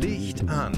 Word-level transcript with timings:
Licht 0.00 0.48
an, 0.48 0.72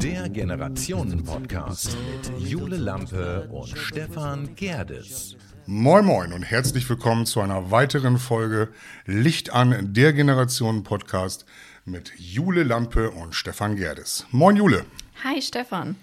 der 0.00 0.28
Generationen-Podcast 0.28 1.96
mit 1.96 2.38
Jule 2.38 2.76
Lampe 2.76 3.48
und 3.50 3.76
Stefan 3.76 4.54
Gerdes. 4.54 5.34
Moin 5.66 6.04
Moin 6.04 6.32
und 6.32 6.44
herzlich 6.44 6.88
willkommen 6.88 7.26
zu 7.26 7.40
einer 7.40 7.72
weiteren 7.72 8.18
Folge 8.18 8.68
Licht 9.04 9.52
an, 9.52 9.92
der 9.94 10.12
Generationen-Podcast 10.12 11.44
mit 11.84 12.12
Jule 12.18 12.62
Lampe 12.62 13.10
und 13.10 13.34
Stefan 13.34 13.74
Gerdes. 13.74 14.28
Moin 14.30 14.54
Jule. 14.54 14.84
Hi 15.24 15.42
Stefan. 15.42 15.96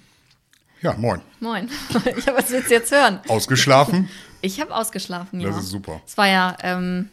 Ja, 0.84 0.94
moin. 0.98 1.22
Moin. 1.40 1.70
Ja, 2.26 2.36
was 2.36 2.52
willst 2.52 2.70
du 2.70 2.74
jetzt 2.74 2.92
hören? 2.92 3.20
Ausgeschlafen? 3.28 4.10
Ich 4.46 4.60
habe 4.60 4.76
ausgeschlafen, 4.76 5.40
ja. 5.40 5.48
Das 5.48 5.60
ist 5.60 5.70
super. 5.70 6.02
Es 6.06 6.18
war 6.18 6.28
ja, 6.28 6.58
ähm, 6.64 7.08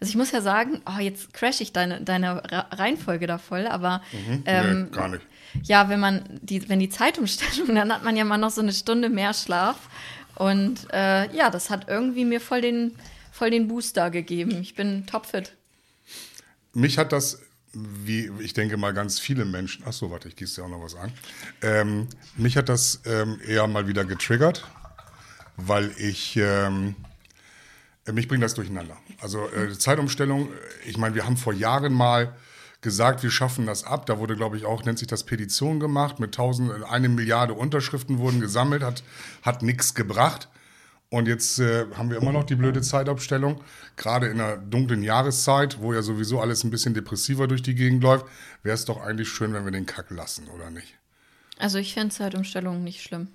also 0.00 0.08
ich 0.08 0.16
muss 0.16 0.30
ja 0.30 0.40
sagen, 0.40 0.80
oh, 0.86 0.98
jetzt 0.98 1.34
crash 1.34 1.60
ich 1.60 1.74
deine, 1.74 2.00
deine 2.00 2.42
Reihenfolge 2.70 3.26
da 3.26 3.36
voll, 3.36 3.66
aber 3.66 4.00
ähm, 4.46 4.84
nee, 4.84 4.96
gar 4.96 5.08
nicht. 5.08 5.20
ja, 5.64 5.90
wenn 5.90 6.00
man 6.00 6.24
die, 6.40 6.66
wenn 6.70 6.80
die 6.80 6.88
Zeitumstellung, 6.88 7.74
dann 7.74 7.92
hat 7.92 8.02
man 8.02 8.16
ja 8.16 8.24
mal 8.24 8.38
noch 8.38 8.48
so 8.48 8.62
eine 8.62 8.72
Stunde 8.72 9.10
mehr 9.10 9.34
Schlaf. 9.34 9.76
Und 10.36 10.90
äh, 10.90 11.30
ja, 11.36 11.50
das 11.50 11.68
hat 11.68 11.86
irgendwie 11.90 12.24
mir 12.24 12.40
voll 12.40 12.62
den, 12.62 12.94
voll 13.30 13.50
den 13.50 13.68
Booster 13.68 14.08
gegeben. 14.08 14.52
Ich 14.62 14.74
bin 14.74 15.04
topfit. 15.06 15.52
Mich 16.72 16.96
hat 16.96 17.12
das, 17.12 17.42
wie 17.74 18.30
ich 18.40 18.54
denke 18.54 18.76
mal 18.76 18.92
ganz 18.92 19.18
viele 19.18 19.44
Menschen, 19.44 19.84
ach 19.86 19.92
so, 19.92 20.10
warte, 20.10 20.28
ich 20.28 20.36
gieße 20.36 20.60
dir 20.60 20.66
auch 20.66 20.70
noch 20.70 20.82
was 20.82 20.94
an. 20.94 21.12
Ähm, 21.62 22.08
mich 22.36 22.56
hat 22.56 22.68
das 22.68 23.00
ähm, 23.04 23.38
eher 23.46 23.66
mal 23.66 23.86
wieder 23.86 24.04
getriggert, 24.04 24.66
weil 25.56 25.92
ich, 25.98 26.36
ähm, 26.36 26.96
äh, 28.06 28.12
mich 28.12 28.28
bringt 28.28 28.42
das 28.42 28.54
durcheinander. 28.54 28.96
Also 29.20 29.48
äh, 29.50 29.76
Zeitumstellung, 29.78 30.48
ich 30.86 30.96
meine, 30.96 31.14
wir 31.14 31.24
haben 31.24 31.36
vor 31.36 31.52
Jahren 31.52 31.92
mal 31.92 32.34
gesagt, 32.84 33.22
wir 33.22 33.30
schaffen 33.30 33.66
das 33.66 33.82
ab. 33.82 34.06
Da 34.06 34.18
wurde, 34.18 34.36
glaube 34.36 34.56
ich, 34.56 34.64
auch, 34.64 34.84
nennt 34.84 34.98
sich 34.98 35.08
das 35.08 35.24
Petition 35.24 35.80
gemacht, 35.80 36.20
mit 36.20 36.34
tausend, 36.34 36.70
äh, 36.70 36.84
eine 36.84 37.08
Milliarde 37.08 37.54
Unterschriften 37.54 38.18
wurden 38.18 38.40
gesammelt, 38.40 38.84
hat, 38.84 39.02
hat 39.42 39.62
nichts 39.62 39.94
gebracht. 39.94 40.48
Und 41.14 41.28
jetzt 41.28 41.60
äh, 41.60 41.86
haben 41.96 42.10
wir 42.10 42.16
immer 42.16 42.32
noch 42.32 42.42
die 42.42 42.56
blöde 42.56 42.82
Zeitabstellung, 42.82 43.60
gerade 43.96 44.26
in 44.26 44.38
der 44.38 44.56
dunklen 44.56 45.04
Jahreszeit, 45.04 45.80
wo 45.80 45.94
ja 45.94 46.02
sowieso 46.02 46.40
alles 46.40 46.64
ein 46.64 46.70
bisschen 46.70 46.92
depressiver 46.92 47.46
durch 47.46 47.62
die 47.62 47.76
Gegend 47.76 48.02
läuft, 48.02 48.26
wäre 48.64 48.74
es 48.74 48.84
doch 48.84 49.00
eigentlich 49.00 49.28
schön, 49.28 49.54
wenn 49.54 49.64
wir 49.64 49.70
den 49.70 49.86
Kack 49.86 50.10
lassen, 50.10 50.48
oder 50.48 50.70
nicht? 50.70 50.98
Also 51.56 51.78
ich 51.78 51.94
finde 51.94 52.12
Zeitumstellung 52.12 52.82
nicht 52.82 53.00
schlimm. 53.00 53.28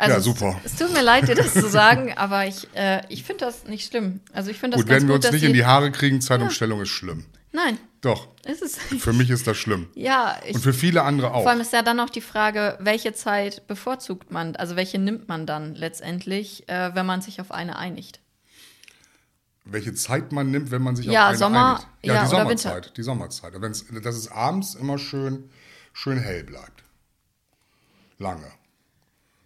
Ja, 0.00 0.16
es- 0.18 0.24
super. 0.24 0.60
Es, 0.64 0.76
tut 0.76 0.92
mir 0.92 1.02
leid, 1.02 1.26
dir 1.26 1.34
das 1.34 1.54
zu 1.54 1.68
sagen, 1.68 2.12
aber 2.16 2.46
ich, 2.46 2.68
äh, 2.76 3.02
ich 3.08 3.24
finde 3.24 3.46
das 3.46 3.64
nicht 3.64 3.88
schlimm. 3.88 4.20
Also 4.32 4.52
ich 4.52 4.58
finde 4.60 4.76
das 4.76 4.82
Gut, 4.84 4.90
ganz 4.90 5.02
wenn 5.02 5.08
wir 5.08 5.16
gut, 5.16 5.24
uns 5.24 5.32
nicht 5.32 5.42
in 5.44 5.54
die 5.54 5.64
Haare 5.64 5.90
kriegen, 5.90 6.20
Zeitumstellung 6.20 6.82
ist 6.82 6.90
schlimm. 6.90 7.24
Nein, 7.50 7.78
Doch, 8.04 8.28
ist 8.44 8.62
es 8.62 8.76
für 8.76 9.12
mich 9.12 9.30
ist 9.30 9.46
das 9.46 9.56
schlimm. 9.56 9.88
Ja, 9.94 10.36
ich, 10.46 10.54
Und 10.54 10.60
für 10.60 10.72
viele 10.74 11.02
andere 11.02 11.28
vor 11.30 11.48
allem 11.48 11.58
auch. 11.58 11.62
ist 11.62 11.72
ja 11.72 11.82
dann 11.82 11.98
auch 12.00 12.10
die 12.10 12.20
Frage, 12.20 12.76
welche 12.80 13.12
Zeit 13.14 13.66
bevorzugt 13.66 14.30
man, 14.30 14.54
also 14.56 14.76
welche 14.76 14.98
nimmt 14.98 15.26
man 15.28 15.46
dann 15.46 15.74
letztendlich, 15.74 16.68
äh, 16.68 16.94
wenn 16.94 17.06
man 17.06 17.22
sich 17.22 17.40
auf 17.40 17.50
eine 17.50 17.76
einigt. 17.76 18.20
Welche 19.64 19.94
Zeit 19.94 20.32
man 20.32 20.50
nimmt, 20.50 20.70
wenn 20.70 20.82
man 20.82 20.94
sich 20.96 21.06
Ja, 21.06 21.22
auf 21.22 21.28
eine 21.30 21.38
Sommer- 21.38 21.70
einigt. 21.76 21.88
Ja, 22.02 22.14
ja, 22.14 22.22
die. 22.24 22.28
Sommerzeit. 22.28 22.96
Die 22.98 23.02
Sommerzeit. 23.02 23.52
Wenn's, 23.56 23.86
dass 24.02 24.16
es 24.16 24.28
abends 24.30 24.74
immer 24.74 24.98
schön, 24.98 25.48
schön 25.94 26.18
hell 26.18 26.44
bleibt. 26.44 26.82
Lange. 28.18 28.50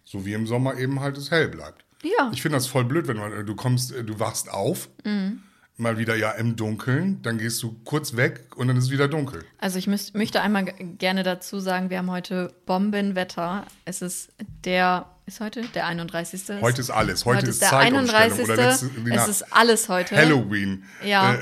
So 0.03 0.25
wie 0.25 0.33
im 0.33 0.45
Sommer 0.47 0.77
eben 0.77 0.99
halt 0.99 1.17
es 1.17 1.31
hell 1.31 1.47
bleibt. 1.47 1.85
Ja. 2.03 2.29
Ich 2.33 2.41
finde 2.41 2.57
das 2.57 2.67
voll 2.67 2.83
blöd, 2.83 3.07
wenn 3.07 3.17
man, 3.17 3.45
du 3.45 3.55
kommst, 3.55 3.91
du 3.91 4.19
wachst 4.19 4.49
auf, 4.49 4.89
Mhm. 5.05 5.43
Mal 5.79 5.97
wieder 5.97 6.15
ja 6.15 6.31
im 6.31 6.55
Dunkeln, 6.55 7.21
dann 7.21 7.37
gehst 7.37 7.63
du 7.63 7.75
kurz 7.85 8.15
weg 8.15 8.41
und 8.55 8.67
dann 8.67 8.77
ist 8.77 8.85
es 8.85 8.91
wieder 8.91 9.07
dunkel. 9.07 9.43
Also 9.57 9.79
ich 9.79 9.87
müß, 9.87 10.13
möchte 10.13 10.41
einmal 10.41 10.65
gerne 10.97 11.23
dazu 11.23 11.59
sagen, 11.59 11.89
wir 11.89 11.97
haben 11.99 12.11
heute 12.11 12.53
Bombenwetter. 12.65 13.65
Es 13.85 14.01
ist 14.01 14.29
der, 14.65 15.05
ist 15.25 15.39
heute 15.39 15.61
der 15.73 15.87
31. 15.87 16.61
Heute 16.61 16.81
ist 16.81 16.89
alles. 16.89 17.25
Heute, 17.25 17.47
ist, 17.47 17.61
der 17.61 17.69
Zeitumstellung 17.69 18.09
31. 18.09 18.43
oder 18.43 18.55
letzte, 18.55 18.89
es 19.11 19.27
ist 19.27 19.53
alles 19.53 19.89
heute. 19.89 20.15
Halloween. 20.15 20.83
Ja. 21.03 21.35
Äh, 21.35 21.39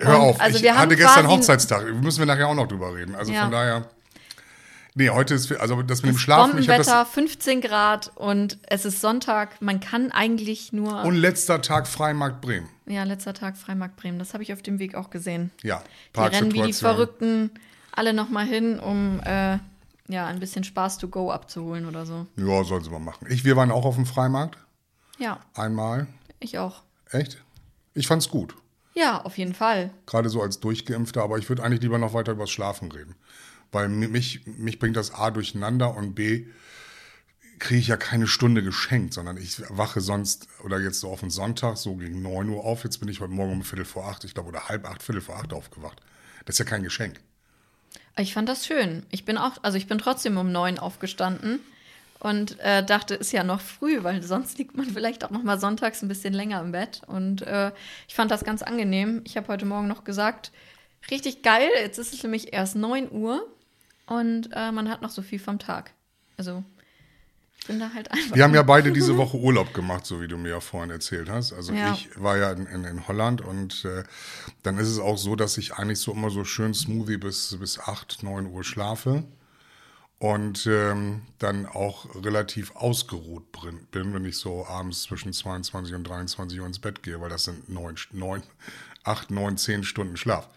hör 0.00 0.16
Und 0.16 0.20
auf, 0.20 0.40
also 0.40 0.56
ich 0.56 0.62
wir 0.62 0.74
haben 0.74 0.82
hatte 0.82 0.96
gestern 0.96 1.28
Hochzeitstag. 1.28 1.94
Müssen 1.94 2.18
wir 2.18 2.26
nachher 2.26 2.48
auch 2.48 2.54
noch 2.54 2.68
drüber 2.68 2.94
reden. 2.94 3.14
Also 3.14 3.32
Ja. 3.32 3.42
von 3.42 3.52
daher. 3.52 3.88
Nee, 4.94 5.08
heute 5.10 5.34
ist, 5.34 5.50
also 5.52 5.82
das 5.82 6.02
mit 6.02 6.10
dem 6.12 6.18
Schlafen, 6.18 6.52
Bombenwetter, 6.52 7.04
das. 7.04 7.10
15 7.12 7.60
Grad 7.62 8.12
und 8.14 8.58
es 8.68 8.84
ist 8.84 9.00
Sonntag. 9.00 9.60
Man 9.62 9.80
kann 9.80 10.12
eigentlich 10.12 10.72
nur. 10.72 11.02
Und 11.04 11.14
letzter 11.14 11.62
Tag 11.62 11.86
Freimarkt 11.88 12.40
Bremen. 12.42 12.68
ja, 12.86 13.02
letzter 13.04 13.32
Tag 13.32 13.56
Freimarkt 13.56 13.96
Bremen. 13.96 14.18
Das 14.18 14.34
habe 14.34 14.42
ich 14.42 14.52
auf 14.52 14.60
dem 14.60 14.78
Weg 14.78 14.94
auch 14.94 15.08
gesehen. 15.10 15.50
Ja, 15.62 15.82
Die 16.14 16.20
rennen 16.20 16.52
wie 16.52 16.62
die. 16.62 16.72
Verrückten 16.74 17.50
alle 17.92 18.12
nochmal 18.12 18.46
hin, 18.46 18.78
um 18.80 19.20
äh, 19.24 19.58
ja, 20.08 20.26
ein 20.26 20.40
bisschen 20.40 20.64
Spaß 20.64 20.98
to 20.98 21.08
go 21.08 21.30
abzuholen 21.30 21.86
oder 21.86 22.04
so. 22.04 22.26
Ja, 22.36 22.62
sollen 22.64 22.84
sie 22.84 22.90
mal 22.90 22.98
machen. 22.98 23.26
Ich, 23.30 23.44
wir 23.44 23.56
waren 23.56 23.70
auch 23.70 23.84
auf 23.86 23.94
dem 23.94 24.06
Freimarkt. 24.06 24.58
Ja, 25.18 25.40
Einmal. 25.54 26.06
ich 26.40 26.58
auch. 26.58 26.82
Echt? 27.10 27.42
Ich 27.94 28.06
fand's 28.06 28.28
gut. 28.28 28.54
Ja, 28.94 29.22
auf 29.22 29.38
jeden 29.38 29.54
Fall. 29.54 29.90
Gerade 30.06 30.28
so 30.28 30.42
als 30.42 30.60
Durchgeimpfter, 30.60 31.22
aber 31.22 31.38
ich 31.38 31.48
würde 31.48 31.62
eigentlich 31.62 31.80
lieber 31.80 31.96
noch 31.98 32.12
weiter 32.12 32.32
übers 32.32 32.50
Schlafen 32.50 32.92
reden. 32.92 33.14
Weil 33.72 33.88
mi- 33.88 34.08
mich, 34.08 34.46
mich 34.46 34.78
bringt 34.78 34.96
das 34.96 35.12
A 35.14 35.30
durcheinander 35.30 35.94
und 35.96 36.14
B 36.14 36.46
kriege 37.58 37.80
ich 37.80 37.88
ja 37.88 37.96
keine 37.96 38.26
Stunde 38.26 38.62
geschenkt, 38.62 39.14
sondern 39.14 39.36
ich 39.36 39.62
wache 39.68 40.00
sonst 40.00 40.48
oder 40.64 40.80
jetzt 40.80 41.00
so 41.00 41.10
auf 41.10 41.20
den 41.20 41.30
Sonntag 41.30 41.76
so 41.76 41.94
gegen 41.94 42.20
9 42.22 42.48
Uhr 42.48 42.64
auf. 42.64 42.82
Jetzt 42.84 42.98
bin 42.98 43.08
ich 43.08 43.20
heute 43.20 43.32
Morgen 43.32 43.52
um 43.52 43.62
Viertel 43.62 43.84
vor 43.84 44.06
acht, 44.08 44.24
ich 44.24 44.34
glaube, 44.34 44.48
oder 44.48 44.68
halb 44.68 44.84
acht, 44.88 45.02
Viertel 45.02 45.20
vor 45.22 45.36
acht 45.36 45.52
aufgewacht. 45.52 46.00
Das 46.44 46.54
ist 46.54 46.58
ja 46.58 46.64
kein 46.64 46.82
Geschenk. 46.82 47.20
Ich 48.18 48.34
fand 48.34 48.48
das 48.48 48.66
schön. 48.66 49.06
Ich 49.10 49.24
bin 49.24 49.38
auch, 49.38 49.52
also 49.62 49.78
ich 49.78 49.86
bin 49.86 49.98
trotzdem 49.98 50.36
um 50.36 50.50
neun 50.50 50.78
aufgestanden 50.78 51.60
und 52.18 52.58
äh, 52.60 52.84
dachte, 52.84 53.14
ist 53.14 53.32
ja 53.32 53.44
noch 53.44 53.60
früh, 53.60 54.02
weil 54.02 54.22
sonst 54.22 54.58
liegt 54.58 54.76
man 54.76 54.86
vielleicht 54.86 55.24
auch 55.24 55.30
noch 55.30 55.42
mal 55.44 55.58
sonntags 55.60 56.02
ein 56.02 56.08
bisschen 56.08 56.34
länger 56.34 56.60
im 56.60 56.72
Bett. 56.72 57.02
Und 57.06 57.42
äh, 57.42 57.70
ich 58.08 58.14
fand 58.14 58.30
das 58.30 58.44
ganz 58.44 58.62
angenehm. 58.62 59.22
Ich 59.24 59.36
habe 59.36 59.48
heute 59.48 59.66
Morgen 59.66 59.86
noch 59.88 60.02
gesagt, 60.04 60.50
richtig 61.10 61.42
geil. 61.42 61.68
Jetzt 61.80 61.98
ist 61.98 62.12
es 62.12 62.22
nämlich 62.22 62.52
erst 62.52 62.74
9 62.76 63.10
Uhr 63.10 63.46
und 64.18 64.50
äh, 64.52 64.72
man 64.72 64.88
hat 64.88 65.02
noch 65.02 65.10
so 65.10 65.22
viel 65.22 65.38
vom 65.38 65.58
Tag. 65.58 65.92
Also 66.36 66.62
ich 67.58 67.66
bin 67.66 67.78
da 67.78 67.92
halt 67.94 68.10
einfach. 68.10 68.34
Wir 68.34 68.42
haben 68.44 68.54
ja 68.54 68.62
beide 68.62 68.92
diese 68.92 69.16
Woche 69.22 69.36
Urlaub 69.36 69.72
gemacht, 69.72 70.04
so 70.04 70.20
wie 70.20 70.28
du 70.28 70.36
mir 70.36 70.50
ja 70.50 70.60
vorhin 70.60 70.90
erzählt 70.90 71.30
hast. 71.30 71.52
Also 71.52 71.72
Ja. 71.72 71.92
ich 71.92 72.08
war 72.20 72.36
ja 72.36 72.50
in, 72.52 72.66
in, 72.66 72.84
in 72.84 73.08
Holland 73.08 73.40
und 73.40 73.84
äh, 73.84 74.02
dann 74.62 74.78
ist 74.78 74.88
es 74.88 74.98
auch 74.98 75.16
so, 75.16 75.36
dass 75.36 75.56
ich 75.58 75.74
eigentlich 75.74 75.98
so 76.00 76.12
immer 76.12 76.30
so 76.30 76.44
schön 76.44 76.74
smoothie 76.74 77.16
bis, 77.18 77.56
bis 77.58 77.78
8, 77.78 78.22
9 78.22 78.46
Uhr 78.46 78.64
schlafe 78.64 79.24
und 80.18 80.66
ähm, 80.66 81.22
dann 81.38 81.66
auch 81.66 82.14
relativ 82.24 82.76
ausgeruht 82.76 83.44
bin, 83.92 84.12
wenn 84.14 84.24
ich 84.24 84.36
so 84.38 84.66
abends 84.66 85.02
zwischen 85.02 85.32
22 85.32 85.94
und 85.94 86.04
23 86.04 86.60
Uhr 86.60 86.66
ins 86.66 86.78
Bett 86.78 87.02
gehe, 87.02 87.20
weil 87.20 87.30
das 87.30 87.44
sind 87.44 87.68
9, 87.68 87.96
9 88.12 88.42
8, 89.04 89.30
9, 89.30 89.56
10 89.56 89.84
Stunden 89.84 90.16
Schlaf. 90.16 90.48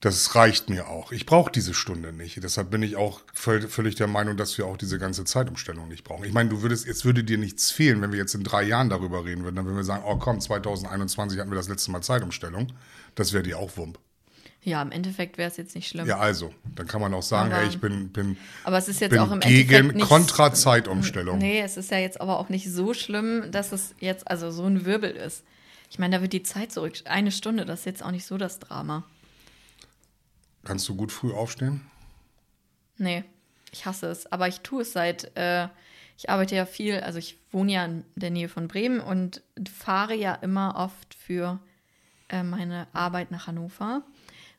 Das 0.00 0.34
reicht 0.34 0.68
mir 0.68 0.88
auch. 0.88 1.10
Ich 1.10 1.24
brauche 1.24 1.50
diese 1.50 1.72
Stunde 1.72 2.12
nicht. 2.12 2.42
Deshalb 2.44 2.70
bin 2.70 2.82
ich 2.82 2.96
auch 2.96 3.22
völ- 3.34 3.66
völlig 3.66 3.94
der 3.94 4.06
Meinung, 4.06 4.36
dass 4.36 4.56
wir 4.58 4.66
auch 4.66 4.76
diese 4.76 4.98
ganze 4.98 5.24
Zeitumstellung 5.24 5.88
nicht 5.88 6.04
brauchen. 6.04 6.24
Ich 6.24 6.34
meine, 6.34 6.50
du 6.50 6.60
würdest, 6.60 6.86
jetzt 6.86 7.06
würde 7.06 7.24
dir 7.24 7.38
nichts 7.38 7.70
fehlen, 7.70 8.02
wenn 8.02 8.12
wir 8.12 8.18
jetzt 8.18 8.34
in 8.34 8.44
drei 8.44 8.62
Jahren 8.62 8.90
darüber 8.90 9.24
reden 9.24 9.42
würden. 9.44 9.56
Dann 9.56 9.64
würden 9.64 9.76
wir 9.78 9.84
sagen, 9.84 10.04
oh 10.06 10.16
komm, 10.16 10.38
2021 10.40 11.38
hatten 11.40 11.50
wir 11.50 11.56
das 11.56 11.68
letzte 11.68 11.90
Mal 11.92 12.02
Zeitumstellung. 12.02 12.72
Das 13.14 13.32
wäre 13.32 13.42
dir 13.42 13.58
auch 13.58 13.76
Wump. 13.78 13.98
Ja, 14.62 14.82
im 14.82 14.92
Endeffekt 14.92 15.38
wäre 15.38 15.50
es 15.50 15.56
jetzt 15.56 15.74
nicht 15.74 15.88
schlimm. 15.88 16.06
Ja, 16.06 16.18
also, 16.18 16.52
dann 16.74 16.86
kann 16.86 17.00
man 17.00 17.14
auch 17.14 17.22
sagen, 17.22 17.52
Aber- 17.52 17.62
hey, 17.62 17.68
ich 17.68 17.80
bin, 17.80 18.08
bin, 18.10 18.36
Aber 18.64 18.76
es 18.76 18.88
ist 18.88 19.00
jetzt 19.00 19.16
auch 19.16 19.30
im 19.32 19.40
gegen 19.40 19.72
Endeffekt 19.72 19.94
nicht. 19.96 20.08
Kontra-Zeitumstellung. 20.08 21.38
Nee, 21.38 21.60
es 21.62 21.76
ist 21.76 21.90
ja 21.90 21.98
jetzt 21.98 22.20
aber 22.20 22.38
auch 22.38 22.48
nicht 22.48 22.70
so 22.70 22.92
schlimm, 22.92 23.50
dass 23.50 23.72
es 23.72 23.94
jetzt 24.00 24.28
also 24.28 24.50
so 24.50 24.64
ein 24.64 24.84
Wirbel 24.84 25.10
ist. 25.12 25.42
Ich 25.88 25.98
meine, 25.98 26.16
da 26.16 26.22
wird 26.22 26.32
die 26.32 26.42
Zeit 26.42 26.72
zurück. 26.72 26.94
Eine 27.04 27.30
Stunde, 27.30 27.64
das 27.64 27.80
ist 27.80 27.86
jetzt 27.86 28.02
auch 28.04 28.10
nicht 28.10 28.26
so 28.26 28.36
das 28.38 28.58
Drama. 28.58 29.04
Kannst 30.66 30.88
du 30.88 30.96
gut 30.96 31.12
früh 31.12 31.32
aufstehen? 31.32 31.80
Nee, 32.98 33.24
ich 33.70 33.86
hasse 33.86 34.06
es. 34.06 34.30
Aber 34.32 34.48
ich 34.48 34.60
tue 34.60 34.82
es 34.82 34.92
seit, 34.92 35.36
äh, 35.36 35.68
ich 36.18 36.28
arbeite 36.28 36.56
ja 36.56 36.66
viel, 36.66 37.00
also 37.00 37.18
ich 37.18 37.38
wohne 37.52 37.72
ja 37.72 37.84
in 37.84 38.04
der 38.16 38.30
Nähe 38.30 38.48
von 38.48 38.66
Bremen 38.66 39.00
und 39.00 39.42
fahre 39.72 40.14
ja 40.14 40.34
immer 40.34 40.74
oft 40.76 41.14
für 41.14 41.60
äh, 42.28 42.42
meine 42.42 42.88
Arbeit 42.92 43.30
nach 43.30 43.46
Hannover. 43.46 44.02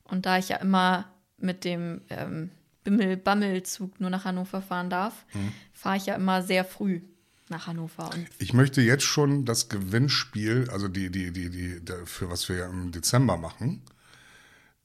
Und 0.05 0.25
da 0.25 0.37
ich 0.37 0.47
ja 0.47 0.57
immer 0.57 1.11
mit 1.37 1.65
dem 1.65 2.01
ähm, 2.09 2.51
Bimmel-Bammel-Zug 2.85 3.99
nur 3.99 4.09
nach 4.09 4.23
Hannover 4.23 4.61
fahren 4.61 4.89
darf, 4.89 5.25
fahre 5.73 5.97
ich 5.97 6.05
ja 6.05 6.15
immer 6.15 6.41
sehr 6.41 6.63
früh 6.63 7.01
nach 7.49 7.67
Hannover. 7.67 8.09
Und 8.13 8.27
Ich 8.39 8.53
möchte 8.53 8.81
jetzt 8.81 9.03
schon 9.03 9.43
das 9.43 9.67
Gewinnspiel, 9.67 10.69
also 10.71 10.87
die, 10.87 11.09
die, 11.09 11.31
die, 11.31 11.49
die, 11.49 11.81
für 12.05 12.29
was 12.29 12.47
wir 12.47 12.65
im 12.65 12.93
Dezember 12.93 13.35
machen, 13.35 13.81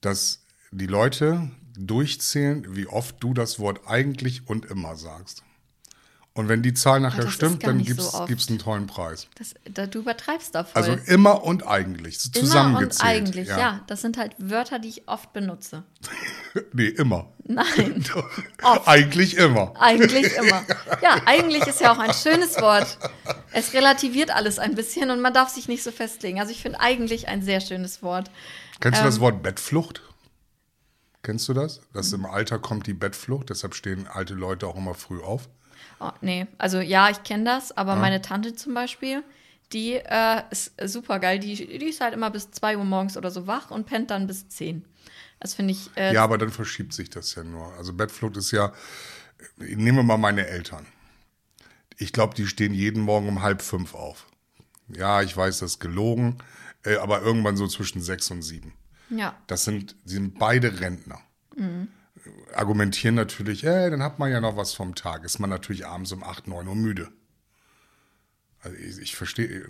dass 0.01 0.42
die 0.77 0.87
Leute 0.87 1.49
durchzählen, 1.77 2.75
wie 2.75 2.87
oft 2.87 3.15
du 3.19 3.33
das 3.33 3.59
Wort 3.59 3.81
eigentlich 3.87 4.47
und 4.47 4.65
immer 4.65 4.95
sagst. 4.95 5.43
Und 6.35 6.49
wenn 6.49 6.63
die 6.63 6.73
Zahl 6.73 6.99
nachher 6.99 7.17
das 7.21 7.27
ist 7.27 7.33
stimmt, 7.35 7.63
dann 7.65 7.83
gibt 7.83 8.01
so 8.01 8.07
es 8.07 8.13
oft. 8.15 8.49
einen 8.49 8.57
tollen 8.57 8.87
Preis. 8.87 9.27
Das, 9.35 9.53
da, 9.71 9.85
du 9.85 9.99
übertreibst 9.99 10.55
da 10.55 10.63
voll. 10.63 10.81
Also 10.81 10.97
immer 11.05 11.43
und 11.43 11.67
eigentlich. 11.67 12.17
so 12.17 12.29
Immer 12.33 12.39
und 12.41 12.45
Zusammengezählt. 12.47 13.07
eigentlich, 13.07 13.47
ja. 13.49 13.81
Das 13.85 14.01
sind 14.01 14.17
halt 14.17 14.33
Wörter, 14.39 14.79
die 14.79 14.89
ich 14.89 15.07
oft 15.07 15.31
benutze. 15.33 15.83
Nee, 16.71 16.87
immer. 16.89 17.31
Nein, 17.45 18.05
Eigentlich 18.85 19.37
immer. 19.37 19.73
eigentlich 19.79 20.35
immer. 20.35 20.61
Ja, 21.01 21.19
eigentlich 21.25 21.65
ist 21.65 21.81
ja 21.81 21.91
auch 21.91 21.97
ein 21.97 22.13
schönes 22.13 22.61
Wort. 22.61 22.99
Es 23.53 23.73
relativiert 23.73 24.29
alles 24.29 24.59
ein 24.59 24.75
bisschen 24.75 25.09
und 25.09 25.19
man 25.19 25.33
darf 25.33 25.49
sich 25.49 25.67
nicht 25.67 25.81
so 25.81 25.91
festlegen. 25.91 26.39
Also 26.39 26.51
ich 26.51 26.61
finde 26.61 26.79
eigentlich 26.79 27.27
ein 27.27 27.41
sehr 27.41 27.59
schönes 27.59 28.03
Wort. 28.03 28.29
Kennst 28.81 28.99
Ähm. 28.99 29.05
du 29.05 29.09
das 29.09 29.19
Wort 29.19 29.41
Bettflucht? 29.41 30.03
Kennst 31.23 31.47
du 31.47 31.53
das? 31.53 31.81
Dass 31.93 32.11
im 32.13 32.25
Alter 32.25 32.59
kommt 32.59 32.85
die 32.85 32.93
Bettflucht, 32.93 33.49
deshalb 33.49 33.75
stehen 33.75 34.07
alte 34.07 34.33
Leute 34.33 34.67
auch 34.67 34.75
immer 34.75 34.93
früh 34.93 35.21
auf. 35.21 35.49
Oh, 35.99 36.11
nee, 36.21 36.47
also 36.57 36.79
ja, 36.79 37.09
ich 37.09 37.23
kenne 37.23 37.45
das, 37.45 37.71
aber 37.75 37.95
meine 37.95 38.21
Tante 38.21 38.55
zum 38.55 38.73
Beispiel, 38.73 39.23
die 39.71 39.93
äh, 39.93 40.43
ist 40.51 40.73
super 40.85 41.19
geil. 41.19 41.39
Die, 41.39 41.55
die 41.55 41.85
ist 41.85 42.01
halt 42.01 42.13
immer 42.13 42.29
bis 42.29 42.51
2 42.51 42.77
Uhr 42.77 42.83
morgens 42.83 43.17
oder 43.17 43.31
so 43.31 43.47
wach 43.47 43.71
und 43.71 43.85
pennt 43.85 44.11
dann 44.11 44.27
bis 44.27 44.49
10. 44.49 44.85
Das 45.39 45.53
finde 45.53 45.71
ich. 45.71 45.89
Äh, 45.95 46.13
Ja, 46.13 46.23
aber 46.23 46.37
dann 46.37 46.49
verschiebt 46.51 46.93
sich 46.93 47.09
das 47.09 47.35
ja 47.35 47.43
nur. 47.43 47.73
Also 47.73 47.93
Bettflucht 47.93 48.37
ist 48.37 48.51
ja, 48.51 48.73
nehmen 49.57 49.97
wir 49.97 50.03
mal 50.03 50.17
meine 50.17 50.45
Eltern. 50.47 50.85
Ich 51.97 52.11
glaube, 52.11 52.35
die 52.35 52.47
stehen 52.47 52.73
jeden 52.73 53.01
Morgen 53.01 53.27
um 53.29 53.41
halb 53.41 53.61
fünf 53.61 53.93
auf. 53.95 54.27
Ja, 54.89 55.21
ich 55.21 55.35
weiß, 55.35 55.59
das 55.59 55.73
ist 55.73 55.79
gelogen, 55.79 56.37
äh, 56.83 56.97
aber 56.97 57.21
irgendwann 57.21 57.55
so 57.55 57.67
zwischen 57.67 58.01
sechs 58.01 58.29
und 58.29 58.41
sieben. 58.41 58.73
Ja. 59.17 59.35
Das 59.47 59.63
sind, 59.63 59.95
sie 60.05 60.15
sind 60.15 60.39
beide 60.39 60.79
Rentner. 60.79 61.19
Argumentieren 62.55 63.15
natürlich, 63.15 63.63
äh, 63.63 63.89
dann 63.89 64.01
hat 64.01 64.19
man 64.19 64.31
ja 64.31 64.39
noch 64.39 64.57
was 64.57 64.73
vom 64.73 64.95
Tag. 64.95 65.23
Ist 65.23 65.39
man 65.39 65.49
natürlich 65.49 65.85
abends 65.85 66.11
um 66.11 66.23
8, 66.23 66.47
9 66.47 66.67
Uhr 66.67 66.75
müde. 66.75 67.11
Also 68.59 68.77
ich, 68.77 68.99
ich 68.99 69.15
verstehe, 69.15 69.47
äh, 69.47 69.67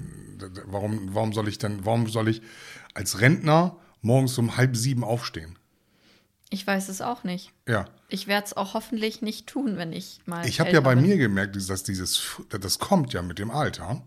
warum, 0.65 1.13
warum 1.13 1.33
soll 1.33 1.47
ich 1.47 1.57
denn, 1.57 1.85
warum 1.85 2.07
soll 2.07 2.27
ich 2.27 2.41
als 2.93 3.21
Rentner 3.21 3.77
morgens 4.01 4.37
um 4.37 4.55
halb 4.55 4.75
sieben 4.75 5.03
aufstehen? 5.03 5.57
Ich 6.49 6.67
weiß 6.67 6.89
es 6.89 7.01
auch 7.01 7.23
nicht. 7.23 7.51
Ja. 7.67 7.85
Ich 8.09 8.27
werde 8.27 8.45
es 8.45 8.55
auch 8.55 8.75
hoffentlich 8.75 9.23
nicht 9.23 9.47
tun, 9.47 9.77
wenn 9.77 9.91
ich 9.91 10.21
mal. 10.27 10.47
Ich 10.47 10.59
habe 10.59 10.69
ja 10.69 10.81
bei 10.81 10.93
bin. 10.93 11.03
mir 11.03 11.17
gemerkt, 11.17 11.57
dass 11.67 11.81
dieses, 11.81 12.37
das 12.49 12.77
kommt 12.77 13.11
ja 13.13 13.23
mit 13.23 13.39
dem 13.39 13.49
Alter. 13.49 14.03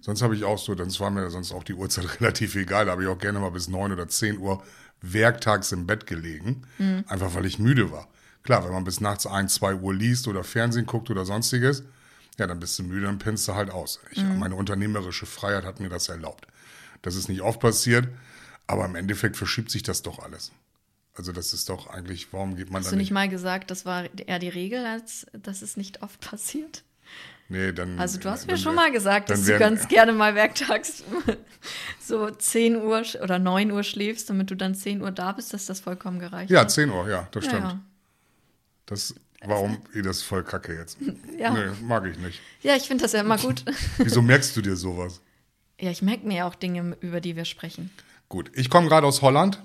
Sonst 0.00 0.22
habe 0.22 0.34
ich 0.34 0.44
auch 0.44 0.58
so, 0.58 0.74
dann 0.74 0.90
war 0.98 1.10
mir 1.10 1.30
sonst 1.30 1.52
auch 1.52 1.64
die 1.64 1.74
Uhrzeit 1.74 2.20
relativ 2.20 2.54
egal, 2.56 2.86
da 2.86 2.92
habe 2.92 3.02
ich 3.02 3.08
auch 3.08 3.18
gerne 3.18 3.38
mal 3.40 3.50
bis 3.50 3.68
9 3.68 3.92
oder 3.92 4.08
10 4.08 4.38
Uhr 4.38 4.62
werktags 5.00 5.72
im 5.72 5.86
Bett 5.86 6.06
gelegen, 6.06 6.62
einfach 7.06 7.34
weil 7.34 7.46
ich 7.46 7.58
müde 7.58 7.90
war. 7.92 8.08
Klar, 8.42 8.64
wenn 8.64 8.72
man 8.72 8.84
bis 8.84 9.00
nachts 9.00 9.26
1, 9.26 9.54
2 9.54 9.74
Uhr 9.76 9.94
liest 9.94 10.26
oder 10.26 10.42
Fernsehen 10.42 10.86
guckt 10.86 11.10
oder 11.10 11.24
sonstiges, 11.24 11.84
ja, 12.38 12.46
dann 12.46 12.60
bist 12.60 12.78
du 12.78 12.82
müde, 12.84 13.06
dann 13.06 13.18
pennst 13.18 13.46
du 13.48 13.54
halt 13.54 13.70
aus. 13.70 14.00
Ich, 14.10 14.24
Meine 14.24 14.54
unternehmerische 14.54 15.26
Freiheit 15.26 15.64
hat 15.64 15.80
mir 15.80 15.88
das 15.88 16.08
erlaubt. 16.08 16.46
Das 17.02 17.14
ist 17.14 17.28
nicht 17.28 17.42
oft 17.42 17.60
passiert, 17.60 18.08
aber 18.66 18.84
im 18.86 18.94
Endeffekt 18.94 19.36
verschiebt 19.36 19.70
sich 19.70 19.82
das 19.82 20.02
doch 20.02 20.18
alles. 20.20 20.52
Also 21.14 21.32
das 21.32 21.52
ist 21.52 21.68
doch 21.68 21.88
eigentlich, 21.88 22.32
warum 22.32 22.54
geht 22.54 22.70
man 22.70 22.80
Hast 22.80 22.86
da 22.86 22.90
du 22.92 22.96
nicht? 22.96 23.06
nicht 23.06 23.14
mal 23.14 23.28
gesagt, 23.28 23.70
das 23.72 23.84
war 23.84 24.04
eher 24.16 24.38
die 24.38 24.48
Regel, 24.48 24.86
als 24.86 25.26
dass 25.32 25.62
es 25.62 25.76
nicht 25.76 26.02
oft 26.02 26.20
passiert? 26.30 26.84
Nee, 27.50 27.72
dann, 27.72 27.98
Also 27.98 28.18
du 28.18 28.28
hast 28.28 28.46
mir 28.46 28.58
schon 28.58 28.76
wär- 28.76 28.82
mal 28.84 28.92
gesagt, 28.92 29.30
dass 29.30 29.38
dann 29.40 29.46
du 29.46 29.52
wär- 29.52 29.58
ganz 29.58 29.88
gerne 29.88 30.12
mal 30.12 30.34
werktags 30.34 31.02
so 32.00 32.30
10 32.30 32.76
Uhr 32.76 33.02
oder 33.22 33.38
9 33.38 33.70
Uhr 33.72 33.82
schläfst, 33.82 34.28
damit 34.28 34.50
du 34.50 34.54
dann 34.54 34.74
10 34.74 35.00
Uhr 35.02 35.10
da 35.10 35.32
bist, 35.32 35.54
dass 35.54 35.64
das 35.66 35.80
vollkommen 35.80 36.18
gereicht 36.18 36.50
Ja, 36.50 36.60
hat. 36.60 36.70
10 36.70 36.90
Uhr, 36.90 37.08
ja, 37.08 37.26
das 37.30 37.44
Ja, 37.44 37.50
stimmt. 37.50 37.64
ja. 37.64 37.80
Das, 38.86 39.14
warum, 39.44 39.78
das 39.94 40.18
ist 40.18 40.22
voll 40.24 40.44
kacke 40.44 40.74
jetzt. 40.74 40.98
Ja. 41.38 41.52
Nee, 41.52 41.70
mag 41.82 42.04
ich 42.06 42.18
nicht. 42.18 42.40
Ja, 42.62 42.74
ich 42.76 42.82
finde 42.82 43.02
das 43.04 43.12
ja 43.12 43.20
immer 43.20 43.38
gut. 43.38 43.64
Wieso 43.98 44.20
merkst 44.22 44.56
du 44.56 44.60
dir 44.62 44.76
sowas? 44.76 45.20
ja, 45.80 45.90
ich 45.92 46.02
merke 46.02 46.26
mir 46.26 46.38
ja 46.38 46.48
auch 46.48 46.56
Dinge, 46.56 46.96
über 47.00 47.20
die 47.20 47.36
wir 47.36 47.44
sprechen. 47.44 47.90
Gut, 48.28 48.50
ich 48.54 48.68
komme 48.68 48.88
gerade 48.88 49.06
aus 49.06 49.22
Holland. 49.22 49.62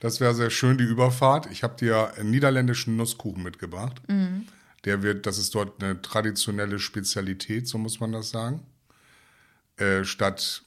Das 0.00 0.18
wäre 0.20 0.34
sehr 0.34 0.48
schön, 0.50 0.78
die 0.78 0.84
Überfahrt. 0.84 1.46
Ich 1.52 1.62
habe 1.62 1.76
dir 1.78 2.14
einen 2.16 2.30
niederländischen 2.30 2.96
Nusskuchen 2.96 3.42
mitgebracht. 3.42 4.00
Mhm. 4.08 4.46
Der 4.84 5.02
wird, 5.02 5.26
das 5.26 5.38
ist 5.38 5.54
dort 5.54 5.82
eine 5.82 6.00
traditionelle 6.02 6.78
Spezialität, 6.78 7.66
so 7.68 7.78
muss 7.78 8.00
man 8.00 8.12
das 8.12 8.30
sagen. 8.30 8.62
Äh, 9.76 10.04
statt 10.04 10.62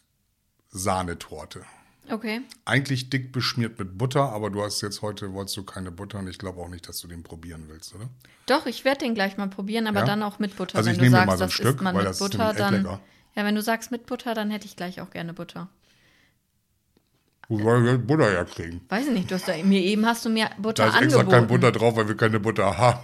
Sahnetorte. 0.69 1.63
Okay. 2.09 2.41
Eigentlich 2.65 3.09
dick 3.09 3.31
beschmiert 3.33 3.77
mit 3.79 3.97
Butter, 3.97 4.31
aber 4.31 4.49
du 4.49 4.63
hast 4.63 4.81
jetzt 4.81 5.01
heute, 5.01 5.33
wolltest 5.33 5.57
du 5.57 5.63
keine 5.63 5.91
Butter 5.91 6.19
und 6.19 6.27
ich 6.27 6.37
glaube 6.37 6.61
auch 6.61 6.69
nicht, 6.69 6.87
dass 6.87 6.99
du 7.01 7.07
den 7.07 7.21
probieren 7.21 7.65
willst, 7.67 7.93
oder? 7.95 8.09
Doch, 8.45 8.65
ich 8.65 8.85
werde 8.85 8.99
den 8.99 9.13
gleich 9.13 9.35
mal 9.37 9.49
probieren, 9.49 9.87
aber 9.87 9.99
Ja? 9.99 10.05
dann 10.05 10.23
auch 10.23 10.39
mit 10.39 10.55
Butter. 10.55 10.77
Also 10.77 10.87
wenn 10.87 10.93
ich 10.93 10.97
du 10.99 11.03
nehme 11.03 11.17
sagst, 11.17 11.27
mal 11.27 11.37
so 11.37 11.43
ein 11.43 11.47
das 11.49 11.53
Stück, 11.53 11.83
weil 11.83 12.03
das 12.05 12.19
ist 12.21 12.31
Butter, 12.31 12.49
echt 12.51 12.59
dann. 12.59 12.73
lecker. 12.75 12.99
Ja, 13.35 13.43
wenn 13.45 13.55
du 13.55 13.61
sagst 13.61 13.91
mit 13.91 14.05
Butter, 14.05 14.33
dann 14.33 14.49
hätte 14.51 14.65
ich 14.65 14.75
gleich 14.77 15.01
auch 15.01 15.09
gerne 15.11 15.33
Butter. 15.33 15.69
Wo 17.49 17.59
soll 17.59 17.85
ich 17.85 17.91
jetzt 17.93 18.07
Butter 18.07 18.29
herkriegen? 18.29 18.81
Weiß 18.89 19.07
ich 19.07 19.13
nicht, 19.13 19.29
du 19.31 19.35
hast 19.35 19.47
da, 19.47 19.55
mir 19.63 19.81
eben 19.81 20.05
hast 20.05 20.25
du 20.25 20.29
mir 20.29 20.49
Butter 20.57 20.83
Da 20.85 20.89
ist 20.97 21.01
extra 21.03 21.19
angeboten. 21.21 21.29
kein 21.31 21.47
Butter 21.47 21.71
drauf, 21.71 21.95
weil 21.95 22.07
wir 22.07 22.17
keine 22.17 22.39
Butter 22.39 22.77
haben. 22.77 22.99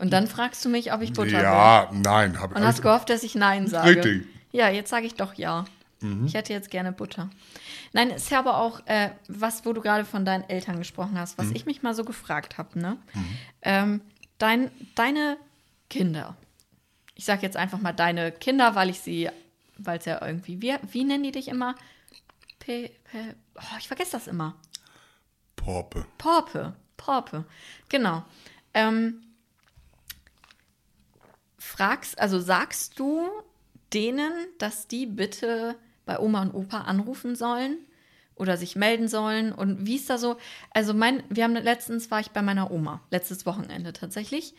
Und 0.00 0.10
dann 0.10 0.26
fragst 0.26 0.64
du 0.64 0.68
mich, 0.68 0.92
ob 0.92 1.02
ich 1.02 1.12
Butter 1.12 1.32
will. 1.32 1.42
ja, 1.42 1.90
nein, 1.92 2.40
habe 2.40 2.54
Und 2.54 2.64
hast 2.64 2.82
gehofft, 2.82 3.10
dass 3.10 3.22
ich 3.22 3.34
Nein 3.34 3.66
sage. 3.68 3.90
Richtig. 3.96 4.26
Ja, 4.52 4.68
jetzt 4.68 4.90
sage 4.90 5.06
ich 5.06 5.14
doch 5.14 5.34
ja. 5.34 5.64
Mhm. 6.00 6.24
Ich 6.26 6.34
hätte 6.34 6.52
jetzt 6.52 6.70
gerne 6.70 6.90
Butter. 6.92 7.28
Nein, 7.92 8.10
ist 8.10 8.30
ja 8.30 8.38
aber 8.38 8.56
auch, 8.58 8.80
äh, 8.86 9.10
was, 9.28 9.64
wo 9.66 9.72
du 9.72 9.80
gerade 9.82 10.04
von 10.06 10.24
deinen 10.24 10.48
Eltern 10.48 10.78
gesprochen 10.78 11.18
hast, 11.18 11.36
Mhm. 11.38 11.42
was 11.42 11.50
ich 11.52 11.66
mich 11.66 11.82
mal 11.82 11.94
so 11.94 12.04
gefragt 12.04 12.56
habe, 12.56 12.78
ne? 12.78 12.96
Ähm, 13.62 14.00
dein, 14.38 14.70
deine 14.94 15.36
Kinder. 15.90 16.36
Ich 17.14 17.26
sage 17.26 17.42
jetzt 17.42 17.56
einfach 17.58 17.78
mal 17.78 17.92
deine 17.92 18.32
Kinder, 18.32 18.74
weil 18.74 18.88
ich 18.88 19.00
sie, 19.00 19.28
weil 19.76 19.98
es 19.98 20.06
ja 20.06 20.24
irgendwie, 20.24 20.62
wie, 20.62 20.74
wie 20.90 21.04
nennen 21.04 21.24
die 21.24 21.32
dich 21.32 21.48
immer? 21.48 21.74
P, 22.60 22.88
P, 23.10 23.18
oh, 23.56 23.76
ich 23.78 23.86
vergesse 23.88 24.12
das 24.12 24.26
immer. 24.26 24.54
Porpe. 25.56 26.06
Porpe. 26.16 26.72
Porpe. 26.96 27.44
Genau. 27.90 28.22
Ähm, 28.72 29.22
fragst, 31.70 32.18
also 32.18 32.40
sagst 32.40 32.98
du 32.98 33.28
denen, 33.92 34.32
dass 34.58 34.88
die 34.88 35.06
bitte 35.06 35.76
bei 36.04 36.18
Oma 36.18 36.42
und 36.42 36.54
Opa 36.54 36.82
anrufen 36.82 37.36
sollen 37.36 37.78
oder 38.34 38.56
sich 38.56 38.76
melden 38.76 39.08
sollen? 39.08 39.52
Und 39.52 39.86
wie 39.86 39.96
ist 39.96 40.10
da 40.10 40.18
so? 40.18 40.36
Also 40.72 40.94
mein, 40.94 41.22
wir 41.28 41.44
haben 41.44 41.54
letztens 41.54 42.10
war 42.10 42.20
ich 42.20 42.30
bei 42.32 42.42
meiner 42.42 42.70
Oma, 42.70 43.00
letztes 43.10 43.46
Wochenende 43.46 43.92
tatsächlich. 43.92 44.54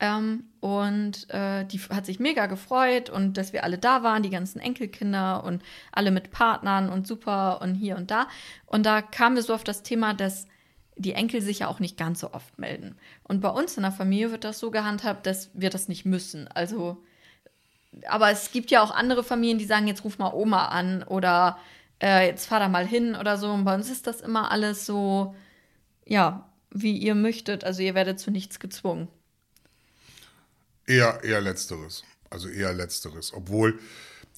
Ähm, 0.00 0.44
und 0.60 1.30
äh, 1.30 1.64
die 1.66 1.78
hat 1.78 2.06
sich 2.06 2.18
mega 2.18 2.46
gefreut 2.46 3.10
und 3.10 3.36
dass 3.36 3.52
wir 3.52 3.62
alle 3.62 3.78
da 3.78 4.02
waren, 4.02 4.22
die 4.22 4.30
ganzen 4.30 4.58
Enkelkinder 4.58 5.44
und 5.44 5.62
alle 5.92 6.10
mit 6.10 6.32
Partnern 6.32 6.88
und 6.88 7.06
super 7.06 7.60
und 7.62 7.74
hier 7.74 7.96
und 7.96 8.10
da. 8.10 8.26
Und 8.66 8.86
da 8.86 9.02
kamen 9.02 9.36
wir 9.36 9.42
so 9.42 9.54
auf 9.54 9.64
das 9.64 9.82
Thema, 9.82 10.14
dass 10.14 10.48
die 10.96 11.12
Enkel 11.12 11.40
sich 11.40 11.60
ja 11.60 11.68
auch 11.68 11.80
nicht 11.80 11.96
ganz 11.96 12.20
so 12.20 12.32
oft 12.32 12.58
melden. 12.58 12.96
Und 13.24 13.40
bei 13.40 13.48
uns 13.48 13.76
in 13.76 13.82
der 13.82 13.92
Familie 13.92 14.30
wird 14.30 14.44
das 14.44 14.58
so 14.58 14.70
gehandhabt, 14.70 15.26
dass 15.26 15.50
wir 15.54 15.70
das 15.70 15.88
nicht 15.88 16.04
müssen. 16.04 16.48
Also, 16.48 17.02
aber 18.06 18.30
es 18.30 18.52
gibt 18.52 18.70
ja 18.70 18.82
auch 18.82 18.90
andere 18.90 19.24
Familien, 19.24 19.58
die 19.58 19.64
sagen, 19.64 19.86
jetzt 19.86 20.04
ruf 20.04 20.18
mal 20.18 20.32
Oma 20.32 20.68
an 20.68 21.02
oder 21.02 21.58
äh, 22.00 22.26
jetzt 22.26 22.46
fahr 22.46 22.60
da 22.60 22.68
mal 22.68 22.86
hin 22.86 23.16
oder 23.16 23.38
so. 23.38 23.50
Und 23.50 23.64
bei 23.64 23.74
uns 23.74 23.90
ist 23.90 24.06
das 24.06 24.20
immer 24.20 24.50
alles 24.50 24.86
so, 24.86 25.34
ja, 26.06 26.48
wie 26.70 26.96
ihr 26.96 27.14
möchtet. 27.14 27.64
Also 27.64 27.82
ihr 27.82 27.94
werdet 27.94 28.20
zu 28.20 28.30
nichts 28.30 28.60
gezwungen. 28.60 29.08
Eher, 30.86 31.24
eher 31.24 31.40
letzteres. 31.40 32.04
Also 32.30 32.48
eher 32.48 32.72
letzteres. 32.72 33.32
Obwohl, 33.32 33.80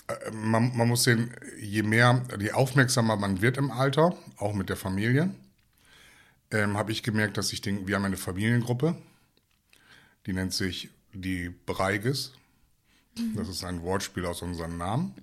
äh, 0.09 0.31
man, 0.31 0.75
man 0.77 0.89
muss 0.89 1.05
sehen, 1.05 1.35
je 1.61 1.83
mehr, 1.83 2.23
je 2.39 2.53
aufmerksamer 2.53 3.17
man 3.17 3.43
wird 3.43 3.59
im 3.59 3.71
Alter, 3.71 4.17
auch 4.39 4.55
mit 4.55 4.69
der 4.69 4.77
Familie, 4.77 5.31
ähm, 6.50 6.76
habe 6.76 6.93
ich 6.93 7.03
gemerkt, 7.03 7.37
dass 7.37 7.53
ich 7.53 7.61
den, 7.61 7.87
wir 7.87 7.97
haben 7.97 8.05
eine 8.05 8.17
Familiengruppe, 8.17 8.97
die 10.26 10.33
nennt 10.33 10.53
sich 10.53 10.91
die 11.12 11.50
Breiges. 11.67 12.33
Das 13.35 13.49
ist 13.49 13.65
ein 13.65 13.83
Wortspiel 13.83 14.26
aus 14.26 14.43
unserem 14.43 14.76
Namen. 14.76 15.15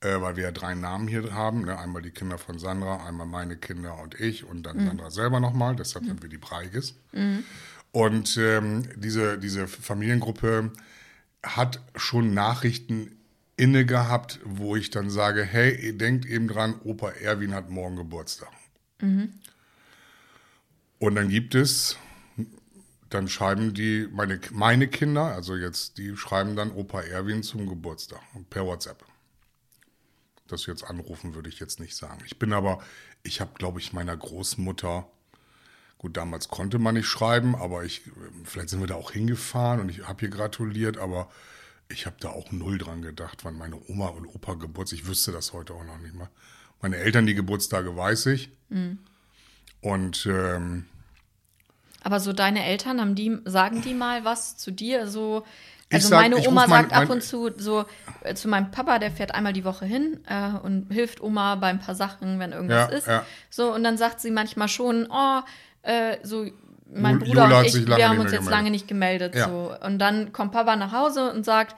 Äh, 0.00 0.20
weil 0.20 0.36
wir 0.36 0.44
ja 0.44 0.52
drei 0.52 0.74
Namen 0.74 1.08
hier 1.08 1.32
haben. 1.32 1.64
Ne? 1.64 1.76
Einmal 1.76 2.02
die 2.02 2.10
Kinder 2.10 2.38
von 2.38 2.58
Sandra, 2.58 3.04
einmal 3.04 3.26
meine 3.26 3.56
Kinder 3.56 3.98
und 4.00 4.20
ich 4.20 4.44
und 4.44 4.62
dann 4.62 4.78
Sandra 4.86 5.10
selber 5.10 5.40
nochmal. 5.40 5.74
Deshalb 5.74 6.04
sind 6.04 6.22
wir 6.22 6.28
die 6.28 6.38
Breiges. 6.38 6.94
Und 7.90 8.36
ähm, 8.36 8.84
diese, 8.96 9.38
diese 9.38 9.66
Familiengruppe 9.66 10.70
hat 11.42 11.80
schon 11.96 12.32
Nachrichten 12.34 13.16
inne 13.56 13.86
gehabt, 13.86 14.38
wo 14.44 14.76
ich 14.76 14.90
dann 14.90 15.10
sage, 15.10 15.42
hey, 15.42 15.74
ihr 15.74 15.98
denkt 15.98 16.26
eben 16.26 16.46
dran, 16.46 16.74
Opa 16.84 17.10
Erwin 17.10 17.54
hat 17.54 17.70
morgen 17.70 17.96
Geburtstag. 17.96 18.52
Und 20.98 21.14
dann 21.14 21.28
gibt 21.28 21.54
es, 21.54 21.96
dann 23.08 23.28
schreiben 23.28 23.72
die, 23.72 24.08
meine, 24.12 24.40
meine 24.50 24.88
Kinder, 24.88 25.26
also 25.26 25.56
jetzt, 25.56 25.98
die 25.98 26.16
schreiben 26.16 26.56
dann 26.56 26.72
Opa 26.72 27.00
Erwin 27.02 27.42
zum 27.42 27.68
Geburtstag 27.68 28.20
per 28.50 28.66
WhatsApp. 28.66 29.04
Das 30.48 30.66
jetzt 30.66 30.84
anrufen 30.84 31.34
würde 31.34 31.48
ich 31.48 31.60
jetzt 31.60 31.78
nicht 31.78 31.94
sagen. 31.94 32.22
Ich 32.26 32.38
bin 32.38 32.52
aber, 32.52 32.82
ich 33.22 33.40
habe, 33.40 33.52
glaube 33.54 33.80
ich, 33.80 33.92
meiner 33.92 34.16
Großmutter, 34.16 35.06
gut, 35.98 36.16
damals 36.16 36.48
konnte 36.48 36.78
man 36.78 36.94
nicht 36.94 37.06
schreiben, 37.06 37.54
aber 37.54 37.84
ich, 37.84 38.02
vielleicht 38.44 38.70
sind 38.70 38.80
wir 38.80 38.86
da 38.86 38.94
auch 38.94 39.12
hingefahren 39.12 39.80
und 39.80 39.88
ich 39.90 40.08
habe 40.08 40.20
hier 40.20 40.30
gratuliert, 40.30 40.96
aber 40.96 41.28
ich 41.88 42.06
habe 42.06 42.16
da 42.20 42.30
auch 42.30 42.50
null 42.50 42.78
dran 42.78 43.02
gedacht, 43.02 43.44
wann 43.44 43.56
meine 43.56 43.80
Oma 43.88 44.08
und 44.08 44.26
Opa 44.26 44.54
Geburtstag, 44.54 44.98
ich 44.98 45.06
wüsste 45.06 45.32
das 45.32 45.52
heute 45.52 45.74
auch 45.74 45.84
noch 45.84 45.98
nicht 45.98 46.14
mal. 46.14 46.28
Meine 46.80 46.96
Eltern, 46.96 47.26
die 47.26 47.34
Geburtstage 47.34 47.96
weiß 47.96 48.26
ich. 48.26 48.50
Mhm. 48.68 48.98
Und 49.80 50.26
ähm, 50.26 50.86
Aber 52.02 52.20
so 52.20 52.32
deine 52.32 52.64
Eltern, 52.64 53.00
haben 53.00 53.14
die, 53.14 53.38
sagen 53.44 53.82
die 53.82 53.94
mal 53.94 54.24
was 54.24 54.56
zu 54.56 54.70
dir? 54.70 55.06
So, 55.06 55.44
also 55.92 56.08
sag- 56.08 56.20
meine 56.22 56.36
Oma 56.48 56.66
mein- 56.66 56.70
sagt 56.88 56.92
ab 56.92 57.10
und 57.10 57.22
zu 57.22 57.50
so 57.56 57.84
äh, 58.22 58.34
zu 58.34 58.48
meinem 58.48 58.70
Papa, 58.70 58.98
der 58.98 59.10
fährt 59.10 59.34
einmal 59.34 59.52
die 59.52 59.64
Woche 59.64 59.84
hin 59.86 60.20
äh, 60.28 60.50
und 60.62 60.92
hilft 60.92 61.20
Oma 61.22 61.54
bei 61.56 61.68
ein 61.68 61.78
paar 61.78 61.94
Sachen, 61.94 62.38
wenn 62.38 62.52
irgendwas 62.52 62.90
Ja, 62.90 62.96
ist. 62.96 63.06
ja. 63.06 63.24
So, 63.50 63.72
und 63.74 63.84
dann 63.84 63.96
sagt 63.96 64.20
sie 64.20 64.30
manchmal 64.30 64.68
schon, 64.68 65.06
oh, 65.10 65.40
äh, 65.82 66.16
so 66.22 66.46
mein 66.90 67.18
Bruder 67.18 67.44
Jule 67.44 67.56
hat 67.56 67.66
und 67.66 67.74
ich, 67.74 67.86
wir 67.86 68.08
haben 68.08 68.18
uns 68.18 68.32
jetzt 68.32 68.40
gemeldet. 68.40 68.50
lange 68.50 68.70
nicht 68.70 68.88
gemeldet. 68.88 69.34
Ja. 69.34 69.48
So. 69.48 69.74
Und 69.84 69.98
dann 69.98 70.32
kommt 70.32 70.52
Papa 70.52 70.74
nach 70.76 70.92
Hause 70.92 71.30
und 71.32 71.44
sagt, 71.44 71.76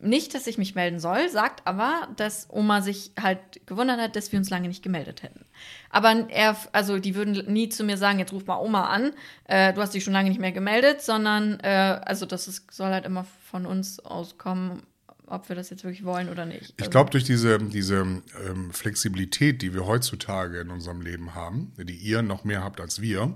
nicht, 0.00 0.34
dass 0.34 0.46
ich 0.46 0.58
mich 0.58 0.74
melden 0.74 1.00
soll, 1.00 1.28
sagt 1.28 1.66
aber, 1.66 2.08
dass 2.16 2.46
Oma 2.50 2.82
sich 2.82 3.12
halt 3.20 3.38
gewundert 3.66 4.00
hat, 4.00 4.14
dass 4.16 4.30
wir 4.32 4.38
uns 4.38 4.48
lange 4.50 4.68
nicht 4.68 4.82
gemeldet 4.82 5.22
hätten. 5.22 5.44
Aber 5.90 6.28
er, 6.30 6.56
also 6.72 6.98
die 6.98 7.14
würden 7.14 7.32
nie 7.52 7.68
zu 7.68 7.82
mir 7.84 7.96
sagen, 7.96 8.18
jetzt 8.18 8.32
ruf 8.32 8.46
mal 8.46 8.58
Oma 8.60 8.86
an, 8.86 9.12
äh, 9.44 9.72
du 9.72 9.80
hast 9.80 9.94
dich 9.94 10.04
schon 10.04 10.12
lange 10.12 10.28
nicht 10.28 10.40
mehr 10.40 10.52
gemeldet, 10.52 11.02
sondern 11.02 11.58
äh, 11.60 12.00
also 12.04 12.26
das 12.26 12.46
ist, 12.48 12.72
soll 12.72 12.90
halt 12.90 13.06
immer 13.06 13.26
von 13.50 13.66
uns 13.66 13.98
auskommen, 14.00 14.82
ob 15.26 15.48
wir 15.48 15.56
das 15.56 15.68
jetzt 15.70 15.84
wirklich 15.84 16.04
wollen 16.04 16.28
oder 16.28 16.46
nicht. 16.46 16.70
Ich 16.76 16.80
Also- 16.80 16.90
glaube, 16.90 17.10
durch 17.10 17.24
diese, 17.24 17.58
diese 17.58 17.96
ähm, 17.96 18.70
Flexibilität, 18.72 19.62
die 19.62 19.74
wir 19.74 19.86
heutzutage 19.86 20.60
in 20.60 20.70
unserem 20.70 21.00
Leben 21.00 21.34
haben, 21.34 21.72
die 21.76 21.96
ihr 21.96 22.22
noch 22.22 22.44
mehr 22.44 22.62
habt 22.62 22.80
als 22.80 23.00
wir, 23.02 23.34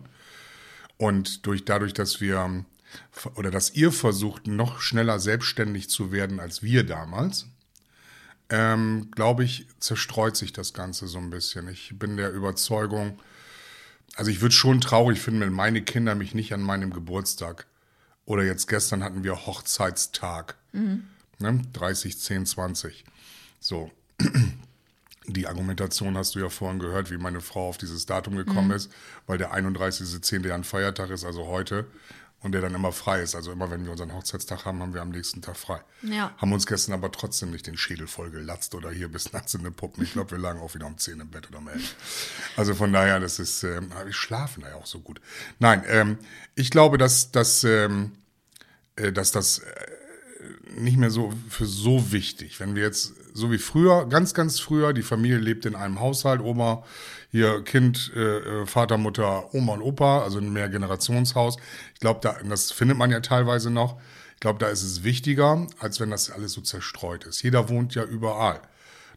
und 0.99 1.45
durch 1.47 1.65
dadurch, 1.65 1.95
dass 1.95 2.21
wir 2.21 2.65
oder 3.35 3.51
dass 3.51 3.75
ihr 3.75 3.93
versucht, 3.93 4.47
noch 4.47 4.81
schneller 4.81 5.21
selbstständig 5.21 5.89
zu 5.89 6.13
werden 6.13 6.41
als 6.41 6.63
wir 6.63 6.85
damals, 6.85 7.47
ähm, 8.49 9.11
glaube 9.13 9.45
ich, 9.45 9.67
zerstreut 9.79 10.37
sich 10.37 10.53
das 10.53 10.75
Ganze 10.75 11.07
so 11.07 11.19
ein 11.19 11.31
bisschen. 11.31 11.69
Ich 11.69 11.99
bin 11.99 12.17
der 12.17 12.33
Überzeugung, 12.33 13.19
also 14.15 14.31
ich 14.31 14.41
würde 14.43 14.55
schon 14.55 14.81
traurig 14.81 15.21
finden, 15.21 15.41
wenn 15.41 15.53
meine 15.53 15.83
Kinder 15.83 16.15
mich 16.15 16.35
nicht 16.35 16.53
an 16.53 16.61
meinem 16.61 16.93
Geburtstag 16.93 17.67
oder 18.25 18.45
jetzt 18.45 18.69
gestern 18.69 19.03
hatten 19.03 19.25
wir 19.25 19.47
Hochzeitstag, 19.47 20.57
ne, 21.39 21.63
30, 21.73 22.19
10, 22.19 22.47
20. 22.47 23.05
So, 23.59 23.91
die 25.27 25.47
Argumentation 25.47 26.17
hast 26.17 26.35
du 26.35 26.41
ja 26.41 26.49
vorhin 26.49 26.79
gehört, 26.79 27.11
wie 27.11 27.17
meine 27.17 27.41
Frau 27.41 27.69
auf 27.69 27.79
dieses 27.79 28.07
Datum 28.07 28.37
gekommen 28.37 28.73
ist, 28.73 28.91
weil 29.27 29.39
der 29.39 29.55
31.10. 29.55 30.47
ja 30.47 30.55
ein 30.55 30.65
Feiertag 30.65 31.11
ist, 31.11 31.25
also 31.25 31.47
heute, 31.47 31.87
und 32.43 32.53
der 32.53 32.61
dann 32.61 32.75
immer 32.75 32.93
frei 32.93 33.23
ist. 33.23 33.35
Also 33.35 33.53
immer, 33.53 33.71
wenn 33.71 33.85
wir 33.85 33.93
unseren 33.93 34.13
Hochzeitstag 34.13 34.65
haben, 34.65 34.81
haben 34.81 34.95
wir 34.95 35.03
am 35.03 35.11
nächsten 35.11 35.43
Tag 35.43 35.57
frei. 35.57 35.81
Ja. 36.03 36.35
Haben 36.39 36.53
uns 36.53 36.67
gestern 36.67 36.93
aber 36.93 37.13
trotzdem 37.13 37.51
nicht 37.51 37.67
den 37.67 37.77
Schädel 37.77 38.07
voll 38.07 38.31
gelatzt 38.31 38.75
oder 38.75 38.91
hier 38.91 39.09
bis 39.09 39.33
nachts 39.33 39.55
in 39.55 39.63
den 39.63 39.75
Puppen. 39.75 40.03
Ich 40.03 40.13
glaube, 40.13 40.33
wir 40.33 40.39
lagen 40.39 40.61
auch 40.61 40.75
wieder 40.75 40.87
um 40.87 40.99
10 40.99 41.21
im 41.21 41.31
Bett 41.31 41.49
oder 41.49 41.59
um 41.59 41.69
11. 41.69 41.95
Also 42.57 42.75
von 42.75 42.93
daher, 42.93 43.21
das 43.21 43.39
ist, 43.39 43.63
ähm, 43.63 43.93
wir 44.05 44.13
schlafen 44.13 44.63
da 44.63 44.71
ja 44.71 44.75
auch 44.77 44.87
so 44.87 45.01
gut. 45.01 45.21
Nein, 45.59 45.85
ähm, 45.87 46.19
ich 46.55 46.71
glaube, 46.71 46.99
dass, 46.99 47.31
dass, 47.31 47.65
ähm, 47.65 48.13
äh, 48.97 49.13
dass 49.13 49.31
das 49.31 49.61
äh, 49.61 49.87
nicht 50.77 50.97
mehr 50.97 51.11
so 51.11 51.33
für 51.49 51.67
so 51.67 52.13
wichtig. 52.13 52.59
Wenn 52.59 52.75
wir 52.75 52.83
jetzt, 52.83 53.15
so 53.35 53.51
wie 53.53 53.59
früher, 53.59 54.09
ganz, 54.09 54.35
ganz 54.35 54.59
früher, 54.59 54.93
die 54.93 55.03
Familie 55.03 55.39
lebt 55.39 55.65
in 55.67 55.75
einem 55.75 56.01
Haushalt, 56.01 56.41
Oma, 56.41 56.85
hier 57.33 57.65
Kind, 57.65 58.13
äh, 58.15 58.39
äh, 58.39 58.67
Vater, 58.67 58.99
Mutter, 58.99 59.53
Oma 59.55 59.73
und 59.73 59.83
Opa, 59.83 60.23
also 60.23 60.39
ein 60.39 60.53
Mehrgenerationshaus. 60.53 61.57
Ich 61.95 62.01
glaube, 62.01 62.21
da, 62.23 62.37
das 62.47 62.71
findet 62.71 62.99
man 62.99 63.11
ja 63.11 63.21
teilweise 63.21 63.71
noch. 63.71 63.99
Ich 64.35 64.41
glaube, 64.41 64.59
da 64.59 64.69
ist 64.69 64.83
es 64.83 65.03
wichtiger, 65.03 65.67
als 65.79 65.99
wenn 65.99 66.11
das 66.11 66.31
alles 66.31 66.53
so 66.53 66.61
zerstreut 66.61 67.25
ist. 67.25 67.43
Jeder 67.43 67.71
wohnt 67.71 67.95
ja 67.95 68.05
überall. 68.05 68.61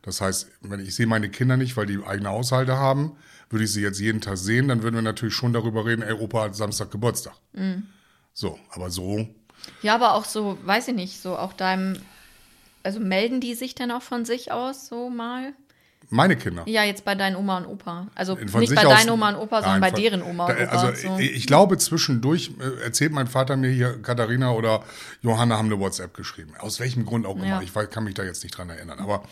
Das 0.02 0.22
heißt, 0.22 0.50
wenn 0.62 0.80
ich 0.80 0.96
sehe 0.96 1.08
meine 1.08 1.30
Kinder 1.30 1.58
nicht, 1.58 1.76
weil 1.76 1.88
die 1.88 2.02
eigene 2.06 2.30
Haushalte 2.30 2.78
haben, 2.78 3.18
würde 3.50 3.66
ich 3.66 3.74
sie 3.74 3.82
jetzt 3.82 4.00
jeden 4.00 4.22
Tag 4.22 4.38
sehen, 4.38 4.70
dann 4.70 4.82
würden 4.82 4.96
wir 4.96 5.02
natürlich 5.02 5.36
schon 5.36 5.52
darüber 5.52 5.86
reden, 5.86 6.02
ey, 6.02 6.14
Opa 6.14 6.44
hat 6.44 6.56
Samstag 6.56 6.92
Geburtstag. 6.92 7.34
So, 8.34 8.58
aber 8.70 8.92
so 8.92 9.28
Ja, 9.82 9.96
aber 9.96 10.14
auch 10.14 10.26
so, 10.26 10.58
weiß 10.64 10.88
ich 10.88 10.96
nicht, 10.96 11.20
so 11.20 11.38
auch 11.38 11.52
deinem, 11.52 12.00
also 12.84 13.02
melden 13.02 13.42
die 13.42 13.56
sich 13.56 13.76
dann 13.76 13.92
auch 13.92 14.04
von 14.04 14.24
sich 14.24 14.54
aus 14.54 14.88
so 14.88 15.10
mal? 15.10 15.54
Meine 16.10 16.36
Kinder. 16.36 16.64
Ja, 16.66 16.84
jetzt 16.84 17.06
bei 17.06 17.16
deinen 17.16 17.36
Oma 17.36 17.58
und 17.58 17.66
Opa. 17.66 18.08
Also 18.16 18.36
Von 18.36 18.60
nicht 18.60 18.76
bei 18.76 18.84
deinen 18.84 19.10
Oma 19.10 19.30
und 19.30 19.36
Opa, 19.36 19.62
sondern 19.62 19.80
Nein, 19.80 19.94
bei 19.94 20.00
deren 20.00 20.22
Oma 20.22 20.46
und 20.46 20.54
Opa. 20.54 20.64
Also 20.66 21.08
so. 21.08 21.18
ich, 21.18 21.48
glaube, 21.48 21.78
zwischendurch 21.78 22.52
äh, 22.60 22.84
erzählt 22.84 23.12
mein 23.12 23.28
Vater 23.28 23.58
mir 23.58 23.70
hier, 23.70 24.02
Katharina 24.02 24.52
oder 24.52 24.84
Johanna 25.22 25.58
haben 25.58 25.68
eine 25.68 25.80
WhatsApp 25.80 26.14
geschrieben. 26.14 26.54
Aus 26.60 26.80
welchem 26.80 27.06
Grund 27.06 27.26
auch 27.26 27.36
immer. 27.36 27.46
Ja. 27.46 27.62
Ich 27.62 27.74
kann 27.74 28.04
mich 28.04 28.14
da 28.14 28.24
jetzt 28.24 28.44
nicht 28.44 28.58
dran 28.58 28.70
erinnern. 28.70 29.00
Aber 29.00 29.24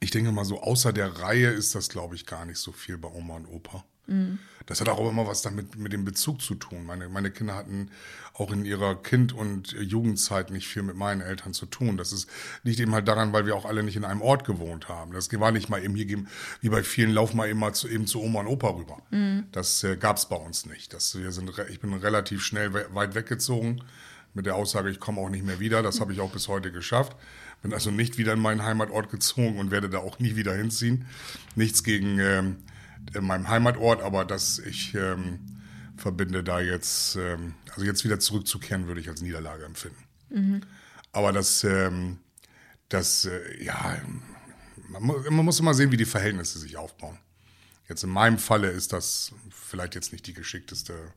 ich 0.00 0.10
denke 0.10 0.32
mal 0.32 0.44
so, 0.44 0.60
außer 0.60 0.92
der 0.92 1.20
Reihe 1.20 1.48
ist 1.48 1.74
das, 1.74 1.88
glaube 1.88 2.14
ich, 2.14 2.26
gar 2.26 2.44
nicht 2.44 2.58
so 2.58 2.72
viel 2.72 2.98
bei 2.98 3.08
Oma 3.08 3.36
und 3.36 3.46
Opa. 3.46 3.84
Mhm. 4.06 4.38
Das 4.66 4.80
hat 4.80 4.88
auch 4.88 5.08
immer 5.08 5.26
was 5.26 5.42
damit 5.42 5.76
mit 5.76 5.92
dem 5.92 6.04
Bezug 6.04 6.40
zu 6.40 6.54
tun. 6.54 6.84
Meine, 6.84 7.08
meine 7.08 7.30
Kinder 7.30 7.54
hatten 7.54 7.90
auch 8.34 8.50
in 8.50 8.64
ihrer 8.64 8.94
Kind- 8.94 9.32
und 9.32 9.72
Jugendzeit 9.72 10.50
nicht 10.50 10.66
viel 10.68 10.82
mit 10.82 10.96
meinen 10.96 11.20
Eltern 11.20 11.52
zu 11.52 11.66
tun. 11.66 11.96
Das 11.96 12.12
ist, 12.12 12.28
liegt 12.62 12.80
eben 12.80 12.94
halt 12.94 13.08
daran, 13.08 13.32
weil 13.32 13.46
wir 13.46 13.54
auch 13.56 13.64
alle 13.64 13.82
nicht 13.82 13.96
in 13.96 14.04
einem 14.04 14.22
Ort 14.22 14.44
gewohnt 14.44 14.88
haben. 14.88 15.12
Das 15.12 15.28
war 15.38 15.52
nicht 15.52 15.68
mal 15.68 15.82
eben 15.82 15.94
hier, 15.94 16.24
wie 16.60 16.68
bei 16.68 16.82
vielen, 16.82 17.12
lauf 17.12 17.34
mal 17.34 17.48
eben 17.48 17.58
mal 17.58 17.74
zu, 17.74 17.88
eben 17.88 18.06
zu 18.06 18.22
Oma 18.22 18.40
und 18.40 18.46
Opa 18.46 18.68
rüber. 18.70 19.02
Das 19.52 19.84
äh, 19.84 19.96
gab 19.96 20.16
es 20.16 20.26
bei 20.26 20.36
uns 20.36 20.66
nicht. 20.66 20.92
Das, 20.92 21.18
wir 21.18 21.32
sind, 21.32 21.52
ich 21.70 21.80
bin 21.80 21.92
relativ 21.94 22.42
schnell 22.42 22.72
we 22.72 22.86
weit 22.92 23.14
weggezogen 23.14 23.82
mit 24.34 24.46
der 24.46 24.56
Aussage, 24.56 24.88
ich 24.90 24.98
komme 24.98 25.20
auch 25.20 25.28
nicht 25.28 25.44
mehr 25.44 25.60
wieder. 25.60 25.82
Das 25.82 26.00
habe 26.00 26.12
ich 26.12 26.20
auch 26.20 26.30
bis 26.30 26.48
heute 26.48 26.72
geschafft. 26.72 27.16
Bin 27.62 27.72
also 27.72 27.90
nicht 27.90 28.18
wieder 28.18 28.32
in 28.32 28.40
meinen 28.40 28.62
Heimatort 28.62 29.10
gezogen 29.10 29.58
und 29.58 29.70
werde 29.70 29.88
da 29.88 29.98
auch 29.98 30.18
nie 30.18 30.36
wieder 30.36 30.54
hinziehen. 30.54 31.06
Nichts 31.54 31.84
gegen 31.84 32.18
ähm, 32.18 32.56
in 33.14 33.24
meinem 33.24 33.48
Heimatort, 33.48 34.02
aber 34.02 34.24
dass 34.24 34.58
ich 34.58 34.94
ähm, 34.94 35.40
verbinde 35.96 36.42
da 36.42 36.60
jetzt, 36.60 37.16
ähm, 37.16 37.54
also 37.70 37.84
jetzt 37.84 38.04
wieder 38.04 38.18
zurückzukehren, 38.18 38.86
würde 38.86 39.00
ich 39.00 39.08
als 39.08 39.22
Niederlage 39.22 39.64
empfinden. 39.64 40.02
Aber 41.12 41.32
das, 41.32 41.64
ähm, 41.64 42.18
das, 42.88 43.26
äh, 43.26 43.62
ja, 43.62 44.00
man, 44.88 45.02
man 45.06 45.44
muss 45.44 45.60
immer 45.60 45.74
sehen, 45.74 45.90
wie 45.90 45.96
die 45.96 46.04
Verhältnisse 46.04 46.58
sich 46.58 46.76
aufbauen. 46.76 47.18
Jetzt 47.88 48.04
in 48.04 48.10
meinem 48.10 48.38
Falle 48.38 48.70
ist 48.70 48.92
das 48.92 49.32
vielleicht 49.50 49.94
jetzt 49.94 50.12
nicht 50.12 50.26
die 50.26 50.34
geschickteste 50.34 51.12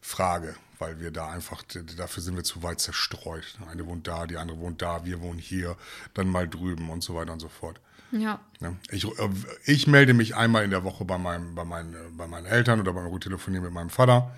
Frage, 0.00 0.56
weil 0.78 0.98
wir 1.00 1.10
da 1.10 1.30
einfach, 1.30 1.62
dafür 1.96 2.22
sind 2.22 2.36
wir 2.36 2.44
zu 2.44 2.62
weit 2.62 2.80
zerstreut. 2.80 3.58
Eine 3.70 3.86
wohnt 3.86 4.06
da, 4.08 4.26
die 4.26 4.38
andere 4.38 4.58
wohnt 4.58 4.80
da, 4.80 5.04
wir 5.04 5.20
wohnen 5.20 5.38
hier, 5.38 5.76
dann 6.14 6.28
mal 6.28 6.48
drüben 6.48 6.88
und 6.88 7.02
so 7.02 7.14
weiter 7.14 7.32
und 7.32 7.40
so 7.40 7.48
fort. 7.48 7.80
Ja. 8.12 8.40
Ja, 8.60 8.74
Ich, 8.90 9.04
äh, 9.04 9.28
ich 9.64 9.86
melde 9.86 10.14
mich 10.14 10.36
einmal 10.36 10.64
in 10.64 10.70
der 10.70 10.84
Woche 10.84 11.04
bei, 11.04 11.18
meinem, 11.18 11.54
bei, 11.54 11.64
meinen, 11.64 11.94
äh, 11.94 11.98
bei 12.12 12.26
meinen 12.26 12.46
Eltern 12.46 12.80
oder 12.80 12.92
beim 12.92 13.20
Telefonieren 13.20 13.64
mit 13.64 13.72
meinem 13.72 13.90
Vater. 13.90 14.34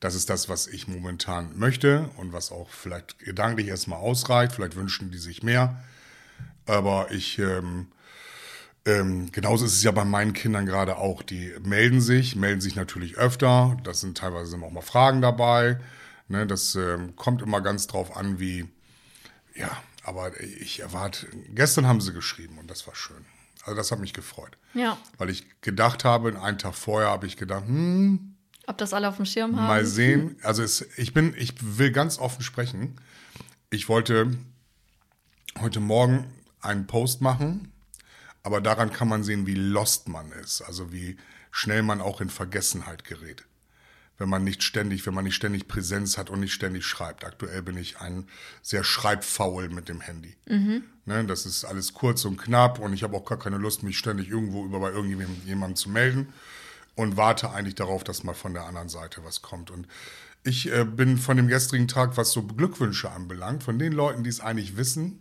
Das 0.00 0.14
ist 0.14 0.30
das, 0.30 0.48
was 0.48 0.66
ich 0.68 0.86
momentan 0.86 1.58
möchte 1.58 2.08
und 2.16 2.32
was 2.32 2.52
auch 2.52 2.70
vielleicht 2.70 3.18
gedanklich 3.18 3.68
erstmal 3.68 3.98
ausreicht. 3.98 4.52
Vielleicht 4.52 4.76
wünschen 4.76 5.10
die 5.10 5.18
sich 5.18 5.42
mehr. 5.42 5.82
Aber 6.66 7.10
ich, 7.10 7.38
ähm, 7.38 7.88
ähm, 8.84 9.32
genauso 9.32 9.64
ist 9.64 9.74
es 9.74 9.82
ja 9.82 9.90
bei 9.90 10.04
meinen 10.04 10.32
Kindern 10.34 10.66
gerade 10.66 10.96
auch. 10.98 11.22
Die 11.22 11.52
melden 11.62 12.00
sich, 12.00 12.36
melden 12.36 12.60
sich 12.60 12.76
natürlich 12.76 13.18
öfter. 13.18 13.76
Das 13.82 14.00
sind 14.00 14.16
teilweise 14.18 14.50
sind 14.50 14.62
auch 14.62 14.70
mal 14.70 14.82
Fragen 14.82 15.20
dabei. 15.20 15.78
Ne, 16.28 16.46
das 16.46 16.74
ähm, 16.74 17.16
kommt 17.16 17.42
immer 17.42 17.62
ganz 17.62 17.86
drauf 17.86 18.16
an, 18.16 18.38
wie, 18.38 18.68
ja, 19.54 19.70
aber 20.08 20.40
ich 20.40 20.80
erwarte, 20.80 21.26
gestern 21.50 21.86
haben 21.86 22.00
sie 22.00 22.12
geschrieben 22.14 22.58
und 22.58 22.70
das 22.70 22.86
war 22.86 22.94
schön. 22.94 23.24
Also 23.62 23.76
das 23.76 23.92
hat 23.92 23.98
mich 24.00 24.14
gefreut. 24.14 24.56
Ja. 24.72 24.96
Weil 25.18 25.28
ich 25.28 25.60
gedacht 25.60 26.04
habe, 26.04 26.40
einen 26.40 26.56
Tag 26.58 26.74
vorher 26.74 27.10
habe 27.10 27.26
ich 27.26 27.36
gedacht, 27.36 27.66
hm, 27.66 28.34
Ob 28.66 28.78
das 28.78 28.94
alle 28.94 29.06
auf 29.08 29.16
dem 29.16 29.26
Schirm 29.26 29.56
haben? 29.56 29.66
mal 29.66 29.84
sehen. 29.84 30.36
Also 30.42 30.62
es, 30.62 30.80
ich 30.96 31.12
bin, 31.12 31.34
ich 31.36 31.52
will 31.78 31.92
ganz 31.92 32.18
offen 32.18 32.42
sprechen. 32.42 32.96
Ich 33.68 33.90
wollte 33.90 34.34
heute 35.60 35.80
Morgen 35.80 36.24
einen 36.62 36.86
Post 36.86 37.20
machen, 37.20 37.70
aber 38.42 38.62
daran 38.62 38.90
kann 38.90 39.08
man 39.08 39.22
sehen, 39.24 39.46
wie 39.46 39.54
lost 39.54 40.08
man 40.08 40.32
ist. 40.32 40.62
Also 40.62 40.90
wie 40.90 41.18
schnell 41.50 41.82
man 41.82 42.00
auch 42.00 42.22
in 42.22 42.30
Vergessenheit 42.30 43.04
gerät. 43.04 43.44
Wenn 44.18 44.28
man 44.28 44.42
nicht 44.44 44.62
ständig, 44.64 45.06
wenn 45.06 45.14
man 45.14 45.24
nicht 45.24 45.36
ständig 45.36 45.68
Präsenz 45.68 46.18
hat 46.18 46.28
und 46.28 46.40
nicht 46.40 46.52
ständig 46.52 46.84
schreibt. 46.84 47.24
Aktuell 47.24 47.62
bin 47.62 47.76
ich 47.76 48.00
ein 48.00 48.26
sehr 48.62 48.82
schreibfaul 48.82 49.68
mit 49.68 49.88
dem 49.88 50.00
Handy. 50.00 50.36
Ne, 50.46 51.24
das 51.24 51.46
ist 51.46 51.64
alles 51.64 51.94
kurz 51.94 52.24
und 52.24 52.36
knapp 52.36 52.80
und 52.80 52.92
ich 52.92 53.02
habe 53.04 53.16
auch 53.16 53.24
gar 53.24 53.38
keine 53.38 53.58
Lust, 53.58 53.82
mich 53.84 53.96
ständig 53.96 54.28
irgendwo 54.28 54.64
über 54.64 54.80
bei 54.80 54.90
irgendjemandem 54.90 55.76
zu 55.76 55.88
melden 55.88 56.32
und 56.96 57.16
warte 57.16 57.50
eigentlich 57.52 57.76
darauf, 57.76 58.02
dass 58.02 58.24
mal 58.24 58.34
von 58.34 58.54
der 58.54 58.64
anderen 58.64 58.88
Seite 58.88 59.22
was 59.24 59.40
kommt. 59.40 59.70
Und 59.70 59.86
ich 60.42 60.70
äh, 60.72 60.84
bin 60.84 61.16
von 61.16 61.36
dem 61.36 61.46
gestrigen 61.48 61.86
Tag, 61.88 62.16
was 62.16 62.32
so 62.32 62.42
Glückwünsche 62.42 63.10
anbelangt, 63.10 63.62
von 63.62 63.78
den 63.78 63.92
Leuten, 63.92 64.24
die 64.24 64.30
es 64.30 64.40
eigentlich 64.40 64.76
wissen, 64.76 65.20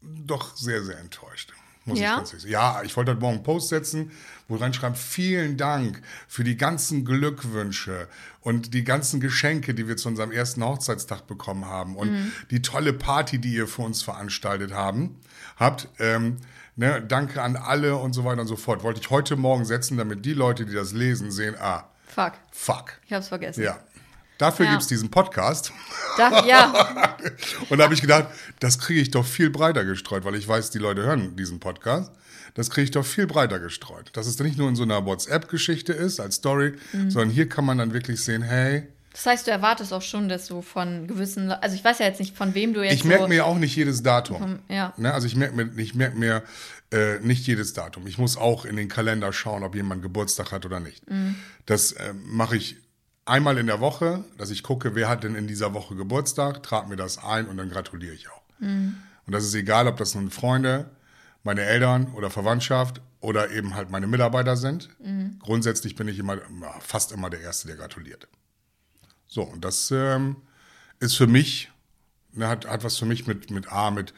doch 0.00 0.56
sehr, 0.56 0.82
sehr 0.84 0.98
enttäuscht. 0.98 1.52
Muss 1.84 1.98
Ja? 1.98 2.12
ich 2.12 2.16
ganz 2.18 2.28
ehrlich 2.30 2.42
sagen. 2.42 2.52
Ja, 2.52 2.82
ich 2.84 2.96
wollte 2.96 3.10
heute 3.12 3.20
Morgen 3.20 3.36
einen 3.36 3.44
Post 3.44 3.68
setzen, 3.68 4.12
wo 4.48 4.56
reinschreiben, 4.56 4.96
vielen 4.96 5.56
Dank 5.56 6.00
für 6.26 6.42
die 6.42 6.56
ganzen 6.56 7.04
Glückwünsche 7.04 8.08
und 8.40 8.72
die 8.74 8.82
ganzen 8.82 9.20
Geschenke, 9.20 9.74
die 9.74 9.86
wir 9.88 9.96
zu 9.96 10.08
unserem 10.08 10.32
ersten 10.32 10.64
Hochzeitstag 10.64 11.26
bekommen 11.26 11.66
haben 11.66 11.96
und 11.96 12.10
Mhm. 12.12 12.32
die 12.50 12.62
tolle 12.62 12.92
Party, 12.94 13.38
die 13.38 13.52
ihr 13.54 13.66
für 13.68 13.82
uns 13.82 14.02
veranstaltet 14.02 14.72
haben, 14.72 15.20
habt. 15.56 15.88
Ähm, 15.98 16.38
ne, 16.76 17.02
danke 17.06 17.42
an 17.42 17.56
alle 17.56 17.96
und 17.96 18.14
so 18.14 18.24
weiter 18.24 18.40
und 18.40 18.46
so 18.48 18.56
fort. 18.56 18.82
Wollte 18.82 19.00
ich 19.00 19.10
heute 19.10 19.36
Morgen 19.36 19.64
setzen, 19.66 19.98
damit 19.98 20.24
die 20.24 20.32
Leute, 20.34 20.64
die 20.64 20.74
das 20.74 20.92
lesen, 20.92 21.30
sehen, 21.30 21.54
ah, 21.60 21.84
Fuck, 22.06 22.32
fuck. 22.50 22.92
ich 23.06 23.12
hab's 23.12 23.28
vergessen. 23.28 23.62
Ja. 23.62 23.78
Dafür 24.38 24.66
Ja. 24.66 24.72
gibt's 24.72 24.86
diesen 24.86 25.10
Podcast. 25.10 25.72
Da, 26.16 26.44
ja, 26.46 27.16
Und 27.68 27.78
da 27.78 27.84
habe 27.84 27.94
ich 27.94 28.00
gedacht, 28.00 28.26
das 28.60 28.78
kriege 28.78 29.00
ich 29.00 29.10
doch 29.10 29.26
viel 29.26 29.50
breiter 29.50 29.84
gestreut, 29.84 30.24
weil 30.24 30.34
ich 30.36 30.46
weiß, 30.46 30.70
die 30.70 30.78
Leute 30.78 31.02
hören 31.02 31.36
diesen 31.36 31.58
Podcast. 31.60 32.12
Das 32.54 32.70
kriege 32.70 32.84
ich 32.84 32.90
doch 32.92 33.04
viel 33.04 33.26
breiter 33.26 33.58
gestreut. 33.58 34.10
Dass 34.14 34.26
es 34.26 34.38
nicht 34.38 34.56
nur 34.58 34.68
in 34.68 34.76
so 34.76 34.82
einer 34.84 35.04
WhatsApp-Geschichte 35.04 35.92
ist, 35.92 36.18
als 36.20 36.36
Story, 36.36 36.74
Mhm. 36.92 37.10
sondern 37.10 37.30
hier 37.30 37.48
kann 37.48 37.64
man 37.64 37.78
dann 37.78 37.92
wirklich 37.92 38.22
sehen, 38.24 38.42
hey, 38.42 38.86
das 39.12 39.26
heißt, 39.26 39.46
du 39.48 39.50
erwartest 39.50 39.92
auch 39.92 40.02
schon, 40.02 40.28
dass 40.28 40.46
du 40.46 40.62
von 40.62 41.08
gewissen, 41.08 41.50
also 41.50 41.74
ich 41.74 41.82
weiß 41.82 41.98
ja 41.98 42.06
jetzt 42.06 42.20
nicht, 42.20 42.36
von 42.36 42.54
wem 42.54 42.72
du 42.72 42.82
jetzt 42.84 42.92
ich 42.94 43.04
merke 43.04 43.24
so, 43.24 43.28
mir 43.28 43.46
auch 43.46 43.56
nicht 43.58 43.74
jedes 43.74 44.02
Datum. 44.04 44.60
Ja. 44.68 44.92
Ne? 44.96 45.12
Also 45.12 45.26
ich 45.26 45.34
merke 45.34 45.56
mir, 45.56 45.70
ich 45.76 45.96
merk 45.96 46.16
mir 46.16 46.44
äh, 46.92 47.18
nicht 47.20 47.44
jedes 47.46 47.72
Datum. 47.72 48.06
Ich 48.06 48.16
muss 48.18 48.36
auch 48.36 48.64
in 48.64 48.76
den 48.76 48.88
Kalender 48.88 49.32
schauen, 49.32 49.64
ob 49.64 49.74
jemand 49.74 50.02
Geburtstag 50.02 50.52
hat 50.52 50.64
oder 50.66 50.78
nicht. 50.78 51.10
Mhm. 51.10 51.34
Das 51.66 51.92
äh, 51.92 52.12
mache 52.26 52.56
ich 52.56 52.76
einmal 53.28 53.58
in 53.58 53.66
der 53.66 53.80
Woche, 53.80 54.24
dass 54.36 54.50
ich 54.50 54.62
gucke, 54.62 54.94
wer 54.94 55.08
hat 55.08 55.24
denn 55.24 55.34
in 55.34 55.46
dieser 55.46 55.74
Woche 55.74 55.94
Geburtstag, 55.94 56.62
trage 56.62 56.88
mir 56.88 56.96
das 56.96 57.18
ein 57.18 57.46
und 57.46 57.56
dann 57.56 57.70
gratuliere 57.70 58.14
ich 58.14 58.28
auch. 58.28 58.42
Mhm. 58.58 58.96
Und 59.26 59.32
das 59.32 59.44
ist 59.44 59.54
egal, 59.54 59.86
ob 59.86 59.96
das 59.96 60.14
nun 60.14 60.30
Freunde, 60.30 60.90
meine 61.44 61.62
Eltern 61.62 62.12
oder 62.14 62.30
Verwandtschaft 62.30 63.00
oder 63.20 63.50
eben 63.50 63.74
halt 63.74 63.90
meine 63.90 64.06
Mitarbeiter 64.06 64.56
sind. 64.56 64.88
Mhm. 65.00 65.38
Grundsätzlich 65.40 65.96
bin 65.96 66.08
ich 66.08 66.18
immer, 66.18 66.38
fast 66.80 67.12
immer 67.12 67.30
der 67.30 67.40
Erste, 67.40 67.68
der 67.68 67.76
gratuliert. 67.76 68.28
So, 69.26 69.42
und 69.42 69.64
das 69.64 69.90
ähm, 69.90 70.36
ist 71.00 71.16
für 71.16 71.26
mich, 71.26 71.70
ne, 72.32 72.48
hat, 72.48 72.66
hat 72.66 72.84
was 72.84 72.96
für 72.96 73.06
mich 73.06 73.26
mit, 73.26 73.50
mit 73.50 73.70
A, 73.70 73.90
mit 73.90 74.14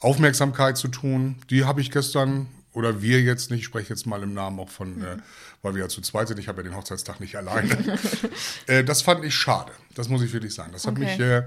Aufmerksamkeit 0.00 0.76
zu 0.76 0.88
tun. 0.88 1.36
Die 1.50 1.64
habe 1.64 1.80
ich 1.80 1.90
gestern, 1.90 2.48
oder 2.72 3.02
wir 3.02 3.20
jetzt 3.22 3.50
nicht, 3.50 3.60
ich 3.60 3.66
spreche 3.66 3.90
jetzt 3.90 4.06
mal 4.06 4.22
im 4.22 4.34
Namen 4.34 4.60
auch 4.60 4.68
von, 4.68 5.02
äh, 5.02 5.16
weil 5.64 5.74
wir 5.74 5.82
ja 5.82 5.88
zu 5.88 6.02
zweit 6.02 6.28
sind, 6.28 6.38
ich 6.38 6.46
habe 6.46 6.62
ja 6.62 6.68
den 6.68 6.76
Hochzeitstag 6.76 7.20
nicht 7.20 7.36
alleine. 7.36 7.98
äh, 8.66 8.84
das 8.84 9.00
fand 9.02 9.24
ich 9.24 9.34
schade, 9.34 9.72
das 9.94 10.08
muss 10.08 10.22
ich 10.22 10.32
wirklich 10.32 10.54
sagen. 10.54 10.70
Das 10.72 10.86
hat 10.86 10.92
Okay. 10.92 11.04
mich, 11.04 11.18
äh, 11.18 11.42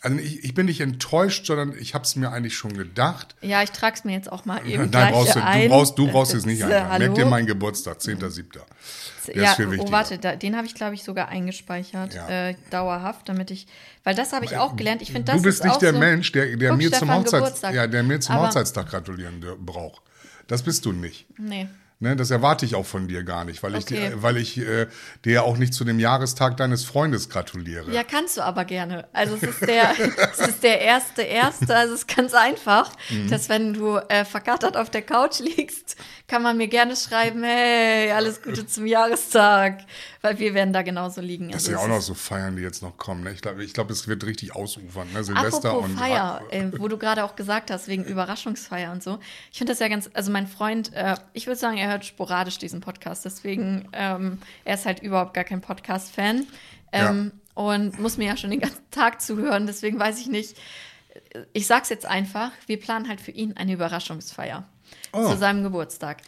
also 0.00 0.16
ich, 0.18 0.42
ich 0.42 0.54
bin 0.54 0.66
nicht 0.66 0.80
enttäuscht, 0.80 1.46
sondern 1.46 1.74
ich 1.78 1.94
habe 1.94 2.04
es 2.04 2.16
mir 2.16 2.32
eigentlich 2.32 2.56
schon 2.56 2.76
gedacht. 2.76 3.36
ja, 3.42 3.62
ich 3.62 3.70
trag's 3.70 4.04
mir 4.04 4.12
jetzt 4.12 4.32
auch 4.32 4.46
mal 4.46 4.66
eben 4.66 4.88
Nein, 4.90 5.12
brauchst 5.12 5.36
du, 5.36 5.44
ein. 5.44 5.62
du 5.62 5.68
brauchst, 5.68 5.98
du 5.98 6.08
brauchst 6.08 6.34
es 6.34 6.46
nicht. 6.46 6.62
Hallo? 6.64 6.98
Merk 6.98 7.14
dir 7.14 7.26
meinen 7.26 7.46
Geburtstag, 7.46 7.98
10.7. 7.98 8.44
Der 9.26 9.36
ja, 9.36 9.50
ist 9.50 9.56
viel 9.56 9.66
oh, 9.66 9.70
wichtiger. 9.72 9.92
warte, 9.92 10.18
da, 10.18 10.34
den 10.36 10.56
habe 10.56 10.66
ich, 10.66 10.74
glaube 10.74 10.94
ich, 10.94 11.02
sogar 11.04 11.28
eingespeichert, 11.28 12.14
Ja. 12.14 12.48
äh, 12.48 12.54
dauerhaft, 12.70 13.28
damit 13.28 13.50
ich, 13.50 13.66
weil 14.02 14.14
das 14.14 14.32
habe 14.32 14.46
ich 14.46 14.56
auch 14.56 14.76
gelernt. 14.76 15.02
Ich 15.02 15.12
finde, 15.12 15.24
das 15.30 15.36
du 15.36 15.42
bist 15.42 15.60
ist 15.60 15.66
nicht 15.66 15.82
der 15.82 15.92
so, 15.92 15.98
Mensch, 15.98 16.32
der, 16.32 16.56
der 16.56 16.70
Guck, 16.70 16.78
mir 16.78 16.90
zum 16.90 17.08
Stefan, 17.08 17.24
Hochzeits, 17.24 17.60
ja, 17.60 17.86
der 17.86 18.02
mir 18.02 18.18
zum 18.20 18.36
Hochzeitstag 18.36 18.88
gratulieren 18.88 19.44
braucht. 19.60 20.00
Das 20.46 20.62
bist 20.62 20.86
du 20.86 20.92
nicht. 20.92 21.26
Nee. 21.38 21.68
Ne, 22.00 22.14
das 22.14 22.30
erwarte 22.30 22.64
ich 22.64 22.76
auch 22.76 22.86
von 22.86 23.08
dir 23.08 23.24
gar 23.24 23.44
nicht, 23.44 23.60
weil 23.64 23.74
ich, 23.74 23.82
Okay. 23.86 24.10
dir- 24.10 24.22
weil 24.22 24.36
ich 24.36 24.56
äh, 24.56 24.86
dir 25.24 25.32
ja 25.32 25.42
auch 25.42 25.56
nicht 25.56 25.74
zu 25.74 25.84
dem 25.84 25.98
Jahrestag 25.98 26.56
deines 26.56 26.84
Freundes 26.84 27.28
gratuliere. 27.28 27.90
Ja, 27.92 28.04
kannst 28.04 28.36
du 28.36 28.42
aber 28.42 28.64
gerne. 28.64 29.08
Also 29.12 29.34
es 29.34 29.42
ist 29.42 29.62
der, 29.66 29.90
es 30.32 30.38
ist 30.38 30.62
der 30.62 30.80
erste, 30.80 31.22
erste. 31.22 31.74
Also 31.74 31.94
es 31.94 32.02
ist 32.02 32.16
ganz 32.16 32.34
einfach, 32.34 32.92
Mhm. 33.10 33.28
dass 33.30 33.48
wenn 33.48 33.74
du 33.74 33.96
äh, 33.96 34.24
verkattert 34.24 34.76
auf 34.76 34.90
der 34.90 35.02
Couch 35.02 35.40
liegst, 35.40 35.96
kann 36.28 36.40
man 36.42 36.56
mir 36.56 36.68
gerne 36.68 36.94
schreiben, 36.94 37.42
hey, 37.42 38.12
alles 38.12 38.42
Gute 38.42 38.64
zum 38.64 38.86
Jahrestag, 38.86 39.80
weil 40.22 40.38
wir 40.38 40.54
werden 40.54 40.72
da 40.72 40.82
genauso 40.82 41.20
liegen. 41.20 41.46
Das 41.48 41.54
Also 41.54 41.66
sind 41.66 41.74
ja 41.78 41.80
auch 41.84 41.88
noch 41.88 42.00
so 42.02 42.14
Feiern, 42.14 42.54
die 42.54 42.62
jetzt 42.62 42.80
noch 42.80 42.96
kommen. 42.96 43.24
Ne? 43.24 43.32
Ich 43.32 43.42
glaube, 43.42 43.64
ich 43.64 43.72
glaub, 43.74 43.90
es 43.90 44.06
wird 44.06 44.24
richtig 44.24 44.54
ausufern. 44.54 45.08
Ne? 45.12 45.24
Silvester 45.24 45.70
Apropos 45.70 45.90
und 45.90 45.98
Feier, 45.98 46.42
äh, 46.50 46.66
wo 46.78 46.86
du 46.86 46.96
gerade 46.96 47.24
auch 47.24 47.34
gesagt 47.34 47.72
hast, 47.72 47.88
wegen 47.88 48.04
Überraschungsfeier 48.04 48.92
und 48.92 49.02
so. 49.02 49.18
Ich 49.50 49.58
finde 49.58 49.72
das 49.72 49.80
ja 49.80 49.88
ganz, 49.88 50.08
also 50.14 50.30
mein 50.30 50.46
Freund, 50.46 50.92
äh, 50.94 51.16
ich 51.32 51.48
würde 51.48 51.58
sagen, 51.58 51.76
er 51.78 51.87
hört 51.88 52.04
sporadisch 52.04 52.58
diesen 52.58 52.80
Podcast, 52.80 53.24
deswegen, 53.24 53.88
ähm, 53.92 54.38
er 54.64 54.74
ist 54.74 54.86
halt 54.86 55.00
überhaupt 55.02 55.34
gar 55.34 55.44
kein 55.44 55.60
Podcast-Fan 55.60 56.46
ähm, 56.92 57.32
und 57.54 57.98
muss 57.98 58.16
mir 58.16 58.26
ja 58.28 58.36
schon 58.36 58.50
den 58.50 58.60
ganzen 58.60 58.88
Tag 58.90 59.20
zuhören, 59.20 59.66
deswegen 59.66 59.98
weiß 59.98 60.20
ich 60.20 60.26
nicht. 60.28 60.56
Ich 61.52 61.66
sag's 61.66 61.88
jetzt 61.88 62.06
einfach, 62.06 62.50
wir 62.66 62.78
planen 62.78 63.08
halt 63.08 63.20
für 63.20 63.32
ihn 63.32 63.56
eine 63.56 63.72
Überraschungsfeier 63.72 64.64
Oh. 65.12 65.30
zu 65.30 65.36
seinem 65.36 65.62
Geburtstag. 65.62 66.18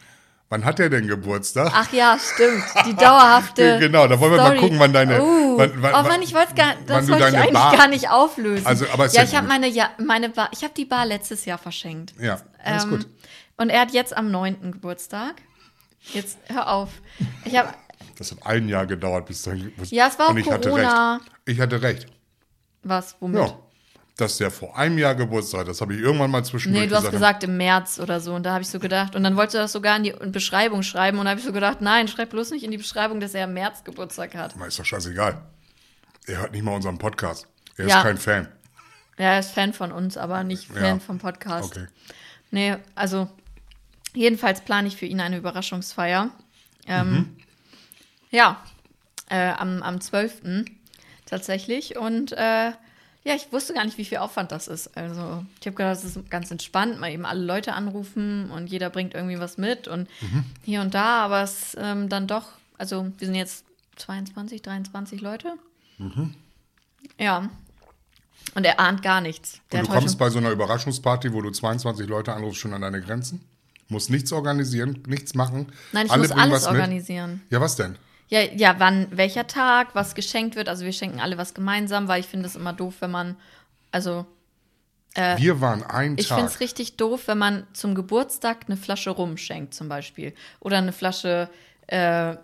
Wann 0.49 0.65
hat 0.65 0.79
er 0.81 0.89
denn 0.89 1.07
Geburtstag? 1.07 1.71
Ach 1.73 1.93
ja, 1.93 2.17
stimmt, 2.19 2.63
die 2.85 2.93
dauerhafte. 2.95 3.77
Genau, 3.79 4.05
da 4.07 4.19
wollen 4.19 4.33
wir 4.33 4.37
mal 4.37 4.45
Story. 4.47 4.59
gucken, 4.59 4.79
wann 4.79 4.91
deine- 4.91 5.21
Uh, 5.21 5.57
wann- 5.57 5.81
wann- 5.81 5.93
oh 6.05 6.07
Mann, 6.09 6.21
ich 6.21 6.33
wollte 6.33 6.53
gar, 6.55 6.75
das 6.87 7.07
wollte 7.07 7.29
ich 7.29 7.37
eigentlich 7.37 7.53
Bar- 7.53 7.77
gar 7.77 7.87
nicht 7.87 8.09
auflösen. 8.09 8.65
Also, 8.67 8.85
aber 8.91 9.05
ja, 9.07 9.13
ja 9.13 9.23
ich 9.23 9.33
habe 9.35 9.47
meine, 9.47 9.67
ja, 9.67 9.91
meine 9.97 10.27
Bar, 10.29 10.49
ich 10.51 10.61
habe 10.63 10.73
die 10.75 10.83
Bar 10.85 11.05
letztes 11.05 11.45
Jahr 11.45 11.57
verschenkt. 11.57 12.13
Ja, 12.19 12.41
alles 12.63 12.83
Ähm, 12.83 12.89
gut. 12.89 13.07
Und 13.57 13.69
er 13.69 13.79
hat 13.81 13.91
jetzt 13.91 14.15
am 14.15 14.29
9. 14.29 14.71
Geburtstag. 14.73 15.35
Jetzt 16.13 16.37
hör 16.47 16.67
auf. 16.69 16.89
Ich 17.45 17.55
habe 17.55 17.69
Das 18.17 18.31
hat 18.31 18.45
ein 18.45 18.67
Jahr 18.69 18.85
gedauert, 18.85 19.25
bis 19.27 19.41
dann. 19.43 19.71
Bis, 19.77 19.91
Ja, 19.91 20.07
es 20.07 20.17
war 20.19 20.27
auch 20.27 20.29
und 20.31 20.37
ich 20.37 20.49
hatte 20.51 20.69
Corona. 20.69 21.15
recht. 21.17 21.31
Ich 21.45 21.59
hatte 21.59 21.81
recht. 21.81 22.07
was, 22.83 23.15
womit? 23.19 23.39
Ja. 23.41 23.57
Dass 24.17 24.37
der 24.37 24.51
vor 24.51 24.77
einem 24.77 24.97
Jahr 24.97 25.15
Geburtstag 25.15 25.61
hat, 25.61 25.67
das 25.69 25.81
habe 25.81 25.95
ich 25.95 26.01
irgendwann 26.01 26.29
mal 26.29 26.43
zwischendurch 26.43 26.83
Nee, 26.83 26.89
du 26.89 26.95
hast 26.95 27.03
gesagt. 27.11 27.13
gesagt 27.13 27.43
im 27.45 27.57
März 27.57 27.99
oder 27.99 28.19
so. 28.19 28.33
Und 28.35 28.43
da 28.43 28.51
habe 28.53 28.61
ich 28.61 28.69
so 28.69 28.77
gedacht. 28.79 29.15
Und 29.15 29.23
dann 29.23 29.35
wollte 29.37 29.57
er 29.57 29.63
das 29.63 29.71
sogar 29.71 29.95
in 29.97 30.03
die 30.03 30.11
Beschreibung 30.27 30.83
schreiben. 30.83 31.17
Und 31.17 31.25
da 31.25 31.31
habe 31.31 31.39
ich 31.39 31.45
so 31.45 31.53
gedacht, 31.53 31.81
nein, 31.81 32.07
schreib 32.07 32.29
bloß 32.31 32.51
nicht 32.51 32.63
in 32.63 32.71
die 32.71 32.77
Beschreibung, 32.77 33.19
dass 33.19 33.33
er 33.33 33.45
im 33.45 33.53
März 33.53 33.83
Geburtstag 33.83 34.35
hat. 34.35 34.55
Ist 34.67 34.77
doch 34.79 34.85
scheißegal. 34.85 35.41
Er 36.27 36.39
hört 36.39 36.51
nicht 36.51 36.63
mal 36.63 36.75
unseren 36.75 36.97
Podcast. 36.99 37.47
Er 37.77 37.87
Ja. 37.87 37.97
ist 37.97 38.03
kein 38.03 38.17
Fan. 38.17 38.47
Ja, 39.17 39.33
er 39.33 39.39
ist 39.39 39.51
Fan 39.51 39.73
von 39.73 39.91
uns, 39.91 40.17
aber 40.17 40.43
nicht 40.43 40.67
Fan 40.67 40.83
Ja. 40.83 40.99
vom 40.99 41.17
Podcast. 41.17 41.75
Okay. 41.77 41.87
Nee, 42.51 42.75
also 42.95 43.29
jedenfalls 44.13 44.61
plane 44.61 44.87
ich 44.87 44.95
für 44.97 45.05
ihn 45.05 45.19
eine 45.21 45.37
Überraschungsfeier. 45.37 46.31
Ähm, 46.87 47.11
Mhm. 47.11 47.37
Ja, 48.31 48.63
äh, 49.29 49.49
am, 49.51 49.83
am 49.83 49.99
12. 50.01 50.65
tatsächlich. 51.25 51.97
Und 51.97 52.31
äh, 52.31 52.71
ja, 53.23 53.35
ich 53.35 53.51
wusste 53.51 53.73
gar 53.73 53.83
nicht, 53.85 53.97
wie 53.97 54.05
viel 54.05 54.17
Aufwand 54.19 54.51
das 54.51 54.67
ist. 54.67 54.95
Also 54.97 55.45
ich 55.59 55.67
habe 55.67 55.75
gedacht, 55.75 55.91
das 55.95 56.03
ist 56.03 56.29
ganz 56.29 56.49
entspannt, 56.49 56.99
mal 56.99 57.11
eben 57.11 57.25
alle 57.25 57.43
Leute 57.43 57.73
anrufen 57.73 58.49
und 58.51 58.67
jeder 58.67 58.89
bringt 58.89 59.13
irgendwie 59.13 59.39
was 59.39 59.57
mit 59.57 59.87
und 59.87 60.09
Mhm. 60.21 60.45
hier 60.63 60.81
und 60.81 60.93
da, 60.93 61.23
aber 61.25 61.43
es 61.43 61.75
ähm, 61.79 62.09
dann 62.09 62.25
doch, 62.27 62.45
also 62.77 63.11
wir 63.17 63.27
sind 63.27 63.35
jetzt 63.35 63.65
22, 63.97 64.61
23 64.61 65.21
Leute. 65.21 65.53
Ja. 67.19 67.49
Und 68.55 68.65
er 68.65 68.79
ahnt 68.79 69.03
gar 69.03 69.21
nichts. 69.21 69.61
Der 69.71 69.81
Mhm. 69.81 69.85
Und 69.87 69.93
du 69.93 69.99
kommst 69.99 70.17
bei 70.17 70.29
so 70.29 70.39
einer 70.39 70.49
Überraschungsparty, 70.51 71.31
wo 71.33 71.41
du 71.41 71.51
22 71.51 72.07
Leute 72.07 72.33
anrufst, 72.33 72.59
schon 72.59 72.73
an 72.73 72.81
deine 72.81 73.01
Grenzen? 73.01 73.41
Musst 73.91 74.09
nichts 74.09 74.31
organisieren, 74.31 75.03
nichts 75.05 75.35
machen. 75.35 75.67
Nein, 75.91 76.05
ich 76.05 76.11
Alle 76.11 76.21
muss 76.21 76.31
alles 76.31 76.51
was 76.53 76.71
mit. 76.71 76.79
organisieren. 76.79 77.41
Ja, 77.49 77.59
was 77.59 77.75
denn? 77.75 77.97
Ja, 78.29 78.39
ja, 78.41 78.75
wann, 78.79 79.07
welcher 79.11 79.45
Tag, 79.47 79.93
was 79.93 80.15
geschenkt 80.15 80.55
wird. 80.55 80.69
Also 80.69 80.85
wir 80.85 80.93
schenken 80.93 81.19
alle 81.19 81.37
was 81.37 81.53
gemeinsam, 81.53 82.07
weil 82.07 82.21
ich 82.21 82.27
finde 82.27 82.47
es 82.47 82.55
immer 82.55 82.71
doof, 82.71 82.95
wenn 83.01 83.11
man, 83.11 83.35
also 83.91 84.25
Wir 85.37 85.59
waren 85.59 85.83
ein 85.83 86.15
ich 86.17 86.27
finde 86.27 86.43
Tag. 86.43 86.51
es 86.51 86.59
richtig 86.61 86.95
doof, 86.95 87.23
wenn 87.27 87.37
man 87.37 87.67
zum 87.73 87.93
Geburtstag 87.95 88.59
eine 88.67 88.77
Flasche 88.77 89.09
Rum 89.09 89.35
schenkt 89.35 89.73
zum 89.73 89.89
Beispiel. 89.89 90.33
Oder 90.61 90.77
eine 90.77 90.93
Flasche 90.93 91.49
äh, 91.87 92.37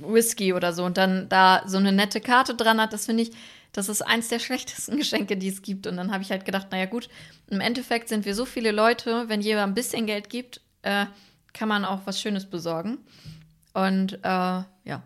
Whisky 0.00 0.54
oder 0.54 0.72
so 0.72 0.84
und 0.86 0.96
dann 0.96 1.28
da 1.28 1.62
so 1.66 1.76
eine 1.76 1.92
nette 1.92 2.22
Karte 2.22 2.54
dran 2.54 2.80
hat. 2.80 2.94
Das 2.94 3.04
finde 3.04 3.24
ich, 3.24 3.32
das 3.72 3.90
ist 3.90 4.00
eins 4.00 4.28
der 4.28 4.38
schlechtesten 4.46 4.96
Geschenke, 4.96 5.36
die 5.36 5.48
es 5.48 5.60
gibt. 5.60 5.86
Und 5.86 5.98
dann 5.98 6.10
habe 6.10 6.22
ich 6.22 6.30
halt 6.30 6.46
gedacht, 6.46 6.68
naja 6.70 6.86
gut, 6.86 7.10
im 7.50 7.60
Endeffekt 7.60 8.08
sind 8.08 8.24
wir 8.24 8.34
so 8.34 8.46
viele 8.46 8.70
Leute, 8.70 9.28
wenn 9.28 9.42
jeder 9.42 9.64
ein 9.64 9.74
bisschen 9.74 10.06
Geld 10.06 10.30
gibt, 10.30 10.62
äh, 10.82 11.06
kann 11.52 11.68
man 11.68 11.84
auch 11.84 12.00
was 12.04 12.20
Schönes 12.20 12.46
besorgen. 12.46 12.98
Und 13.74 14.14
äh, 14.22 14.26
ja. 14.26 15.02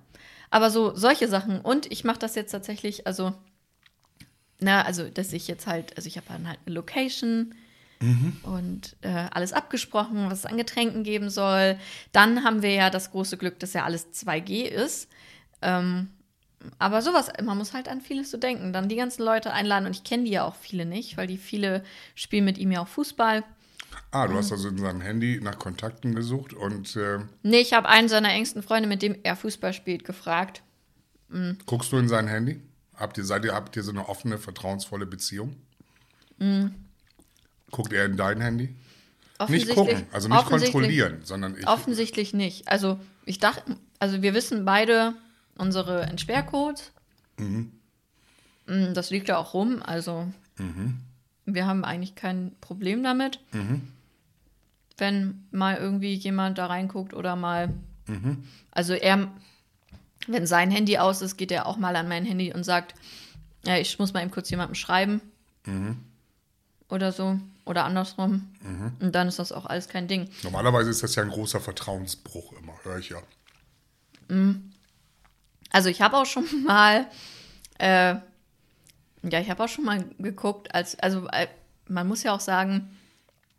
Aber 0.50 0.70
so 0.70 0.94
solche 0.94 1.28
Sachen. 1.28 1.60
Und 1.60 1.90
ich 1.90 2.04
mache 2.04 2.18
das 2.18 2.34
jetzt 2.34 2.52
tatsächlich, 2.52 3.06
also, 3.06 3.34
na, 4.60 4.82
also, 4.82 5.08
dass 5.08 5.32
ich 5.32 5.48
jetzt 5.48 5.66
halt, 5.66 5.96
also 5.96 6.06
ich 6.06 6.16
habe 6.16 6.26
dann 6.28 6.48
halt 6.48 6.60
eine 6.64 6.74
Location 6.74 7.54
und 8.42 8.96
äh, 9.02 9.28
alles 9.30 9.52
abgesprochen, 9.52 10.28
was 10.28 10.40
es 10.40 10.46
an 10.46 10.56
Getränken 10.56 11.04
geben 11.04 11.30
soll. 11.30 11.78
Dann 12.12 12.44
haben 12.44 12.62
wir 12.62 12.72
ja 12.72 12.90
das 12.90 13.10
große 13.12 13.36
Glück, 13.36 13.58
dass 13.60 13.72
ja 13.72 13.84
alles 13.84 14.12
2G 14.12 14.64
ist. 14.64 15.08
Ähm, 15.62 16.08
aber 16.78 17.02
sowas, 17.02 17.32
man 17.42 17.58
muss 17.58 17.72
halt 17.72 17.88
an 17.88 18.00
vieles 18.00 18.30
so 18.30 18.36
denken. 18.36 18.72
Dann 18.72 18.88
die 18.88 18.96
ganzen 18.96 19.22
Leute 19.22 19.52
einladen 19.52 19.86
und 19.86 19.96
ich 19.96 20.04
kenne 20.04 20.24
die 20.24 20.32
ja 20.32 20.44
auch 20.44 20.54
viele 20.54 20.86
nicht, 20.86 21.16
weil 21.16 21.26
die 21.26 21.36
viele 21.36 21.82
spielen 22.14 22.44
mit 22.44 22.58
ihm 22.58 22.72
ja 22.72 22.82
auch 22.82 22.88
Fußball. 22.88 23.44
Ah, 24.10 24.26
du 24.26 24.34
hast 24.34 24.52
also 24.52 24.68
in 24.68 24.78
seinem 24.78 25.00
Handy 25.00 25.40
nach 25.42 25.58
Kontakten 25.58 26.14
gesucht 26.14 26.52
und 26.52 26.94
äh, 26.96 27.18
Nee, 27.42 27.60
ich 27.60 27.72
habe 27.72 27.88
einen 27.88 28.08
seiner 28.08 28.30
engsten 28.30 28.62
Freunde, 28.62 28.88
mit 28.88 29.02
dem 29.02 29.16
er 29.22 29.36
Fußball 29.36 29.72
spielt, 29.72 30.04
gefragt. 30.04 30.62
guckst 31.66 31.92
du 31.92 31.98
in 31.98 32.08
sein 32.08 32.28
Handy? 32.28 32.60
Habt 32.96 33.18
ihr, 33.18 33.24
seid 33.24 33.44
ihr, 33.44 33.54
habt 33.54 33.74
ihr 33.76 33.82
so 33.82 33.90
eine 33.90 34.08
offene, 34.08 34.38
vertrauensvolle 34.38 35.06
Beziehung? 35.06 35.56
Mhm. 36.38 36.74
Guckt 37.70 37.92
er 37.92 38.04
in 38.04 38.16
dein 38.16 38.40
Handy? 38.40 38.74
Nicht 39.48 39.68
gucken, 39.70 40.06
also 40.12 40.28
nicht 40.28 40.46
kontrollieren, 40.46 41.20
sondern 41.24 41.56
ich. 41.58 41.66
Offensichtlich 41.66 42.34
nicht. 42.34 42.68
Also 42.68 43.00
ich 43.24 43.38
dachte, 43.38 43.76
also 43.98 44.22
wir 44.22 44.32
wissen 44.32 44.64
beide 44.64 45.14
unsere 45.56 46.02
Entsperrcodes. 46.02 46.92
Mhm. 47.38 47.72
Das 48.66 49.10
liegt 49.10 49.28
ja 49.28 49.36
auch 49.36 49.54
rum, 49.54 49.82
also 49.82 50.28
mhm. 50.56 51.00
Wir 51.46 51.66
haben 51.66 51.84
eigentlich 51.84 52.14
kein 52.14 52.52
Problem 52.60 53.02
damit, 53.02 53.40
mhm. 53.52 53.82
wenn 54.96 55.46
mal 55.50 55.76
irgendwie 55.76 56.14
jemand 56.14 56.58
da 56.58 56.66
reinguckt 56.66 57.14
oder 57.14 57.36
mal. 57.36 57.72
Mhm. 58.06 58.44
Also 58.70 58.94
er, 58.94 59.30
wenn 60.26 60.46
sein 60.46 60.70
Handy 60.70 60.98
aus 60.98 61.22
ist, 61.22 61.36
geht 61.36 61.52
er 61.52 61.66
auch 61.66 61.76
mal 61.76 61.96
an 61.96 62.08
mein 62.08 62.24
Handy 62.24 62.52
und 62.52 62.64
sagt, 62.64 62.94
ja, 63.64 63.76
ich 63.78 63.98
muss 63.98 64.12
mal 64.12 64.22
eben 64.22 64.30
kurz 64.30 64.50
jemandem 64.50 64.74
schreiben. 64.74 65.20
Mhm. 65.66 65.96
Oder 66.88 67.12
so. 67.12 67.38
Oder 67.64 67.84
andersrum. 67.84 68.52
Mhm. 68.62 68.92
Und 69.00 69.14
dann 69.14 69.28
ist 69.28 69.38
das 69.38 69.52
auch 69.52 69.64
alles 69.66 69.88
kein 69.88 70.06
Ding. 70.06 70.28
Normalerweise 70.42 70.90
ist 70.90 71.02
das 71.02 71.14
ja 71.14 71.22
ein 71.22 71.30
großer 71.30 71.60
Vertrauensbruch 71.60 72.52
immer, 72.52 72.74
höre 72.82 72.98
ich 72.98 73.08
ja. 73.08 73.22
Mhm. 74.28 74.70
Also 75.70 75.88
ich 75.88 76.02
habe 76.02 76.16
auch 76.18 76.26
schon 76.26 76.44
mal, 76.64 77.06
äh, 77.78 78.16
ja, 79.30 79.40
ich 79.40 79.50
habe 79.50 79.62
auch 79.62 79.68
schon 79.68 79.84
mal 79.84 80.04
geguckt, 80.18 80.74
als, 80.74 80.98
also 80.98 81.26
äh, 81.28 81.48
man 81.88 82.06
muss 82.06 82.22
ja 82.22 82.34
auch 82.34 82.40
sagen, 82.40 82.96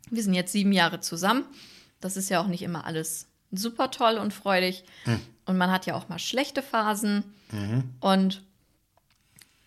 wir 0.09 0.23
sind 0.23 0.33
jetzt 0.33 0.51
sieben 0.51 0.71
Jahre 0.71 0.99
zusammen. 0.99 1.45
Das 1.99 2.17
ist 2.17 2.29
ja 2.29 2.41
auch 2.41 2.47
nicht 2.47 2.61
immer 2.61 2.85
alles 2.85 3.27
super 3.51 3.91
toll 3.91 4.17
und 4.17 4.33
freudig. 4.33 4.83
Mhm. 5.05 5.21
Und 5.45 5.57
man 5.57 5.71
hat 5.71 5.85
ja 5.85 5.95
auch 5.95 6.09
mal 6.09 6.19
schlechte 6.19 6.61
Phasen. 6.61 7.23
Mhm. 7.51 7.83
Und 7.99 8.43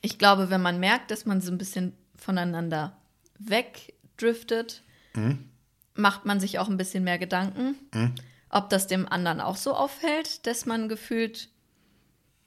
ich 0.01 0.19
glaube, 0.19 0.51
wenn 0.51 0.63
man 0.63 0.81
merkt, 0.81 1.11
dass 1.11 1.27
man 1.27 1.41
so 1.41 1.51
ein 1.51 1.59
bisschen 1.59 1.93
voneinander 2.17 2.97
wegdriftet, 3.39 4.83
mhm. 5.15 5.49
macht 5.95 6.25
man 6.25 6.41
sich 6.41 6.59
auch 6.59 6.69
ein 6.69 6.77
bisschen 6.77 7.05
mehr 7.05 7.19
Gedanken, 7.19 7.77
mhm. 7.95 8.15
ob 8.51 8.71
das 8.71 8.87
dem 8.87 9.09
anderen 9.09 9.41
auch 9.41 9.57
so 9.57 9.75
auffällt, 9.75 10.47
dass 10.47 10.67
man 10.67 10.89
gefühlt 10.89 11.49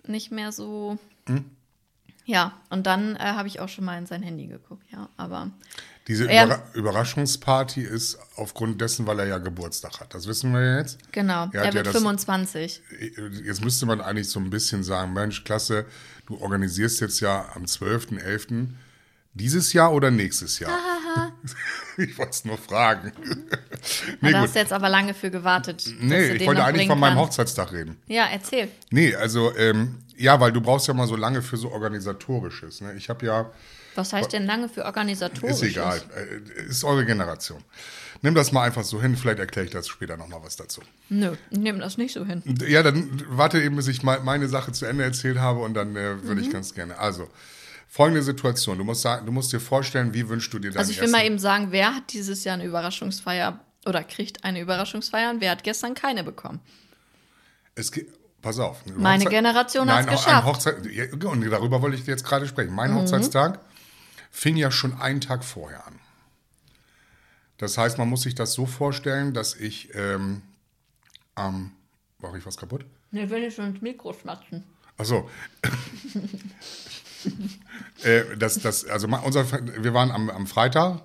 nicht 0.06 0.32
mehr 0.32 0.52
so. 0.52 0.98
Mhm. 1.28 1.46
Ja, 2.26 2.54
und 2.70 2.86
dann 2.86 3.16
äh, 3.16 3.20
habe 3.20 3.48
ich 3.48 3.60
auch 3.60 3.70
schon 3.70 3.86
mal 3.86 3.98
in 3.98 4.06
sein 4.06 4.22
Handy 4.24 4.48
geguckt, 4.48 4.86
ja, 4.92 5.10
aber. 5.18 5.52
Diese 6.08 6.26
Überra 6.26 6.64
Überraschungsparty 6.74 7.82
ist 7.82 8.18
aufgrund 8.36 8.82
dessen, 8.82 9.06
weil 9.08 9.20
er 9.20 9.28
ja 9.28 9.38
Geburtstag 9.38 10.00
hat. 10.00 10.14
Das 10.14 10.28
wissen 10.28 10.52
wir 10.54 10.78
jetzt. 10.78 10.98
Genau, 11.12 11.50
er, 11.52 11.64
er 11.64 11.74
wird 11.74 11.76
ja 11.76 11.84
das, 11.84 11.94
25. 11.94 12.82
Jetzt 13.44 13.64
müsste 13.64 13.86
man 13.86 14.02
eigentlich 14.02 14.30
so 14.30 14.40
ein 14.40 14.50
bisschen 14.50 14.84
sagen, 14.84 15.14
Mensch, 15.14 15.44
klasse, 15.44 15.86
du 16.26 16.40
organisierst 16.40 17.02
jetzt 17.02 17.20
ja 17.20 17.50
am 17.56 17.64
12.11. 17.64 18.70
dieses 19.34 19.74
Jahr 19.74 19.94
oder 19.94 20.12
nächstes 20.12 20.60
Jahr? 20.60 20.78
ich 21.98 22.18
wollte 22.18 22.32
es 22.32 22.46
nur 22.46 22.58
fragen. 22.58 23.12
nee, 24.22 24.32
da 24.32 24.42
hast 24.42 24.56
du 24.56 24.60
jetzt 24.60 24.74
aber 24.74 24.90
lange 24.90 25.14
für 25.14 25.32
gewartet. 25.32 25.86
Nee, 26.00 26.32
ich 26.32 26.46
wollte 26.46 26.64
eigentlich 26.64 26.88
von 26.88 27.00
meinem 27.00 27.18
Hochzeitstag 27.18 27.72
reden. 27.72 27.98
Ja, 28.08 28.28
erzähl. 28.32 28.70
Nee, 28.90 29.16
also, 29.16 29.56
ähm, 29.58 30.00
ja, 30.18 30.40
weil 30.40 30.52
du 30.52 30.62
brauchst 30.62 30.88
ja 30.88 30.94
mal 30.94 31.08
so 31.08 31.16
lange 31.16 31.42
für 31.42 31.58
so 31.58 31.72
Organisatorisches. 31.72 32.82
Ne? 32.82 32.94
Ich 32.94 33.10
habe 33.10 33.26
ja 33.26 33.52
was 33.96 34.14
heißt 34.14 34.34
denn 34.34 34.46
lange 34.46 34.70
für 34.70 34.86
organisatorisch? 34.86 35.52
Ist 35.52 35.64
egal. 35.64 36.02
Äh, 36.16 36.70
ist 36.70 36.84
eure 36.84 37.06
Generation. 37.06 37.62
Nimm 38.22 38.36
das 38.36 38.52
mal 38.52 38.64
einfach 38.64 38.84
so 38.84 39.02
hin, 39.02 39.18
vielleicht 39.18 39.40
erkläre 39.40 39.66
ich 39.66 39.72
das 39.72 39.88
später 39.88 40.16
nochmal 40.16 40.42
was 40.44 40.56
dazu. 40.56 40.82
Nö, 41.10 41.34
nimm 41.50 41.80
das 41.80 41.98
nicht 41.98 42.14
so 42.14 42.26
hin. 42.26 42.44
Ja, 42.68 42.84
dann 42.84 43.24
warte 43.30 43.62
eben, 43.62 43.76
bis 43.76 43.88
ich 43.88 44.04
meine 44.04 44.48
Sache 44.48 44.72
zu 44.72 44.86
Ende 44.86 45.04
erzählt 45.04 45.40
habe 45.40 45.60
und 45.60 45.74
dann 45.74 45.96
äh, 45.96 46.22
würde 46.24 46.42
mhm. 46.42 46.48
ich 46.48 46.52
ganz 46.52 46.74
gerne. 46.76 47.00
Also, 47.00 47.28
folgende 47.92 48.24
Situation. 48.24 48.78
Du 48.78 48.86
musst, 48.86 49.02
sagen, 49.02 49.26
du 49.26 49.34
musst 49.34 49.52
dir 49.52 49.60
vorstellen, 49.60 50.14
wie 50.14 50.28
wünschst 50.30 50.52
du 50.54 50.60
dir 50.60 50.72
das? 50.72 50.78
Also, 50.78 50.92
ich 50.92 50.98
will 50.98 51.04
Essen? 51.04 51.12
mal 51.12 51.26
eben 51.26 51.38
sagen, 51.38 51.68
wer 51.72 51.94
hat 51.94 52.14
dieses 52.14 52.46
Jahr 52.46 52.54
eine 52.54 52.64
Überraschungsfeier 52.64 53.60
oder 53.86 54.04
kriegt 54.04 54.46
eine 54.46 54.62
Überraschungsfeier 54.62 55.30
und 55.30 55.42
wer 55.42 55.52
hat 55.52 55.64
gestern 55.64 55.94
keine 55.94 56.24
bekommen? 56.24 56.62
Es 57.76 57.92
geht. 57.92 58.08
Pass 58.42 58.58
auf. 58.58 58.84
Meine 58.96 59.26
Hochzeit, 59.26 59.30
Generation 59.30 59.92
hat 59.92 60.06
es 60.06 60.12
geschafft. 60.14 60.48
Hochzeit, 60.48 60.86
ja, 60.88 61.06
und 61.30 61.48
darüber 61.48 61.84
wollte 61.84 61.96
ich 61.96 62.08
jetzt 62.08 62.26
gerade 62.26 62.48
sprechen. 62.48 62.74
Mein 62.74 62.90
mhm. 62.90 62.96
Hochzeitstag 62.96 63.60
fing 64.32 64.56
ja 64.58 64.72
schon 64.72 65.00
einen 65.00 65.22
Tag 65.22 65.44
vorher 65.44 65.86
an. 65.86 66.00
Das 67.58 67.78
heißt, 67.78 68.00
man 68.00 68.10
muss 68.10 68.24
sich 68.24 68.34
das 68.34 68.54
so 68.54 68.66
vorstellen, 68.66 69.36
dass 69.36 69.54
ich 69.54 69.94
ähm, 69.94 70.42
ähm, 71.38 71.74
war 72.18 72.36
ich 72.36 72.44
was 72.46 72.58
kaputt? 72.58 72.86
Ne, 73.12 73.30
wenn 73.30 73.44
ich 73.44 73.54
schon 73.54 73.66
ins 73.66 73.82
Mikro 73.82 74.14
schmatzen. 74.14 74.64
Achso. 74.98 75.30
äh, 78.04 78.38
das, 78.38 78.60
das, 78.60 78.86
also 78.86 79.08
unser, 79.08 79.52
wir 79.84 79.94
waren 79.94 80.12
am, 80.12 80.30
am 80.30 80.48
Freitag, 80.48 81.02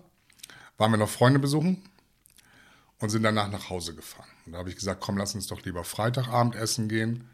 waren 0.79 0.91
wir 0.91 0.99
noch 0.99 1.11
Freunde 1.11 1.39
besuchen 1.39 1.83
und 2.99 3.11
sind 3.11 3.23
danach 3.23 3.51
nach 3.51 3.71
Hause 3.71 3.95
gefahren. 3.95 4.29
Und 4.45 4.53
da 4.53 4.59
habe 4.59 4.69
ich 4.69 4.77
gesagt, 4.77 5.01
komm, 5.01 5.17
lass 5.17 5.35
uns 5.35 5.47
doch 5.47 5.63
lieber 5.65 5.85
Freitagabend 5.85 6.55
essen 6.55 6.89
gehen 6.89 7.29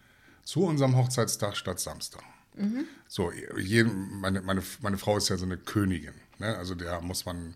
zu 0.44 0.64
unserem 0.64 0.96
Hochzeitstag 0.96 1.56
statt 1.56 1.80
Samstag. 1.80 2.22
Mhm. 2.54 2.86
So, 3.08 3.32
jeden, 3.58 4.20
meine, 4.20 4.42
meine, 4.42 4.62
meine 4.80 4.98
Frau 4.98 5.16
ist 5.16 5.28
ja 5.28 5.36
so 5.36 5.44
eine 5.44 5.56
Königin. 5.56 6.14
Ne? 6.38 6.56
Also 6.56 6.74
der 6.74 7.00
muss 7.00 7.24
man, 7.24 7.54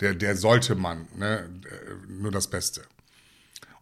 der, 0.00 0.14
der 0.14 0.36
sollte 0.36 0.74
man, 0.74 1.06
ne? 1.14 1.48
nur 2.08 2.32
das 2.32 2.48
Beste. 2.48 2.82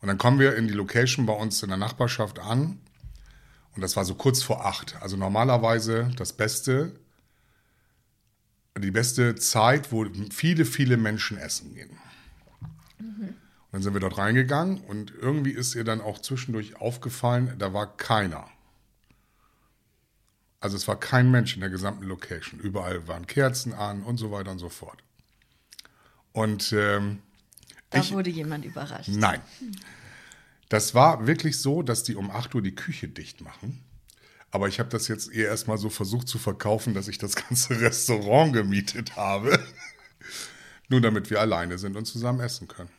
Und 0.01 0.09
dann 0.09 0.19
kommen 0.19 0.39
wir 0.39 0.55
in 0.57 0.69
die 0.69 0.75
Location 0.75 1.27
bei 1.27 1.33
uns 1.33 1.63
in 1.63 1.71
der 1.71 1.79
Nachbarschaft 1.79 2.39
an. 2.39 2.79
Und 3.75 3.81
das 3.81 3.97
war 3.97 4.05
so 4.05 4.15
kurz 4.15 4.43
vor 4.43 4.65
acht. 4.65 4.97
Also 5.01 5.17
normalerweise 5.17 6.11
das 6.17 6.33
Beste, 6.33 6.93
die 8.79 8.91
beste 8.91 9.35
Zeit, 9.35 9.93
wo 9.93 10.07
viele, 10.31 10.65
viele 10.65 10.97
Menschen 10.97 11.39
essen 11.39 11.75
gehen. 11.75 11.99
Mhm. 12.99 13.29
Und 13.29 13.37
dann 13.73 13.83
sind 13.83 13.95
wir 13.95 14.01
dort 14.01 14.19
reingegangen 14.19 14.79
und 14.79 15.13
irgendwie 15.21 15.51
ist 15.51 15.75
ihr 15.75 15.85
dann 15.85 16.01
auch 16.01 16.21
zwischendurch 16.21 16.77
aufgefallen, 16.77 17.55
da 17.59 17.73
war 17.73 17.97
keiner. 17.97 18.49
Also 20.61 20.77
es 20.77 20.89
war 20.89 20.99
kein 20.99 21.31
Mensch 21.31 21.55
in 21.55 21.61
der 21.61 21.71
gesamten 21.71 22.05
Location. 22.05 22.59
Überall 22.59 23.07
waren 23.07 23.27
Kerzen 23.27 23.75
an 23.75 24.03
und 24.03 24.17
so 24.17 24.31
weiter 24.31 24.51
und 24.53 24.59
so 24.59 24.69
fort. 24.69 25.03
Und 26.33 26.73
ähm, 26.73 27.21
da 27.91 27.99
ich, 27.99 28.13
wurde 28.13 28.31
jemand 28.31 28.65
überrascht. 28.65 29.09
Nein. 29.09 29.41
Das 30.69 30.95
war 30.95 31.27
wirklich 31.27 31.59
so, 31.61 31.83
dass 31.83 32.03
die 32.03 32.17
um 32.17 32.31
8 32.31 32.55
Uhr 32.55 32.63
die 32.63 32.75
Küche 32.75 33.09
dicht 33.09 33.41
machen. 33.41 33.85
Aber 34.51 34.69
ich 34.69 34.79
habe 34.79 34.89
das 34.89 35.09
jetzt 35.09 35.33
eher 35.33 35.49
erstmal 35.49 35.79
so 35.79 35.91
versucht 35.91 36.29
zu 36.29 36.39
verkaufen, 36.39 36.95
dass 36.95 37.09
ich 37.09 37.19
das 37.19 37.35
ganze 37.49 37.81
Restaurant 37.81 38.53
gemietet 38.53 39.17
habe. 39.17 39.59
Nur 40.89 41.01
damit 41.01 41.31
wir 41.31 41.41
alleine 41.41 41.79
sind 41.79 41.97
und 41.97 42.05
zusammen 42.05 42.41
essen 42.41 42.69
können. 42.69 42.91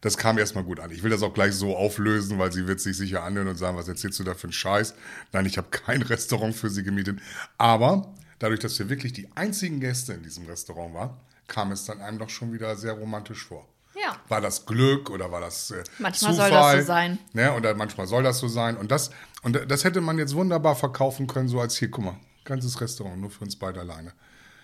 Das 0.00 0.16
kam 0.16 0.38
erstmal 0.38 0.64
gut 0.64 0.80
an. 0.80 0.90
Ich 0.90 1.02
will 1.02 1.10
das 1.10 1.22
auch 1.22 1.34
gleich 1.34 1.52
so 1.52 1.76
auflösen, 1.76 2.38
weil 2.38 2.52
sie 2.52 2.66
wird 2.66 2.80
sich 2.80 2.96
sicher 2.96 3.22
anhören 3.22 3.48
und 3.48 3.56
sagen, 3.56 3.76
was 3.76 3.88
erzählst 3.88 4.18
du 4.18 4.24
da 4.24 4.34
für 4.34 4.44
einen 4.44 4.52
Scheiß? 4.52 4.94
Nein, 5.32 5.44
ich 5.44 5.58
habe 5.58 5.68
kein 5.70 6.00
Restaurant 6.14 6.54
für 6.56 6.70
sie 6.70 6.82
gemietet. 6.82 7.20
Aber 7.58 8.14
dadurch, 8.38 8.60
dass 8.60 8.78
wir 8.78 8.88
wirklich 8.88 9.12
die 9.12 9.28
einzigen 9.34 9.80
Gäste 9.80 10.14
in 10.14 10.22
diesem 10.22 10.46
Restaurant 10.46 10.94
waren, 10.94 11.16
kam 11.48 11.70
es 11.72 11.84
dann 11.84 12.00
einem 12.00 12.18
doch 12.18 12.30
schon 12.30 12.52
wieder 12.52 12.76
sehr 12.76 12.94
romantisch 12.94 13.44
vor. 13.44 13.68
Ja. 14.02 14.16
War 14.28 14.40
das 14.40 14.64
Glück 14.66 15.10
oder 15.10 15.30
war 15.30 15.40
das 15.40 15.70
äh, 15.70 15.82
Manchmal 15.98 16.32
Zufall? 16.32 16.50
soll 16.50 16.50
das 16.50 16.80
so 16.80 16.86
sein. 16.86 17.18
Ne? 17.32 17.52
Oder 17.52 17.74
manchmal 17.74 18.06
soll 18.06 18.22
das 18.22 18.38
so 18.38 18.48
sein. 18.48 18.76
Und 18.76 18.90
das, 18.90 19.10
und 19.42 19.60
das 19.68 19.84
hätte 19.84 20.00
man 20.00 20.18
jetzt 20.18 20.34
wunderbar 20.34 20.76
verkaufen 20.76 21.26
können, 21.26 21.48
so 21.48 21.60
als 21.60 21.76
hier, 21.76 21.90
guck 21.90 22.04
mal, 22.04 22.16
ganzes 22.44 22.80
Restaurant, 22.80 23.20
nur 23.20 23.30
für 23.30 23.44
uns 23.44 23.56
beide 23.56 23.80
alleine. 23.80 24.12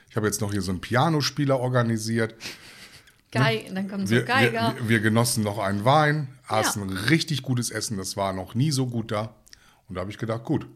Ich 0.08 0.16
habe 0.16 0.26
jetzt 0.26 0.40
noch 0.40 0.52
hier 0.52 0.62
so 0.62 0.70
einen 0.70 0.80
Pianospieler 0.80 1.58
organisiert. 1.58 2.34
Geil, 3.32 3.66
dann 3.72 3.88
kommen 3.88 4.06
so 4.06 4.14
wir, 4.14 4.22
Geiger. 4.22 4.74
Wir, 4.76 4.88
wir, 4.88 5.00
genossen 5.00 5.42
noch 5.44 5.58
einen 5.58 5.84
Wein, 5.84 6.28
aßen 6.46 6.88
ja. 6.88 7.00
richtig 7.08 7.42
gutes 7.42 7.70
Essen, 7.70 7.98
das 7.98 8.16
war 8.16 8.32
noch 8.32 8.54
nie 8.54 8.70
so 8.70 8.86
gut 8.86 9.10
da. 9.10 9.34
Und 9.88 9.96
da 9.96 10.00
habe 10.00 10.10
ich 10.10 10.18
gedacht, 10.18 10.44
gut, 10.44 10.66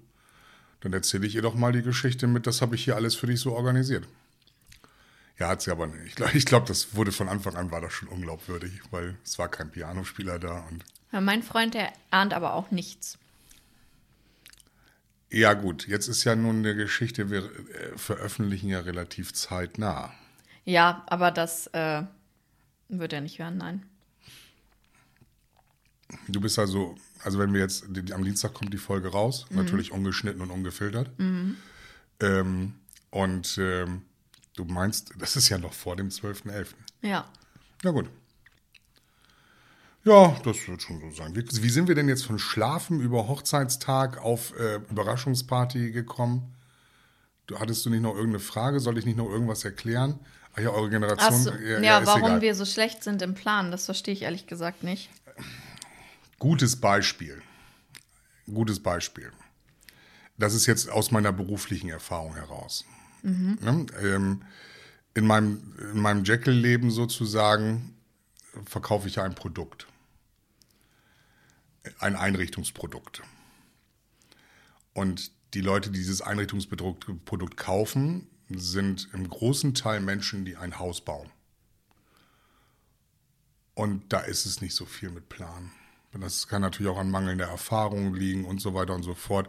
dann 0.81 0.93
erzähle 0.93 1.27
ich 1.27 1.35
ihr 1.35 1.43
doch 1.43 1.55
mal 1.55 1.73
die 1.73 1.83
Geschichte 1.83 2.27
mit, 2.27 2.47
das 2.47 2.61
habe 2.61 2.75
ich 2.75 2.85
hier 2.85 2.97
alles 2.97 3.15
für 3.15 3.27
dich 3.27 3.41
so 3.41 3.53
organisiert. 3.53 4.07
Ja, 5.41 5.49
hat 5.49 5.63
sie 5.63 5.71
aber 5.71 5.87
nicht. 5.87 6.07
Ich 6.07 6.15
glaube, 6.15 6.39
glaub, 6.45 6.67
das 6.67 6.95
wurde 6.95 7.13
von 7.13 7.29
Anfang 7.29 7.57
an 7.57 7.71
war 7.71 7.81
das 7.81 7.95
schon 7.95 8.09
unglaubwürdig, 8.09 8.73
weil 8.91 9.17
es 9.25 9.39
war 9.39 9.49
kein 9.49 9.71
Pianospieler 9.71 10.39
da. 10.39 10.67
Und 10.71 10.85
ja, 11.13 11.21
mein 11.23 11.43
Freund, 11.43 11.73
der 11.73 11.93
ahnt 12.11 12.35
aber 12.35 12.53
auch 12.53 12.71
nichts. 12.71 13.19
Ja 15.31 15.55
gut, 15.55 15.89
jetzt 15.89 16.09
ist 16.09 16.25
ja 16.25 16.37
nun 16.37 16.59
eine 16.59 16.75
Geschichte, 16.75 17.31
wir 17.31 17.45
äh, 17.45 17.97
veröffentlichen 17.97 18.69
ja 18.69 18.81
relativ 18.81 19.33
zeitnah. 19.33 20.13
Ja, 20.65 21.05
aber 21.07 21.31
das 21.31 21.69
äh, 21.69 22.03
wird 22.89 23.13
er 23.15 23.23
nicht 23.23 23.39
hören, 23.39 23.57
nein. 23.57 23.87
Du 26.29 26.41
bist 26.41 26.59
also, 26.59 26.97
also 27.23 27.39
wenn 27.39 27.55
wir 27.55 27.61
jetzt, 27.61 27.85
am 28.13 28.25
Dienstag 28.25 28.53
kommt 28.53 28.75
die 28.75 28.79
Folge 28.79 29.09
raus, 29.09 29.47
mhm. 29.49 29.57
natürlich 29.57 29.91
ungeschnitten 29.91 30.43
und 30.43 30.51
ungefiltert. 30.51 31.19
Mhm. 31.19 31.57
Ähm, 32.21 32.75
und 33.11 33.57
ähm, 33.59 34.03
du 34.65 34.73
meinst, 34.73 35.13
das 35.19 35.37
ist 35.37 35.49
ja 35.49 35.59
noch 35.59 35.73
vor 35.73 35.97
dem 35.97 36.09
12.11. 36.09 36.69
Ja. 37.03 37.27
Na 37.83 37.91
gut. 37.91 38.11
Ja, 40.05 40.37
das 40.45 40.67
wird 40.67 40.83
schon 40.83 41.01
so 41.01 41.11
sein. 41.11 41.35
Wie, 41.35 41.45
wie, 41.63 41.71
sind 41.71 41.89
wir 41.89 41.95
denn 41.95 42.09
jetzt 42.09 42.25
von 42.25 42.39
Schlafen 42.39 43.01
über 43.01 43.29
Hochzeitstag 43.29 44.19
auf 44.19 44.59
äh, 44.59 44.77
Überraschungsparty 44.91 45.93
gekommen? 45.93 46.55
Du, 47.47 47.59
hattest 47.59 47.85
du 47.85 47.91
nicht 47.91 48.03
noch 48.03 48.15
irgendeine 48.15 48.41
Frage? 48.41 48.81
Soll 48.81 48.97
ich 48.97 49.05
nicht 49.05 49.19
noch 49.19 49.29
irgendwas 49.29 49.65
erklären? 49.65 50.19
Ach 50.55 50.61
ja, 50.61 50.71
eure 50.71 50.89
Generation. 50.89 51.39
so, 51.39 51.53
ja, 51.53 51.99
ist 51.99 52.07
warum 52.07 52.23
egal. 52.23 52.41
wir 52.41 52.55
so 52.55 52.65
schlecht 52.65 53.05
sind 53.05 53.23
im 53.23 53.35
Plan, 53.35 53.71
das 53.71 53.85
verstehe 53.85 54.15
ich 54.15 54.23
ehrlich 54.23 54.47
gesagt 54.47 54.83
nicht. 54.83 55.11
Gutes 56.39 56.81
Beispiel. 56.81 57.43
Gutes 58.47 58.83
Beispiel. 58.83 59.31
Das 60.39 60.55
ist 60.55 60.67
jetzt 60.67 60.91
aus 60.91 61.11
meiner 61.11 61.33
beruflichen 61.33 61.91
Erfahrung 61.91 62.35
heraus. 62.35 62.87
Ne? 63.23 63.87
Ähm, 64.03 64.43
in 65.15 65.27
meinem, 65.27 65.75
in 65.93 66.01
meinem 66.01 66.25
Jekyll-Leben 66.25 66.91
sozusagen 66.91 67.95
verkaufe 68.65 69.09
ich 69.09 69.17
ja 69.17 69.25
ein 69.25 69.35
Produkt. 69.35 69.87
Ein 71.99 72.17
Einrichtungsprodukt. 72.17 73.23
Und 74.93 75.33
die 75.55 75.61
Leute, 75.61 75.91
die 75.91 75.99
dieses 75.99 76.23
Einrichtungsprodukt 76.23 77.25
Produkt 77.25 77.57
kaufen, 77.57 78.27
sind 78.49 79.09
im 79.13 79.29
großen 79.29 79.75
Teil 79.75 80.01
Menschen, 80.01 80.45
die 80.45 80.57
ein 80.57 80.79
Haus 80.79 81.01
bauen. 81.01 81.31
Und 83.75 84.13
da 84.13 84.21
ist 84.21 84.47
es 84.47 84.61
nicht 84.61 84.75
so 84.75 84.85
viel 84.85 85.11
mit 85.11 85.29
Plan. 85.29 85.71
Das 86.13 86.49
kann 86.49 86.61
natürlich 86.61 86.91
auch 86.91 86.99
an 86.99 87.11
mangelnder 87.11 87.47
Erfahrung 87.47 88.15
liegen 88.15 88.45
und 88.45 88.61
so 88.61 88.75
weiter 88.75 88.95
und 88.95 89.05
so 89.05 89.15
fort. 89.15 89.49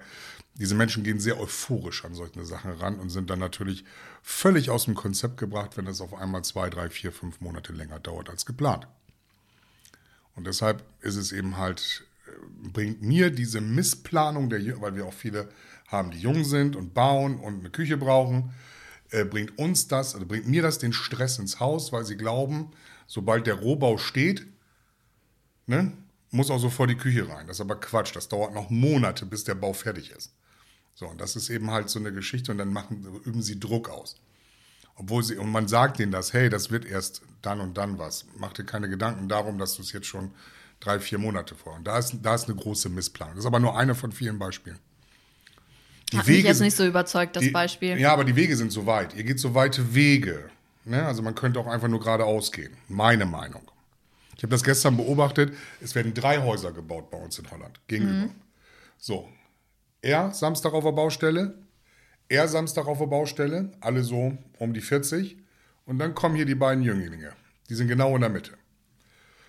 Diese 0.56 0.76
Menschen 0.76 1.04
gehen 1.04 1.20
sehr 1.20 1.40
euphorisch 1.40 2.04
an 2.06 2.14
solche 2.14 2.46
Sachen 2.46 2.72
ran 2.72 3.00
und 3.00 3.10
sind 3.10 3.30
dann 3.30 3.40
natürlich 3.40 3.86
völlig 4.22 4.70
aus 4.70 4.86
dem 4.86 4.96
Konzept 4.96 5.38
gebracht, 5.38 5.78
wenn 5.78 5.88
es 5.88 6.02
auf 6.02 6.14
einmal 6.14 6.44
zwei, 6.44 6.70
drei, 6.70 6.90
vier, 6.90 7.12
fünf 7.12 7.42
Monate 7.42 7.74
länger 7.74 8.00
dauert 8.00 8.30
als 8.30 8.46
geplant. 8.46 8.88
Und 10.36 10.46
deshalb 10.48 10.84
ist 11.02 11.16
es 11.16 11.32
eben 11.32 11.58
halt, 11.58 12.06
äh, 12.28 12.70
bringt 12.70 13.02
mir 13.02 13.32
diese 13.32 13.62
Missplanung, 13.62 14.50
der, 14.50 14.82
weil 14.82 14.96
wir 14.96 15.06
auch 15.06 15.14
viele 15.14 15.50
haben, 15.88 16.12
die 16.12 16.20
jung 16.20 16.44
sind 16.44 16.76
und 16.76 16.94
bauen 16.94 17.40
und 17.40 17.60
eine 17.60 17.70
Küche 17.70 17.98
brauchen, 17.98 18.54
äh, 19.12 19.26
bringt 19.26 19.58
uns 19.58 19.88
das, 19.88 20.14
also 20.14 20.26
bringt 20.26 20.48
mir 20.48 20.62
das 20.62 20.78
den 20.78 20.94
Stress 20.94 21.40
ins 21.40 21.60
Haus, 21.60 21.92
weil 21.92 22.06
sie 22.06 22.18
glauben, 22.18 22.72
sobald 23.08 23.48
der 23.48 23.56
Rohbau 23.56 23.98
steht, 23.98 24.46
ne, 25.68 25.92
muss 26.32 26.50
auch 26.50 26.60
sofort 26.60 26.90
die 26.90 26.96
Küche 26.96 27.28
rein. 27.28 27.48
Das 27.48 27.58
ist 27.58 27.62
aber 27.62 27.80
Quatsch. 27.80 28.16
Das 28.16 28.30
dauert 28.30 28.54
noch 28.54 28.70
Monate, 28.70 29.26
bis 29.26 29.44
der 29.44 29.56
Bau 29.56 29.74
fertig 29.74 30.12
ist. 30.12 30.32
So, 31.02 31.08
und 31.08 31.20
das 31.20 31.36
ist 31.36 31.50
eben 31.50 31.72
halt 31.72 31.90
so 31.90 31.98
eine 31.98 32.14
Geschichte 32.14 32.52
und 32.52 32.60
dann 32.60 32.72
machen, 32.72 33.04
üben 33.26 33.42
sie 33.42 33.60
Druck 33.60 33.90
aus. 33.90 34.18
Obwohl 34.96 35.24
sie, 35.24 35.36
und 35.36 35.50
man 35.52 35.68
sagt 35.68 35.98
denen 35.98 36.12
das, 36.12 36.32
hey, 36.32 36.48
das 36.48 36.70
wird 36.70 36.86
erst 36.86 37.24
dann 37.42 37.60
und 37.60 37.76
dann 37.76 37.98
was. 37.98 38.26
Mach 38.38 38.54
dir 38.54 38.66
keine 38.66 38.88
Gedanken 38.88 39.28
darum, 39.28 39.58
dass 39.58 39.76
du 39.76 39.82
es 39.82 39.92
jetzt 39.94 40.06
schon 40.06 40.30
drei, 40.80 41.00
vier 41.00 41.18
Monate 41.18 41.56
vor. 41.56 41.74
Und 41.74 41.88
da 41.88 41.98
ist, 41.98 42.18
da 42.22 42.36
ist 42.36 42.48
eine 42.48 42.56
große 42.56 42.90
Missplanung. 42.90 43.34
Das 43.34 43.46
ist 43.46 43.48
aber 43.48 43.60
nur 43.60 43.76
eine 43.76 43.96
von 43.96 44.12
vielen 44.12 44.38
Beispielen. 44.38 44.78
Die 46.12 46.20
Hat 46.20 46.28
mich 46.28 46.44
jetzt 46.44 46.58
sind- 46.58 46.66
nicht 46.66 46.76
so 46.76 46.86
überzeugt, 46.86 47.36
das 47.36 47.46
die, 47.46 47.50
Beispiel. 47.50 48.00
Ja, 48.00 48.14
aber 48.14 48.24
die 48.24 48.36
Wege 48.36 48.56
sind 48.56 48.72
so 48.72 48.86
weit. 48.86 49.16
Ihr 49.16 49.24
geht 49.24 49.40
so 49.40 49.56
weite 49.56 49.96
Wege. 49.96 50.52
Ne? 50.86 51.04
Also 51.04 51.24
man 51.24 51.34
könnte 51.34 51.60
auch 51.60 51.66
einfach 51.68 51.88
nur 51.88 52.00
geradeaus 52.00 52.52
gehen. 52.52 52.78
Meine 52.90 53.26
Meinung. 53.26 53.64
Ich 54.38 54.44
habe 54.44 54.52
das 54.52 54.64
gestern 54.64 54.98
beobachtet. 54.98 55.56
Es 55.80 55.96
werden 55.96 56.14
drei 56.14 56.44
Häuser 56.44 56.72
gebaut 56.72 57.10
bei 57.10 57.18
uns 57.18 57.40
in 57.40 57.50
Holland. 57.50 57.80
Gegenüber. 57.88 58.32
So. 59.00 59.28
Er 60.02 60.32
Samstag 60.34 60.74
auf 60.74 60.84
der 60.84 60.92
Baustelle. 60.92 61.60
Er 62.28 62.48
Samstag 62.48 62.88
auf 62.88 62.98
der 62.98 63.06
Baustelle. 63.06 63.72
Alle 63.82 64.04
so 64.04 64.38
um 64.58 64.74
die 64.74 64.82
40. 64.82 65.38
Und 65.86 66.00
dann 66.00 66.16
kommen 66.16 66.36
hier 66.36 66.46
die 66.46 66.56
beiden 66.56 66.84
Jünglinge. 66.84 67.34
Die 67.70 67.76
sind 67.76 67.88
genau 67.88 68.16
in 68.16 68.22
der 68.22 68.30
Mitte. 68.30 68.54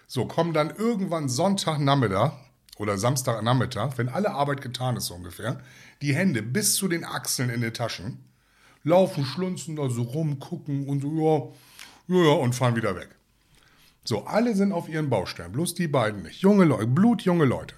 So, 0.07 0.27
kommen 0.27 0.53
dann 0.53 0.71
irgendwann 0.71 1.31
Sonntagnachmittag 1.31 2.33
oder 2.77 2.99
Samstagnachmittag, 2.99 3.97
wenn 3.97 4.09
alle 4.09 4.33
Arbeit 4.33 4.61
getan 4.61 4.97
ist 4.97 5.07
so 5.07 5.15
ungefähr, 5.15 5.61
die 6.03 6.15
Hände 6.15 6.43
bis 6.43 6.75
zu 6.75 6.88
den 6.88 7.05
Achseln 7.05 7.49
in 7.49 7.61
den 7.61 7.73
Taschen, 7.73 8.25
laufen, 8.83 9.25
schlunzen 9.25 9.77
da 9.77 9.88
so 9.88 10.03
rum, 10.03 10.38
gucken 10.38 10.88
und 10.88 11.01
so, 11.01 11.53
ja, 12.09 12.17
ja, 12.17 12.33
und 12.33 12.55
fahren 12.55 12.77
wieder 12.77 12.97
weg. 12.97 13.09
So, 14.05 14.25
alle 14.25 14.55
sind 14.55 14.73
auf 14.73 14.88
ihren 14.88 15.09
Baustellen, 15.09 15.53
bloß 15.53 15.75
die 15.75 15.88
beiden 15.88 16.23
nicht. 16.23 16.41
Junge 16.43 16.65
Leute, 16.65 16.88
blutjunge 16.88 17.45
Leute. 17.45 17.77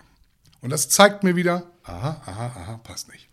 Und 0.64 0.70
das 0.70 0.88
zeigt 0.88 1.24
mir 1.24 1.36
wieder, 1.36 1.64
aha, 1.82 2.22
aha, 2.24 2.46
aha, 2.46 2.80
passt 2.82 3.12
nicht. 3.12 3.28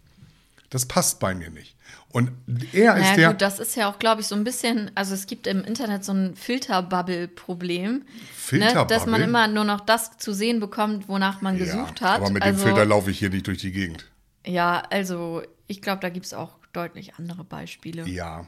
Das 0.69 0.85
passt 0.85 1.21
bei 1.21 1.33
mir 1.33 1.49
nicht. 1.49 1.77
Und 2.09 2.29
er 2.73 2.97
ist 2.97 3.03
Naja, 3.03 3.15
der. 3.15 3.29
gut, 3.29 3.41
das 3.41 3.59
ist 3.59 3.77
ja 3.77 3.89
auch, 3.89 3.99
glaube 3.99 4.19
ich, 4.19 4.27
so 4.27 4.35
ein 4.35 4.43
bisschen, 4.43 4.91
also 4.95 5.13
es 5.13 5.27
gibt 5.27 5.47
im 5.47 5.63
Internet 5.63 6.03
so 6.03 6.11
ein 6.11 6.35
Filterbubble-Problem. 6.35 7.99
Ne? 7.99 8.05
Filterbubble? 8.35 8.97
Dass 8.97 9.05
man 9.05 9.21
immer 9.21 9.47
nur 9.47 9.63
noch 9.63 9.79
das 9.79 10.17
zu 10.17 10.33
sehen 10.33 10.59
bekommt, 10.59 11.07
wonach 11.07 11.39
man 11.39 11.57
gesucht 11.57 12.01
hat. 12.01 12.17
Aber 12.19 12.31
mit 12.31 12.43
also, 12.43 12.59
dem 12.59 12.67
Filter 12.67 12.83
laufe 12.83 13.11
ich 13.11 13.19
hier 13.19 13.29
nicht 13.29 13.47
durch 13.47 13.59
die 13.59 13.71
Gegend. 13.71 14.11
Ja, 14.45 14.83
also 14.89 15.41
ich 15.67 15.81
glaube, 15.81 16.01
da 16.01 16.09
gibt 16.09 16.25
es 16.25 16.33
auch 16.33 16.57
deutlich 16.73 17.15
andere 17.15 17.45
Beispiele. 17.45 18.05
Ja. 18.09 18.45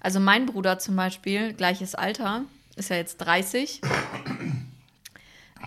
Also 0.00 0.20
mein 0.20 0.46
Bruder 0.46 0.78
zum 0.78 0.96
Beispiel, 0.96 1.52
gleiches 1.52 1.94
Alter, 1.94 2.44
ist 2.76 2.88
ja 2.88 2.96
jetzt 2.96 3.18
30. 3.18 3.82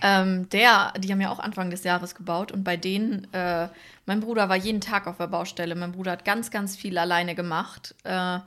ähm, 0.02 0.48
der, 0.50 0.92
die 0.98 1.10
haben 1.10 1.20
ja 1.20 1.30
auch 1.30 1.38
Anfang 1.38 1.70
des 1.70 1.84
Jahres 1.84 2.14
gebaut 2.14 2.52
und 2.52 2.64
bei 2.64 2.76
denen, 2.76 3.32
äh, 3.32 3.68
mein 4.06 4.20
Bruder 4.20 4.48
war 4.48 4.56
jeden 4.56 4.80
Tag 4.80 5.06
auf 5.06 5.18
der 5.18 5.28
Baustelle. 5.28 5.74
Mein 5.74 5.92
Bruder 5.92 6.12
hat 6.12 6.24
ganz, 6.24 6.50
ganz 6.50 6.76
viel 6.76 6.98
alleine 6.98 7.34
gemacht. 7.34 7.94
Äh, 8.04 8.38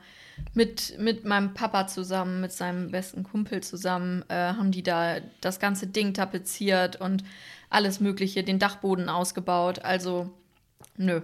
mit, 0.54 0.98
mit 0.98 1.24
meinem 1.24 1.54
Papa 1.54 1.86
zusammen, 1.86 2.40
mit 2.40 2.52
seinem 2.52 2.90
besten 2.90 3.24
Kumpel 3.24 3.62
zusammen, 3.62 4.24
äh, 4.28 4.34
haben 4.34 4.70
die 4.70 4.82
da 4.82 5.16
das 5.40 5.58
ganze 5.58 5.86
Ding 5.86 6.14
tapeziert 6.14 6.96
und 6.96 7.24
alles 7.70 8.00
Mögliche, 8.00 8.44
den 8.44 8.58
Dachboden 8.58 9.08
ausgebaut. 9.08 9.80
Also, 9.84 10.30
nö. 10.96 11.22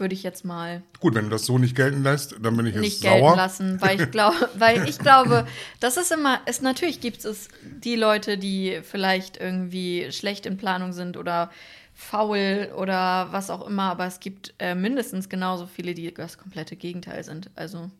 Würde 0.00 0.14
ich 0.14 0.22
jetzt 0.22 0.44
mal 0.44 0.82
Gut, 0.98 1.14
wenn 1.14 1.24
du 1.24 1.30
das 1.30 1.44
so 1.44 1.58
nicht 1.58 1.76
gelten 1.76 2.02
lässt, 2.02 2.34
dann 2.40 2.56
bin 2.56 2.66
ich 2.66 2.74
jetzt 2.74 2.80
nicht 2.80 3.00
sauer. 3.02 3.20
gelten 3.20 3.36
lassen, 3.36 3.80
weil 3.80 4.00
ich 4.00 4.10
glaube, 4.10 4.48
weil 4.54 4.88
ich 4.88 4.98
glaube, 4.98 5.46
das 5.80 5.96
ist 5.96 6.10
immer, 6.10 6.40
es 6.46 6.62
natürlich 6.62 7.00
gibt 7.00 7.24
es 7.24 7.48
die 7.62 7.96
Leute, 7.96 8.38
die 8.38 8.80
vielleicht 8.82 9.36
irgendwie 9.36 10.10
schlecht 10.10 10.46
in 10.46 10.56
Planung 10.56 10.92
sind 10.92 11.16
oder 11.16 11.50
faul 11.94 12.72
oder 12.76 13.28
was 13.30 13.50
auch 13.50 13.66
immer, 13.66 13.90
aber 13.90 14.06
es 14.06 14.20
gibt 14.20 14.54
äh, 14.58 14.74
mindestens 14.74 15.28
genauso 15.28 15.66
viele, 15.66 15.92
die 15.92 16.12
das 16.12 16.38
komplette 16.38 16.76
Gegenteil 16.76 17.22
sind. 17.24 17.50
Also 17.54 17.90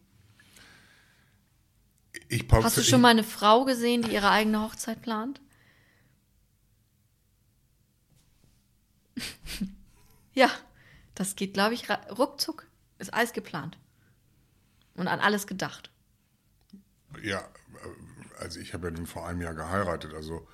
Ich, 2.28 2.46
hast 2.50 2.78
du 2.78 2.82
schon 2.82 3.02
mal 3.02 3.08
eine 3.08 3.24
Frau 3.24 3.64
gesehen, 3.66 4.00
die 4.02 4.12
ihre 4.12 4.30
eigene 4.30 4.62
Hochzeit 4.62 5.02
plant? 5.02 5.40
ja, 10.34 10.48
das 11.20 11.36
geht, 11.36 11.52
glaube 11.52 11.74
ich, 11.74 11.86
ruckzuck. 11.90 12.66
Ist 12.98 13.12
alles 13.12 13.34
geplant. 13.34 13.76
Und 14.94 15.06
an 15.06 15.20
alles 15.20 15.46
gedacht. 15.46 15.90
Ja, 17.22 17.46
also 18.38 18.58
ich 18.58 18.72
habe 18.72 18.88
ja 18.88 18.94
den 18.94 19.06
vor 19.06 19.26
einem 19.26 19.42
Jahr 19.42 19.54
geheiratet. 19.54 20.14
Also 20.14 20.48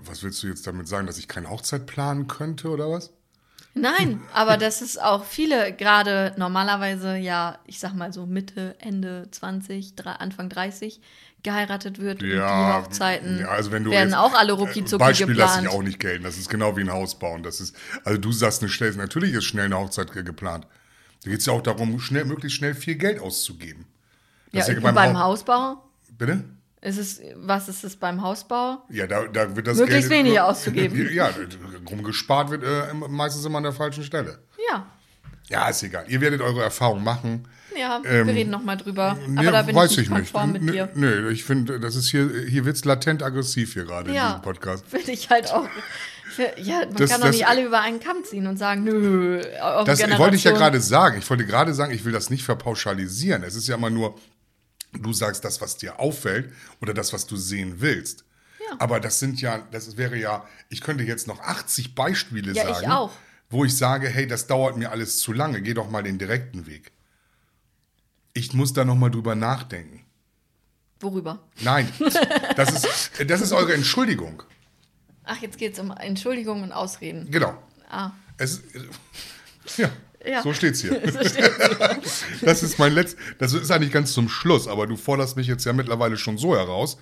was 0.00 0.22
willst 0.22 0.42
du 0.42 0.46
jetzt 0.48 0.66
damit 0.66 0.88
sagen, 0.88 1.06
dass 1.06 1.16
ich 1.16 1.26
keine 1.26 1.48
Hochzeit 1.48 1.86
planen 1.86 2.28
könnte 2.28 2.68
oder 2.68 2.90
was? 2.90 3.14
Nein, 3.74 4.20
aber 4.34 4.56
dass 4.58 4.82
es 4.82 4.98
auch 4.98 5.24
viele 5.24 5.72
gerade 5.74 6.34
normalerweise 6.36 7.16
ja, 7.16 7.58
ich 7.64 7.78
sag 7.80 7.94
mal 7.94 8.12
so 8.12 8.26
Mitte, 8.26 8.76
Ende 8.78 9.28
20, 9.30 9.94
drei- 9.96 10.12
Anfang 10.12 10.48
30 10.50 11.00
geheiratet 11.42 12.00
wird 12.00 12.22
und 12.22 12.28
die 12.28 12.38
Hochzeiten 12.40 13.38
ja, 13.40 13.48
also 13.48 13.70
wenn 13.70 13.84
du 13.84 13.90
werden 13.90 14.08
jetzt, 14.10 14.18
auch 14.18 14.34
alle 14.34 14.50
äh, 14.52 14.54
rucki 14.56 14.82
Beispiel 14.82 15.34
lasse 15.34 15.62
ich 15.62 15.68
auch 15.68 15.82
nicht 15.82 16.00
gelten. 16.00 16.24
Das 16.24 16.36
ist 16.36 16.48
genau 16.50 16.76
wie 16.76 16.80
ein 16.80 16.90
Haus 16.92 17.18
bauen. 17.18 17.42
Das 17.42 17.60
ist, 17.60 17.76
also 18.04 18.18
du 18.18 18.32
sagst 18.32 18.62
eine 18.62 18.68
schnell, 18.70 18.92
natürlich 18.96 19.32
ist 19.34 19.44
schnell 19.44 19.66
eine 19.66 19.78
Hochzeit 19.78 20.12
ge- 20.12 20.24
geplant. 20.24 20.66
Da 21.24 21.30
geht 21.30 21.40
es 21.40 21.46
ja 21.46 21.52
auch 21.52 21.62
darum, 21.62 21.98
schnell, 22.00 22.24
möglichst 22.24 22.56
schnell 22.58 22.74
viel 22.74 22.96
Geld 22.96 23.20
auszugeben. 23.20 23.86
ja, 24.52 24.60
Das 24.60 24.68
ist 24.68 24.76
und 24.76 24.94
beim, 24.94 25.16
Hau- 25.18 25.24
Hausbau 25.24 25.82
Bitte? 26.16 26.44
ist 26.80 26.98
es, 26.98 27.20
was 27.36 27.68
ist 27.68 27.84
es 27.84 27.96
beim 27.96 28.20
Hausbau? 28.22 28.82
Ja, 28.90 29.06
da, 29.06 29.26
da 29.26 29.54
wird 29.56 29.66
das 29.66 29.78
Möglichst 29.78 30.10
Geld, 30.10 30.24
wenig 30.26 30.40
auszugeben. 30.40 31.08
Ja, 31.12 31.30
rumgespart 31.90 32.50
wird 32.50 32.64
äh, 32.64 32.92
meistens 32.94 33.44
immer 33.44 33.58
an 33.58 33.64
der 33.64 33.72
falschen 33.72 34.02
Stelle. 34.04 34.38
Ja, 34.70 34.86
Ja, 35.48 35.68
ist 35.68 35.82
egal. 35.82 36.04
Ihr 36.08 36.20
werdet 36.20 36.40
eure 36.40 36.62
Erfahrung 36.62 37.02
machen. 37.02 37.46
Ja, 37.78 38.02
Ähm, 38.04 38.26
wir 38.26 38.34
reden 38.34 38.50
noch 38.50 38.62
mal 38.62 38.76
drüber. 38.76 39.16
Nee, 39.26 39.38
aber 39.40 39.52
da 39.52 39.62
bin 39.62 39.74
weiß 39.76 39.92
ich 39.92 39.98
nicht 39.98 40.10
konform 40.10 40.52
mit 40.52 40.62
Nö, 40.62 40.72
dir. 40.72 40.90
Nö, 40.94 41.30
ich 41.30 41.44
finde, 41.44 41.78
das 41.80 41.96
ist 41.96 42.08
hier, 42.10 42.30
hier 42.48 42.64
wird 42.64 42.76
es 42.76 42.84
latent 42.84 43.22
aggressiv 43.22 43.72
hier 43.74 43.84
gerade 43.84 44.10
in 44.10 44.16
Ja, 44.16 44.28
diesem 44.28 44.42
Podcast. 44.42 44.84
finde 44.88 45.12
ich 45.12 45.30
halt 45.30 45.50
auch. 45.52 45.68
Ja, 46.56 46.80
man 46.86 46.94
Das- 46.94 47.10
kann 47.10 47.20
doch 47.20 47.30
nicht 47.30 47.46
alle 47.48 47.64
über 47.64 47.80
einen 47.80 47.98
Kamm 48.00 48.22
ziehen 48.24 48.46
und 48.46 48.58
sagen, 48.58 48.84
nö, 48.84 49.38
Das 49.42 49.98
Generation. 49.98 50.18
wollte 50.18 50.36
ich 50.36 50.44
ja 50.44 50.52
gerade 50.52 50.80
sagen. 50.80 51.18
Ich 51.18 51.28
wollte 51.28 51.44
gerade 51.44 51.74
sagen, 51.74 51.92
ich 51.92 52.04
will 52.04 52.12
das 52.12 52.30
nicht 52.30 52.44
verpauschalisieren. 52.44 53.42
Es 53.42 53.56
ist 53.56 53.66
ja 53.66 53.74
immer 53.74 53.90
nur, 53.90 54.16
du 54.92 55.12
sagst 55.12 55.44
das, 55.44 55.60
was 55.60 55.76
dir 55.76 55.98
auffällt 55.98 56.52
oder 56.80 56.94
das, 56.94 57.12
was 57.12 57.26
du 57.26 57.36
sehen 57.36 57.76
willst. 57.80 58.24
Ja. 58.60 58.76
Aber 58.78 59.00
das 59.00 59.18
sind 59.18 59.40
ja, 59.40 59.62
das 59.72 59.96
wäre 59.96 60.16
ja, 60.16 60.44
ich 60.68 60.80
könnte 60.80 61.02
jetzt 61.02 61.26
noch 61.26 61.40
80 61.40 61.94
Beispiele 61.96 62.52
Ja, 62.52 62.68
ich 62.68 62.76
sagen, 62.76 62.90
auch. 62.92 63.10
wo 63.50 63.64
ich 63.64 63.76
sage, 63.76 64.08
hey, 64.08 64.26
das 64.28 64.46
dauert 64.46 64.76
mir 64.76 64.92
alles 64.92 65.18
zu 65.18 65.32
lange, 65.32 65.60
geh 65.62 65.74
doch 65.74 65.90
mal 65.90 66.02
den 66.04 66.18
direkten 66.18 66.66
Weg. 66.66 66.92
Ich 68.38 68.54
muss 68.54 68.72
da 68.72 68.84
noch 68.84 68.94
mal 68.94 69.10
drüber 69.10 69.34
nachdenken. 69.34 70.04
Worüber? 71.00 71.40
Nein, 71.60 71.92
das 72.56 72.84
ist, 72.84 73.10
das 73.26 73.40
ist 73.40 73.52
eure 73.52 73.74
Entschuldigung. 73.74 74.44
Ach, 75.24 75.36
jetzt 75.42 75.58
geht 75.58 75.72
es 75.72 75.80
um 75.80 75.90
Entschuldigung 75.90 76.62
und 76.62 76.70
Ausreden. 76.70 77.28
Genau. 77.32 77.60
Ah. 77.90 78.12
Es, 78.36 78.62
ja, 79.76 79.90
Ja. 80.24 80.42
So 80.42 80.52
steht's 80.52 80.80
hier. 80.80 80.92
So 81.12 81.24
steht's 81.24 81.36
hier. 81.36 82.00
Das 82.42 82.62
ist 82.62 82.78
mein 82.78 82.92
letzt. 82.92 83.16
Das 83.38 83.52
ist 83.54 83.72
eigentlich 83.72 83.92
ganz 83.92 84.12
zum 84.12 84.28
Schluss, 84.28 84.68
aber 84.68 84.86
du 84.86 84.96
forderst 84.96 85.36
mich 85.36 85.48
jetzt 85.48 85.64
ja 85.64 85.72
mittlerweile 85.72 86.16
schon 86.16 86.38
so 86.38 86.56
heraus, 86.56 86.96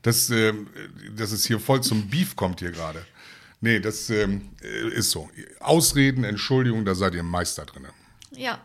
dass, 0.00 0.30
ähm, 0.30 0.68
dass 1.14 1.32
es 1.32 1.44
hier 1.44 1.60
voll 1.60 1.82
zum 1.82 2.08
Beef 2.08 2.34
kommt 2.34 2.60
hier 2.60 2.70
gerade. 2.70 3.04
Nee, 3.60 3.80
das 3.80 4.08
ähm, 4.08 4.52
äh, 4.62 4.88
ist 4.88 5.10
so. 5.10 5.28
Ausreden, 5.60 6.24
Entschuldigung, 6.24 6.86
da 6.86 6.94
seid 6.94 7.14
ihr 7.14 7.22
Meister 7.22 7.66
drin. 7.66 7.88
Ja. 8.30 8.58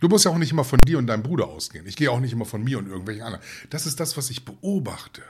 Du 0.00 0.08
musst 0.08 0.24
ja 0.24 0.30
auch 0.30 0.38
nicht 0.38 0.52
immer 0.52 0.64
von 0.64 0.80
dir 0.80 0.98
und 0.98 1.06
deinem 1.06 1.22
Bruder 1.22 1.46
ausgehen. 1.46 1.86
Ich 1.86 1.96
gehe 1.96 2.10
auch 2.10 2.20
nicht 2.20 2.32
immer 2.32 2.44
von 2.44 2.62
mir 2.62 2.78
und 2.78 2.86
irgendwelchen 2.86 3.22
anderen. 3.22 3.44
Das 3.70 3.86
ist 3.86 4.00
das, 4.00 4.16
was 4.16 4.30
ich 4.30 4.44
beobachte. 4.44 5.22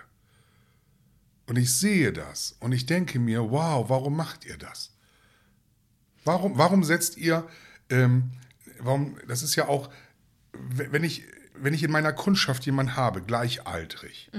Und 1.47 1.57
ich 1.57 1.73
sehe 1.75 2.13
das. 2.13 2.57
Und 2.61 2.73
ich 2.73 2.87
denke 2.87 3.19
mir, 3.19 3.51
wow, 3.51 3.89
warum 3.89 4.17
macht 4.17 4.47
ihr 4.47 4.57
das? 4.57 4.91
Warum, 6.25 6.57
warum 6.57 6.85
setzt 6.85 7.17
ihr, 7.19 7.47
ähm, 7.91 8.31
warum, 8.79 9.17
das 9.29 9.43
ist 9.43 9.57
ja 9.57 9.69
auch, 9.69 9.91
wenn 10.53 11.05
ich, 11.05 11.25
wenn 11.55 11.75
ich 11.75 11.83
in 11.83 11.91
meiner 11.91 12.13
Kundschaft 12.13 12.65
jemanden 12.65 12.97
habe, 12.97 13.21
gleichaltrig, 13.23 14.31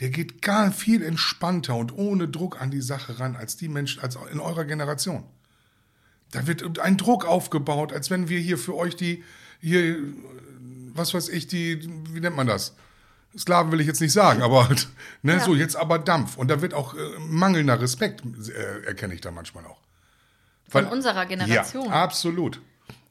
der 0.00 0.10
geht 0.10 0.42
gar 0.42 0.72
viel 0.72 1.02
entspannter 1.02 1.76
und 1.76 1.92
ohne 1.96 2.28
Druck 2.28 2.60
an 2.60 2.70
die 2.70 2.80
Sache 2.80 3.18
ran 3.20 3.36
als 3.36 3.56
die 3.56 3.68
Menschen, 3.68 4.02
als 4.02 4.16
in 4.32 4.40
eurer 4.40 4.64
Generation. 4.64 5.24
Da 6.34 6.46
wird 6.48 6.80
ein 6.80 6.96
Druck 6.96 7.24
aufgebaut, 7.24 7.92
als 7.92 8.10
wenn 8.10 8.28
wir 8.28 8.40
hier 8.40 8.58
für 8.58 8.74
euch 8.76 8.96
die, 8.96 9.22
hier, 9.60 9.98
was 10.92 11.14
weiß 11.14 11.28
ich, 11.28 11.46
die, 11.46 11.88
wie 12.12 12.20
nennt 12.20 12.36
man 12.36 12.48
das? 12.48 12.74
Sklaven 13.38 13.70
will 13.72 13.80
ich 13.80 13.86
jetzt 13.86 14.00
nicht 14.00 14.12
sagen, 14.12 14.42
aber 14.42 14.68
ne, 15.22 15.40
so 15.40 15.54
jetzt 15.54 15.76
aber 15.76 15.98
Dampf. 15.98 16.36
Und 16.36 16.48
da 16.48 16.60
wird 16.60 16.74
auch 16.74 16.94
äh, 16.94 16.98
mangelnder 17.20 17.80
Respekt, 17.80 18.22
äh, 18.48 18.86
erkenne 18.86 19.14
ich 19.14 19.20
da 19.20 19.30
manchmal 19.30 19.64
auch. 19.64 19.80
Von 20.68 20.86
unserer 20.86 21.26
Generation. 21.26 21.86
Ja, 21.86 22.02
absolut. 22.02 22.60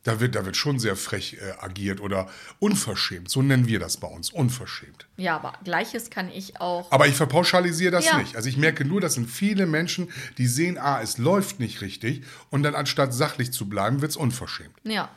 Da 0.06 0.20
wird, 0.20 0.36
da 0.36 0.46
wird 0.46 0.58
schon 0.58 0.80
sehr 0.80 0.98
frech 0.98 1.38
äh, 1.42 1.54
agiert 1.63 2.02
oder 2.02 2.30
unverschämt. 2.60 3.30
So 3.30 3.42
nennen 3.42 3.68
wir 3.68 3.80
das 3.80 3.96
bei 3.98 4.08
uns, 4.08 4.32
unverschämt. 4.32 5.08
Ja, 5.16 5.38
aber 5.38 5.54
Gleiches 5.63 6.10
kann 6.10 6.30
ich 6.30 6.60
auch. 6.60 6.92
Aber 6.92 7.08
ich 7.08 7.16
verpauschalisiere 7.16 7.92
das 7.92 8.06
Ja. 8.06 8.18
nicht. 8.18 8.36
Also 8.36 8.50
ich 8.50 8.58
merke 8.58 8.84
nur, 8.84 9.00
das 9.00 9.13
sind 9.13 9.30
viele 9.30 9.66
Menschen, 9.66 10.10
die 10.38 10.48
sehen, 10.48 10.78
ah, 10.78 11.02
es 11.02 11.18
läuft 11.18 11.62
nicht 11.62 11.80
richtig 11.82 12.24
und 12.50 12.63
dann 12.63 12.76
anstatt 12.76 13.13
sachlich 13.13 13.54
zu 13.54 13.70
bleiben, 13.70 14.02
wird 14.02 14.12
es 14.12 14.18
unverschämt. 14.18 14.76
Ja. 14.84 15.10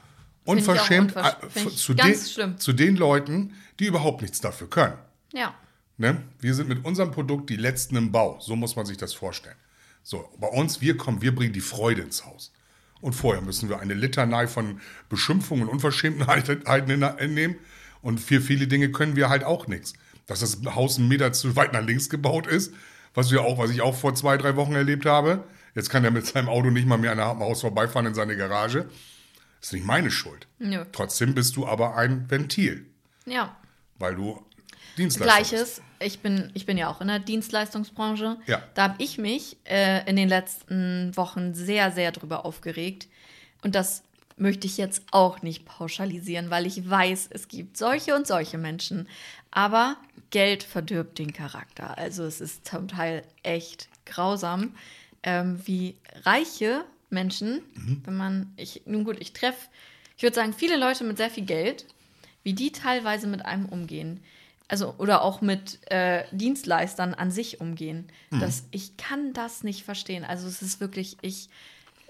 Unverschämt 0.44 1.16
unversch- 1.16 1.56
äh, 1.56 1.66
ich 1.66 1.76
zu, 1.78 1.94
den, 1.94 2.58
zu 2.58 2.72
den 2.72 2.94
Leuten, 2.94 3.54
die 3.80 3.86
überhaupt 3.86 4.22
nichts 4.22 4.40
dafür 4.40 4.70
können. 4.70 4.94
Ja. 5.32 5.52
Ne? 5.98 6.22
Wir 6.38 6.54
sind 6.54 6.68
mit 6.68 6.84
unserem 6.84 7.10
Produkt 7.10 7.50
die 7.50 7.56
Letzten 7.56 7.96
im 7.96 8.12
Bau. 8.12 8.38
So 8.40 8.54
muss 8.54 8.76
man 8.76 8.86
sich 8.86 8.96
das 8.98 9.14
vorstellen. 9.14 9.56
So, 10.04 10.28
bei 10.38 10.46
uns, 10.46 10.80
wir 10.80 10.96
kommen, 10.96 11.20
wir 11.22 11.34
bringen 11.34 11.52
die 11.52 11.60
Freude 11.60 12.02
ins 12.02 12.24
Haus. 12.24 12.52
Und 13.06 13.12
vorher 13.12 13.40
müssen 13.40 13.68
wir 13.68 13.78
eine 13.78 13.94
Litanei 13.94 14.48
von 14.48 14.80
Beschimpfungen 15.08 15.62
und 15.68 15.68
Unverschämtheiten 15.68 17.34
nehmen. 17.34 17.54
Und 18.02 18.18
für 18.18 18.40
viele 18.40 18.66
Dinge 18.66 18.90
können 18.90 19.14
wir 19.14 19.28
halt 19.28 19.44
auch 19.44 19.68
nichts. 19.68 19.92
Dass 20.26 20.40
das 20.40 20.58
Haus 20.74 20.98
einen 20.98 21.06
Meter 21.06 21.32
zu 21.32 21.54
weit 21.54 21.72
nach 21.72 21.82
links 21.84 22.08
gebaut 22.10 22.48
ist, 22.48 22.74
was, 23.14 23.30
wir 23.30 23.42
auch, 23.42 23.58
was 23.58 23.70
ich 23.70 23.80
auch 23.80 23.94
vor 23.94 24.16
zwei, 24.16 24.36
drei 24.36 24.56
Wochen 24.56 24.74
erlebt 24.74 25.06
habe. 25.06 25.44
Jetzt 25.76 25.88
kann 25.88 26.02
er 26.02 26.10
mit 26.10 26.26
seinem 26.26 26.48
Auto 26.48 26.70
nicht 26.70 26.88
mal 26.88 26.98
mehr 26.98 27.12
an 27.12 27.20
einem 27.20 27.38
Haus 27.38 27.60
vorbeifahren 27.60 28.06
in 28.06 28.14
seine 28.14 28.36
Garage. 28.36 28.86
ist 29.62 29.72
nicht 29.72 29.86
meine 29.86 30.10
Schuld. 30.10 30.48
Nö. 30.58 30.84
Trotzdem 30.90 31.32
bist 31.32 31.54
du 31.54 31.64
aber 31.64 31.96
ein 31.96 32.28
Ventil, 32.28 32.86
Ja. 33.24 33.56
weil 34.00 34.16
du. 34.16 34.44
Gleiches. 34.96 35.82
Ich 35.98 36.20
bin, 36.20 36.50
ich 36.54 36.66
bin 36.66 36.76
ja 36.76 36.90
auch 36.90 37.00
in 37.00 37.08
der 37.08 37.18
Dienstleistungsbranche. 37.18 38.38
Ja. 38.46 38.62
Da 38.74 38.84
habe 38.84 39.02
ich 39.02 39.18
mich 39.18 39.56
äh, 39.64 40.08
in 40.08 40.16
den 40.16 40.28
letzten 40.28 41.16
Wochen 41.16 41.54
sehr, 41.54 41.92
sehr 41.92 42.12
drüber 42.12 42.44
aufgeregt. 42.44 43.08
Und 43.62 43.74
das 43.74 44.02
möchte 44.36 44.66
ich 44.66 44.76
jetzt 44.76 45.02
auch 45.10 45.42
nicht 45.42 45.64
pauschalisieren, 45.64 46.50
weil 46.50 46.66
ich 46.66 46.88
weiß, 46.88 47.28
es 47.30 47.48
gibt 47.48 47.76
solche 47.76 48.14
und 48.14 48.26
solche 48.26 48.58
Menschen. 48.58 49.08
Aber 49.50 49.96
Geld 50.30 50.62
verdirbt 50.62 51.18
den 51.18 51.32
Charakter. 51.32 51.96
Also 51.96 52.24
es 52.24 52.40
ist 52.40 52.66
zum 52.66 52.88
Teil 52.88 53.22
echt 53.42 53.88
grausam, 54.04 54.74
ähm, 55.22 55.60
wie 55.64 55.96
reiche 56.24 56.84
Menschen, 57.10 57.62
wenn 58.04 58.16
man, 58.16 58.52
ich, 58.56 58.82
nun 58.84 59.04
gut, 59.04 59.16
ich 59.20 59.32
treffe, 59.32 59.68
ich 60.16 60.22
würde 60.22 60.36
sagen, 60.36 60.52
viele 60.52 60.76
Leute 60.76 61.04
mit 61.04 61.16
sehr 61.16 61.30
viel 61.30 61.44
Geld, 61.44 61.86
wie 62.42 62.52
die 62.52 62.72
teilweise 62.72 63.26
mit 63.26 63.44
einem 63.44 63.66
umgehen. 63.66 64.20
Also, 64.68 64.94
oder 64.98 65.22
auch 65.22 65.40
mit 65.40 65.78
äh, 65.92 66.24
Dienstleistern 66.32 67.14
an 67.14 67.30
sich 67.30 67.60
umgehen. 67.60 68.10
Das, 68.30 68.64
ich 68.72 68.96
kann 68.96 69.32
das 69.32 69.62
nicht 69.62 69.84
verstehen. 69.84 70.24
Also, 70.24 70.48
es 70.48 70.60
ist 70.60 70.80
wirklich, 70.80 71.16
ich, 71.22 71.48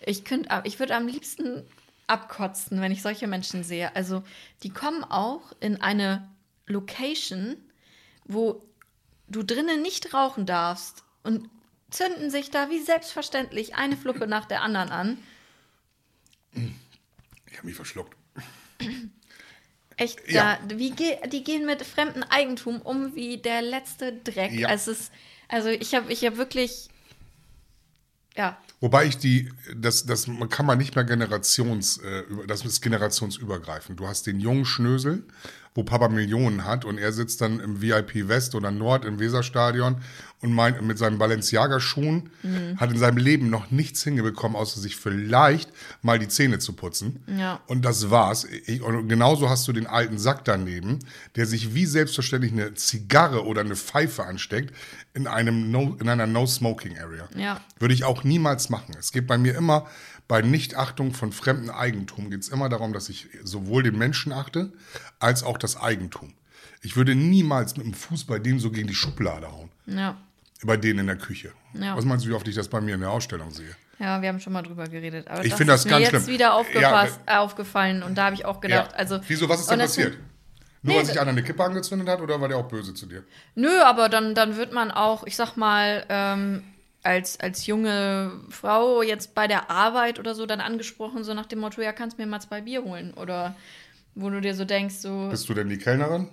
ich 0.05 0.25
könnte, 0.25 0.63
ich 0.65 0.79
würde 0.79 0.97
am 0.97 1.07
liebsten 1.07 1.65
abkotzen, 2.07 2.81
wenn 2.81 2.93
ich 2.93 3.03
solche 3.03 3.27
Menschen 3.27 3.63
sehe. 3.63 3.95
Also, 3.95 4.23
die 4.63 4.71
kommen 4.71 5.05
auch 5.05 5.53
in 5.61 5.83
eine 5.83 6.29
Location, 6.67 7.57
wo 8.25 8.63
du 9.29 9.43
drinnen 9.43 9.83
nicht 9.83 10.15
rauchen 10.15 10.47
darfst 10.47 11.05
und 11.23 11.51
zünden 11.91 12.31
sich 12.31 12.51
da 12.51 12.71
wie 12.71 12.81
selbstverständlich 12.81 13.75
eine 13.75 13.97
Fluppe 13.97 14.27
nach 14.27 14.47
der 14.47 14.63
anderen 14.63 14.91
an. 14.91 15.19
Ich 16.53 17.59
habe 17.59 17.67
mich 17.67 17.77
verschluckt. 17.77 18.17
Echt, 19.97 20.21
Ja. 20.31 20.59
da, 20.69 20.79
wie 20.79 20.91
ge 20.91 21.17
die 21.29 21.43
gehen 21.43 21.65
mit 21.67 21.83
fremdem 21.83 22.23
Eigentum 22.25 22.83
um 22.83 23.15
wie 23.15 23.39
der 23.39 23.63
letzte 23.63 24.13
Dreck. 24.13 24.53
Ja. 24.53 24.71
Es 24.71 24.89
ist, 24.89 25.11
also 25.49 25.69
ich 25.69 25.95
habe 25.95 26.13
ich 26.13 26.25
hab 26.25 26.37
wirklich, 26.37 26.89
ja, 28.37 28.59
Wobei 28.81 29.07
ich 29.07 29.17
die, 29.17 29.51
das, 29.75 30.05
das 30.05 30.29
kann 30.51 30.67
man 30.67 30.77
nicht 30.77 30.95
mehr 30.95 31.05
generations, 31.05 31.97
äh, 31.99 32.25
das 32.47 32.63
ist 32.65 32.83
generationsübergreifend. 32.83 33.99
Du 33.99 34.07
hast 34.07 34.27
den 34.27 34.39
jungen 34.39 34.67
Schnösel, 34.67 35.25
wo 35.77 35.83
Papa 35.83 36.09
Millionen 36.09 36.65
hat 36.65 36.85
und 36.85 36.99
er 36.99 37.13
sitzt 37.13 37.41
dann 37.41 37.61
im 37.61 37.83
VIP 37.83 38.29
West 38.29 38.55
oder 38.55 38.71
Nord 38.71 39.05
im 39.05 39.19
Weserstadion 39.19 39.97
und 40.41 40.53
meint 40.53 40.81
mit 40.83 40.99
seinen 40.99 41.19
Balenciaga-Schuhen, 41.19 42.31
hat 42.77 42.91
in 42.91 42.99
seinem 42.99 43.17
Leben 43.17 43.49
noch 43.49 43.71
nichts 43.71 44.03
hingebekommen, 44.03 44.57
außer 44.57 44.81
sich 44.81 44.97
vielleicht 44.97 45.71
mal 46.03 46.19
die 46.19 46.29
Zähne 46.29 46.59
zu 46.59 46.75
putzen. 46.75 47.23
Ja. 47.39 47.61
Und 47.67 47.85
das 47.85 48.11
war's. 48.11 48.45
Ich, 48.45 48.83
und 48.83 49.09
genauso 49.09 49.49
hast 49.49 49.67
du 49.67 49.73
den 49.73 49.87
alten 49.87 50.19
Sack 50.19 50.45
daneben, 50.45 51.01
der 51.37 51.47
sich 51.47 51.75
wie 51.75 51.87
selbstverständlich 51.87 52.53
eine 52.53 52.75
Zigarre 52.75 53.47
oder 53.47 53.63
eine 53.63 53.77
Pfeife 53.77 54.25
ansteckt 54.25 54.75
in, 55.15 55.27
einem 55.27 55.71
no, 55.71 55.97
in 56.01 56.09
einer 56.09 56.27
No-Smoking-Area. 56.27 57.29
Ja. 57.35 57.61
Würde 57.79 57.95
ich 57.95 58.05
auch 58.05 58.23
niemals 58.23 58.69
machen. 58.69 58.95
Es 58.99 59.13
geht 59.13 59.27
bei 59.27 59.39
mir 59.39 59.57
immer, 59.57 59.87
bei 60.29 60.43
Nichtachtung 60.43 61.15
von 61.15 61.33
fremdem 61.33 61.71
Eigentum 61.71 62.31
geht 62.31 62.41
es 62.41 62.49
immer 62.49 62.69
darum, 62.69 62.93
dass 62.93 63.09
ich 63.09 63.29
sowohl 63.45 63.83
den 63.83 63.97
Menschen 63.97 64.33
achte, 64.33 64.73
als 65.21 65.43
auch 65.43 65.59
das 65.59 65.81
Eigentum. 65.81 66.33
Ich 66.83 66.97
würde 66.97 67.15
niemals 67.15 67.77
mit 67.77 67.87
dem 67.87 67.95
Fuß 67.95 68.25
bei 68.25 68.39
dem 68.39 68.59
so 68.59 68.71
gegen 68.71 68.89
die 68.89 68.95
Schublade 68.95 69.51
hauen. 69.51 69.71
ja, 69.87 70.17
Bei 70.63 70.77
denen 70.77 71.01
in 71.01 71.07
der 71.07 71.17
Küche. 71.17 71.53
Ja. 71.75 71.97
Was 71.97 72.05
meinst 72.05 72.25
du, 72.25 72.31
wie 72.31 72.35
oft 72.35 72.47
ich 72.49 72.55
das 72.55 72.69
bei 72.69 72.81
mir 72.81 72.95
in 72.95 73.01
der 73.01 73.11
Ausstellung 73.11 73.51
sehe? 73.51 73.75
ja, 73.99 74.21
wir 74.21 74.29
haben 74.29 74.41
schon 74.41 74.53
mal 74.53 74.63
drüber 74.63 74.87
geredet. 74.89 75.27
Aber 75.29 75.43
Ich 75.43 75.51
das 75.51 75.57
finde 75.57 75.73
das 75.73 75.81
ist 75.81 75.87
mir 75.87 75.91
ganz 75.93 76.03
jetzt 76.13 76.23
schlimm. 76.25 76.35
wieder 76.35 76.55
aufgepasst, 76.55 77.21
Ja, 77.27 77.35
äh, 77.35 77.39
aufgefallen 77.39 78.03
und 78.03 78.15
da 78.17 78.27
habe 78.27 78.35
ich 78.35 78.45
auch 78.45 78.61
gedacht, 78.61 78.95
also. 78.95 79.21
Wieso, 79.27 79.49
was 79.49 79.61
ist 79.61 79.71
denn 79.71 79.79
passiert? 79.79 80.19
Nur 80.83 80.93
Nee, 80.93 80.99
weil 80.99 81.07
sich 81.07 81.19
einer 81.19 81.31
eine 81.31 81.43
Kippe 81.43 81.65
angezündet 81.65 82.07
hat 82.09 82.21
oder 82.21 82.39
war 82.41 82.49
der 82.49 82.59
auch 82.59 82.69
böse 82.69 82.93
zu 82.95 83.07
dir? 83.07 83.25
Nö, 83.55 83.71
aber 83.83 84.09
dann, 84.11 84.35
dann 84.35 84.57
wird 84.57 84.73
man 84.73 84.91
auch, 84.91 85.25
ich 85.27 85.35
sag 85.35 85.57
mal, 85.57 86.05
ähm, 86.11 86.63
als, 87.07 87.41
als 87.41 87.67
junge 87.67 88.33
Frau 88.51 89.01
jetzt 89.03 89.35
bei 89.35 89.47
der 89.47 89.71
Arbeit 89.71 90.19
oder 90.19 90.35
so 90.35 90.45
dann 90.45 90.61
angesprochen, 90.61 91.25
so 91.25 91.33
nach 91.33 91.47
dem 91.47 91.61
Motto, 91.61 91.81
ja, 91.81 91.93
kannst 91.93 92.19
mir 92.19 92.27
mal 92.27 92.41
zwei 92.41 92.61
Bier 92.61 92.83
holen. 92.85 93.15
Oder 93.15 93.55
wo 94.15 94.29
du 94.29 94.41
dir 94.41 94.55
so 94.55 94.65
denkst, 94.65 94.97
so, 94.97 95.29
Bist 95.31 95.49
du 95.49 95.55
denn 95.55 95.69
die 95.69 95.79
Kellnerin? 95.79 96.29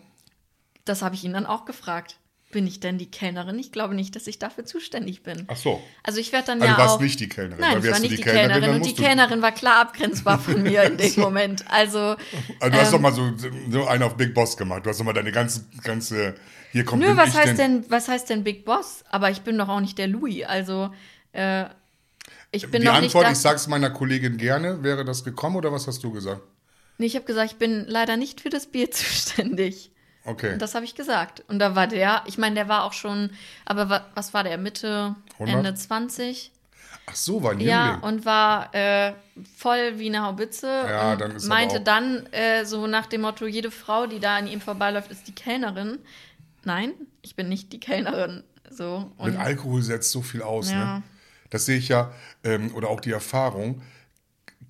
das 0.86 1.02
habe 1.02 1.16
ich 1.16 1.24
ihn 1.24 1.34
dann 1.34 1.46
auch 1.46 1.64
gefragt. 1.66 2.18
Bin 2.54 2.66
ich 2.68 2.80
denn 2.80 2.98
die 2.98 3.12
Kellnerin? 3.12 3.60
Ich 3.60 3.72
glaube 3.72 3.96
nicht, 3.96 4.16
dass 4.16 4.28
ich 4.28 4.40
dafür 4.40 4.64
zuständig 4.64 5.24
bin. 5.24 5.44
Ach 5.48 5.58
so. 5.58 5.82
Also 6.04 6.20
ich 6.20 6.32
werde 6.32 6.48
dann 6.48 6.62
Also 6.62 6.72
ja 6.72 6.76
du 6.76 6.82
warst 6.82 6.96
auch, 6.96 7.02
nicht 7.02 7.20
die 7.20 7.28
Kellnerin. 7.28 7.60
Nein, 7.60 7.80
ich 7.84 7.92
war 7.92 8.00
nicht 8.00 8.18
die 8.18 8.22
dann 8.24 8.34
Kellnerin 8.36 8.76
und 8.76 8.86
die 8.86 8.94
Kellnerin 8.96 9.42
war 9.42 9.52
klar 9.52 9.82
abgrenzbar 9.82 10.40
von 10.40 10.64
mir 10.64 10.84
in 10.84 10.98
dem 10.98 11.14
Moment. 11.20 11.66
Also 11.70 12.00
Also 12.00 12.18
du 12.62 12.66
Ähm. 12.68 12.74
hast 12.76 12.94
doch 12.94 13.00
mal 13.00 13.12
so, 13.12 13.34
so 13.70 13.86
einen 13.88 14.04
auf 14.04 14.16
Big 14.16 14.34
Boss 14.34 14.56
gemacht. 14.56 14.86
Du 14.86 14.90
hast 14.90 15.00
doch 15.00 15.06
mal 15.06 15.14
deine 15.14 15.32
ganze, 15.32 15.66
ganze, 15.84 16.36
hier 16.72 16.86
kommt 16.86 17.02
Nö, 17.04 17.18
was 17.18 17.36
heißt 17.36 17.58
denn, 17.58 17.84
was 17.90 18.08
heißt 18.08 18.30
denn 18.30 18.44
Big 18.44 18.64
Boss? 18.66 19.04
Aber 19.10 19.30
ich 19.32 19.42
bin 19.42 19.58
doch 19.58 19.68
auch 19.68 19.82
nicht 19.82 19.98
der 19.98 20.08
Louis. 20.08 20.46
Also, 20.46 20.92
äh, 21.34 21.66
ich 22.52 22.70
bin 22.70 22.82
Die 22.82 22.88
doch 22.88 22.94
Antwort, 22.94 23.26
nicht 23.28 23.38
ich 23.38 23.42
sag's 23.42 23.68
meiner 23.68 23.90
Kollegin 23.90 24.38
gerne, 24.38 24.84
wäre 24.84 25.04
das 25.04 25.24
gekommen 25.24 25.56
oder 25.56 25.72
was 25.72 25.88
hast 25.88 26.04
du 26.04 26.12
gesagt? 26.12 26.42
Nee, 27.00 27.08
ich 27.08 27.16
habe 27.16 27.26
gesagt, 27.26 27.52
ich 27.52 27.58
bin 27.58 27.86
leider 27.88 28.16
nicht 28.18 28.42
für 28.42 28.50
das 28.50 28.68
Bier 28.68 28.92
zuständig. 28.92 29.92
Okay. 30.26 30.54
Und 30.54 30.62
das 30.62 30.74
habe 30.76 30.86
ich 30.86 30.96
gesagt. 30.96 31.44
Und 31.48 31.60
da 31.60 31.76
war 31.76 31.88
der, 31.88 32.24
ich 32.26 32.38
meine, 32.38 32.56
der 32.56 32.70
war 32.70 32.84
auch 32.86 32.94
schon, 32.94 33.32
aber 33.66 33.90
wa, 33.90 34.06
was 34.16 34.34
war 34.34 34.44
der? 34.44 34.58
Mitte, 34.58 35.16
100? 35.34 35.56
Ende 35.58 35.76
20? 35.76 36.52
Ach 37.06 37.16
so, 37.16 37.44
war 37.44 37.52
ein 37.52 37.60
Ja, 37.60 37.94
Jüngling. 37.96 38.04
und 38.04 38.26
war 38.26 38.74
äh, 38.74 39.14
voll 39.58 40.00
wie 40.00 40.08
eine 40.08 40.24
Haubitze. 40.24 40.68
Ja, 40.68 41.16
dann 41.18 41.36
ist 41.36 41.48
meinte 41.48 41.82
dann 41.82 42.26
äh, 42.32 42.64
so 42.66 42.88
nach 42.88 43.08
dem 43.08 43.22
Motto, 43.22 43.46
jede 43.46 43.72
Frau, 43.72 44.08
die 44.08 44.20
da 44.20 44.38
an 44.38 44.48
ihm 44.48 44.62
vorbeiläuft, 44.62 45.12
ist 45.12 45.28
die 45.28 45.36
Kellnerin. 45.36 46.00
Nein, 46.64 46.94
ich 47.22 47.36
bin 47.36 47.50
nicht 47.50 47.74
die 47.74 47.80
Kellnerin. 47.82 48.44
So. 48.70 49.12
Mit 49.22 49.38
Alkohol 49.38 49.82
setzt 49.82 50.12
so 50.12 50.22
viel 50.22 50.42
aus. 50.42 50.72
Ja. 50.72 50.98
Ne? 50.98 51.04
Das 51.50 51.66
sehe 51.66 51.78
ich 51.78 51.90
ja, 51.90 52.14
ähm, 52.44 52.74
oder 52.74 52.88
auch 52.90 53.02
die 53.02 53.12
Erfahrung. 53.12 53.82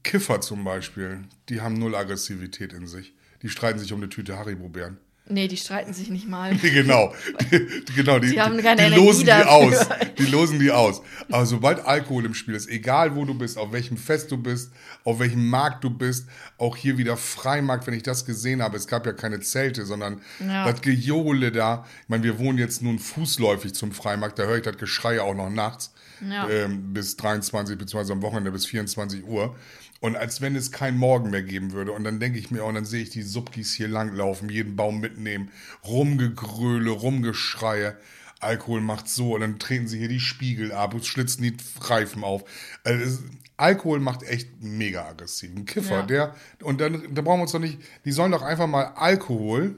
Kiffer 0.03 0.41
zum 0.41 0.63
Beispiel, 0.63 1.23
die 1.47 1.61
haben 1.61 1.75
null 1.75 1.95
Aggressivität 1.95 2.73
in 2.73 2.87
sich. 2.87 3.13
Die 3.41 3.49
streiten 3.49 3.79
sich 3.79 3.93
um 3.93 3.99
eine 3.99 4.09
Tüte 4.09 4.37
Haribo-Beeren. 4.37 4.97
Nee, 5.25 5.47
die 5.47 5.55
streiten 5.55 5.93
sich 5.93 6.09
nicht 6.09 6.27
mal. 6.27 6.53
genau, 6.61 7.13
die, 7.49 7.93
genau, 7.95 8.19
die, 8.19 8.31
Die 8.31 8.41
haben 8.41 8.57
die, 8.57 8.63
keine 8.63 8.81
die 8.81 8.87
Energie 8.87 9.05
losen 9.05 9.19
die 9.21 9.25
dafür. 9.27 9.51
aus. 9.51 9.87
Die 10.17 10.25
losen 10.25 10.59
die 10.59 10.69
aus. 10.71 11.01
Aber 11.31 11.45
sobald 11.45 11.85
Alkohol 11.85 12.25
im 12.25 12.33
Spiel 12.33 12.55
ist, 12.55 12.67
egal 12.69 13.15
wo 13.15 13.23
du 13.23 13.33
bist, 13.33 13.57
auf 13.57 13.71
welchem 13.71 13.95
Fest 13.95 14.31
du 14.31 14.37
bist, 14.37 14.73
auf 15.05 15.19
welchem 15.19 15.47
Markt 15.49 15.83
du 15.85 15.89
bist, 15.89 16.27
auch 16.57 16.75
hier 16.75 16.97
wieder 16.97 17.15
Freimarkt, 17.15 17.87
wenn 17.87 17.93
ich 17.93 18.03
das 18.03 18.25
gesehen 18.25 18.61
habe, 18.61 18.75
es 18.75 18.85
gab 18.87 19.05
ja 19.05 19.13
keine 19.13 19.39
Zelte, 19.39 19.85
sondern 19.85 20.19
Ja. 20.45 20.69
das 20.69 20.81
Gejohle 20.81 21.53
da. 21.53 21.85
Ich 22.03 22.09
meine, 22.09 22.23
wir 22.23 22.37
wohnen 22.37 22.57
jetzt 22.57 22.81
nun 22.81 22.99
fußläufig 22.99 23.73
zum 23.73 23.93
Freimarkt, 23.93 24.37
da 24.39 24.43
höre 24.43 24.57
ich 24.57 24.63
das 24.63 24.77
Geschrei 24.77 25.21
auch 25.21 25.35
noch 25.35 25.49
nachts 25.49 25.93
Ja. 26.29 26.49
ähm, 26.49 26.91
bis 26.93 27.15
23, 27.15 27.77
beziehungsweise 27.77 28.11
am 28.11 28.21
Wochenende 28.21 28.51
bis 28.51 28.65
24 28.65 29.23
Uhr. 29.23 29.55
Und 30.03 30.17
als 30.17 30.41
wenn 30.41 30.53
es 30.57 30.73
keinen 30.73 30.97
Morgen 30.97 31.29
mehr 31.29 31.43
geben 31.43 31.71
würde. 31.71 31.93
Und 31.93 32.03
dann 32.03 32.19
denke 32.19 32.37
ich 32.37 32.51
mir, 32.51 32.65
und 32.65 32.75
dann 32.75 32.83
sehe 32.83 33.01
ich 33.01 33.09
die 33.11 33.21
Subkis 33.21 33.73
hier 33.73 33.87
langlaufen, 33.87 34.49
jeden 34.49 34.75
Baum 34.75 34.99
mitnehmen, 34.99 35.49
rumgegröle, 35.87 36.91
rumgeschreie. 36.91 37.95
Alkohol 38.41 38.81
macht 38.81 39.07
so, 39.07 39.35
und 39.35 39.39
dann 39.39 39.59
treten 39.59 39.87
sie 39.87 39.99
hier 39.99 40.09
die 40.09 40.19
Spiegel 40.19 40.73
ab 40.73 40.93
und 40.93 41.05
schlitzen 41.05 41.41
die 41.43 41.55
Reifen 41.79 42.25
auf. 42.25 42.43
Also 42.83 43.23
Alkohol 43.55 44.01
macht 44.01 44.23
echt 44.23 44.49
mega 44.61 45.07
aggressiv. 45.07 45.51
Ein 45.55 45.63
Kiffer, 45.63 45.99
Ja. 45.99 46.05
der, 46.05 46.35
und 46.63 46.81
dann, 46.81 47.15
da 47.15 47.21
brauchen 47.21 47.39
wir 47.39 47.43
uns 47.43 47.53
doch 47.53 47.59
nicht, 47.59 47.79
die 48.03 48.11
sollen 48.11 48.33
doch 48.33 48.41
einfach 48.41 48.67
mal 48.67 48.91
Alkohol 48.95 49.75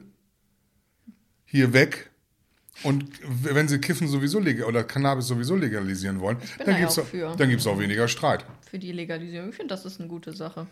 hier 1.46 1.72
weg. 1.72 2.10
Und 2.82 3.06
wenn 3.22 3.68
sie 3.68 3.80
Kiffen 3.80 4.08
sowieso 4.08 4.40
oder 4.40 4.84
Cannabis 4.84 5.28
sowieso 5.28 5.56
legalisieren 5.56 6.20
wollen, 6.20 6.38
dann 6.58 6.66
da 6.66 6.78
gibt 6.78 6.90
es 6.90 7.00
auch 7.00 7.06
für. 7.06 7.36
dann 7.38 7.50
gibt's 7.50 7.68
auch 7.68 7.80
weniger 7.80 8.08
Streit. 8.08 8.44
Für 8.76 8.80
die 8.80 8.92
Legalisierung. 8.92 9.52
Ich 9.52 9.56
finde, 9.56 9.74
das 9.74 9.86
ist 9.86 10.02
eine 10.02 10.10
gute 10.10 10.34
Sache. 10.34 10.68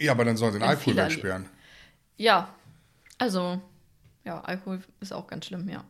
Ja, 0.00 0.10
aber 0.10 0.24
dann 0.24 0.36
sollen 0.36 0.52
sie 0.52 0.58
den 0.58 0.62
Wenn 0.62 0.70
Alkohol 0.70 0.96
wegsperren. 0.96 1.46
Ja. 2.16 2.52
Also, 3.18 3.62
ja, 4.24 4.40
Alkohol 4.40 4.82
ist 4.98 5.12
auch 5.12 5.28
ganz 5.28 5.46
schlimm, 5.46 5.68
ja. 5.68 5.84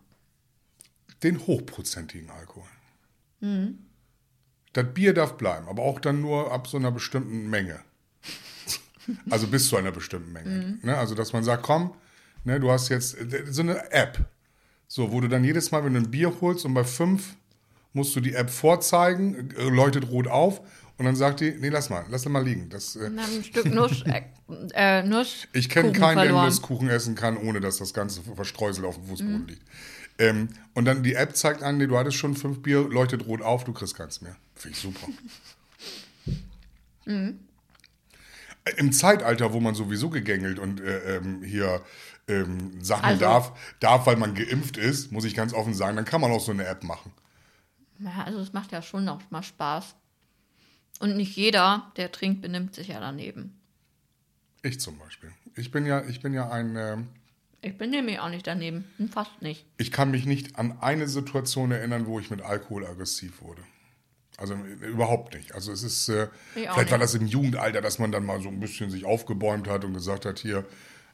Den 1.23 1.47
hochprozentigen 1.47 2.29
Alkohol. 2.29 2.69
Mhm. 3.41 3.79
Das 4.75 4.85
Bier 4.93 5.15
darf 5.15 5.39
bleiben, 5.39 5.67
aber 5.67 5.83
auch 5.83 5.99
dann 5.99 6.21
nur 6.21 6.53
ab 6.53 6.67
so 6.67 6.77
einer 6.77 6.91
bestimmten 6.91 7.49
Menge. 7.49 7.81
Also 9.31 9.47
bis 9.47 9.69
zu 9.69 9.79
einer 9.79 9.93
bestimmten 9.93 10.33
Menge. 10.33 10.51
Mhm. 10.51 10.81
Ne? 10.83 10.99
Also, 10.99 11.15
dass 11.15 11.33
man 11.33 11.43
sagt, 11.43 11.63
komm, 11.63 11.95
ne, 12.45 12.61
du 12.61 12.71
hast 12.71 12.91
jetzt 12.91 13.17
äh, 13.17 13.47
so 13.47 13.63
eine 13.63 13.93
App. 13.93 14.19
So, 14.89 15.11
wo 15.11 15.23
du 15.23 15.29
dann 15.29 15.43
jedes 15.43 15.71
Mal, 15.71 15.85
wenn 15.85 15.95
du 15.95 16.01
ein 16.01 16.11
Bier 16.11 16.39
holst 16.43 16.67
und 16.67 16.75
bei 16.75 16.85
fünf 16.85 17.35
musst 17.95 18.15
du 18.15 18.21
die 18.21 18.35
App 18.35 18.51
vorzeigen, 18.51 19.53
äh, 19.57 19.71
leuchtet 19.71 20.11
rot 20.11 20.27
auf 20.27 20.61
und 20.99 21.05
dann 21.05 21.17
sagt 21.17 21.41
die, 21.41 21.51
nee, 21.53 21.69
lass 21.69 21.91
mal, 21.91 22.05
lass 22.09 22.25
mal 22.27 22.45
liegen. 22.45 22.69
Das, 22.71 22.97
äh, 22.97 23.07
ein 23.07 23.45
Stück 23.45 23.67
Nuss, 23.67 24.03
äh, 24.07 24.23
äh, 24.75 25.03
Nuss 25.03 25.47
Ich 25.53 25.69
kenne 25.69 25.93
keinen, 25.93 26.17
der 26.17 26.25
verloren. 26.27 26.45
Nusskuchen 26.47 26.89
essen 26.89 27.15
kann, 27.15 27.37
ohne 27.37 27.61
dass 27.61 27.77
das 27.79 27.93
ganze 27.95 28.23
Verstreusel 28.23 28.85
auf 28.85 28.97
dem 28.97 29.07
Fußboden 29.07 29.43
Mhm. 29.43 29.47
liegt. 29.49 29.63
Ähm, 30.19 30.49
und 30.75 30.87
dann 30.87 31.03
die 31.03 31.15
App 31.15 31.37
zeigt 31.37 31.63
an, 31.63 31.77
nee, 31.77 31.87
du 31.87 31.99
hattest 31.99 32.17
schon 32.17 32.35
fünf 32.35 32.63
Bier, 32.63 32.89
leuchtet 32.89 33.27
rot 33.27 33.43
auf, 33.43 33.65
du 33.65 33.73
kriegst 33.75 33.95
keins 33.95 34.23
mehr. 34.23 34.37
Finde 34.55 34.77
ich 34.77 34.83
super. 34.83 35.07
Mhm. 37.05 37.39
Äh, 38.65 38.73
Im 38.79 38.93
Zeitalter, 38.93 39.53
wo 39.53 39.61
man 39.61 39.75
sowieso 39.77 40.11
gegängelt 40.11 40.59
und 40.59 40.81
äh, 40.81 41.17
ähm, 41.19 41.43
hier 41.45 41.83
ähm, 42.29 42.83
Sachen 42.83 43.05
Also- 43.05 43.21
darf, 43.21 43.53
darf, 43.79 44.07
weil 44.07 44.17
man 44.17 44.35
geimpft 44.35 44.77
ist, 44.77 45.13
muss 45.13 45.25
ich 45.25 45.35
ganz 45.37 45.53
offen 45.53 45.73
sagen, 45.75 45.95
dann 45.95 46.05
kann 46.05 46.21
man 46.21 46.33
auch 46.33 46.41
so 46.41 46.51
eine 46.51 46.67
App 46.67 46.83
machen. 46.83 47.13
Ja, 48.01 48.25
also 48.25 48.41
es 48.41 48.53
macht 48.53 48.73
ja 48.73 48.83
schon 48.83 49.09
auch 49.09 49.21
mal 49.31 49.43
Spaß. 49.45 49.95
Und 51.01 51.17
nicht 51.17 51.37
jeder, 51.37 51.93
der 51.97 52.11
trinkt, 52.13 52.43
benimmt 52.43 52.75
sich 52.75 52.89
ja 52.89 53.01
daneben. 53.01 53.59
Ich 54.63 54.81
zum 54.81 54.99
Beispiel. 54.99 55.31
Ich 55.55 55.71
bin 55.71 55.87
ja, 55.87 56.03
ich 56.05 56.21
bin 56.21 56.33
ja 56.33 56.51
ein, 56.51 56.77
ähm, 56.77 57.09
Ich 57.63 57.77
benehme 57.77 58.05
mich 58.11 58.19
auch 58.19 58.31
nicht 58.31 58.47
daneben. 58.47 58.85
Hm, 58.97 59.09
Fast 59.09 59.43
nicht. 59.43 59.65
ich 59.79 59.93
kann 59.93 60.11
mich 60.11 60.27
nicht 60.27 60.59
an 60.59 60.79
eine 60.81 61.07
Situation 61.09 61.71
erinnern, 61.71 62.07
wo 62.07 62.19
ich 62.19 62.31
mit 62.31 62.43
Alkohol 62.43 62.87
aggressiv 62.87 63.43
wurde. 63.43 63.63
Also 64.39 64.55
äh, 64.55 64.87
überhaupt 64.87 65.35
nicht. 65.35 65.55
Also 65.55 65.73
es 65.73 65.83
ist, 65.83 66.09
äh, 66.09 66.29
vielleicht 66.55 66.91
war 66.91 66.99
nicht. 66.99 67.03
das 67.03 67.15
im 67.15 67.27
Jugendalter, 67.27 67.81
dass 67.81 67.99
man 67.99 68.11
dann 68.13 68.25
mal 68.25 68.41
so 68.41 68.49
ein 68.49 68.61
bisschen 68.61 68.91
sich 68.91 69.05
aufgebäumt 69.05 69.69
hat 69.69 69.85
und 69.85 69.95
gesagt 69.95 70.25
hat, 70.25 70.39
hier, 70.39 70.65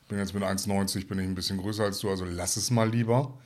ich 0.03 0.09
bin 0.09 0.19
jetzt 0.19 0.35
mit 0.35 0.43
1,90, 0.43 1.07
bin 1.09 1.19
ich 1.19 1.27
ein 1.27 1.35
bisschen 1.35 1.59
größer 1.59 1.85
als 1.85 1.99
du, 2.01 2.11
also 2.11 2.25
lass 2.25 2.57
es 2.57 2.71
mal 2.71 2.89
lieber. 2.91 3.39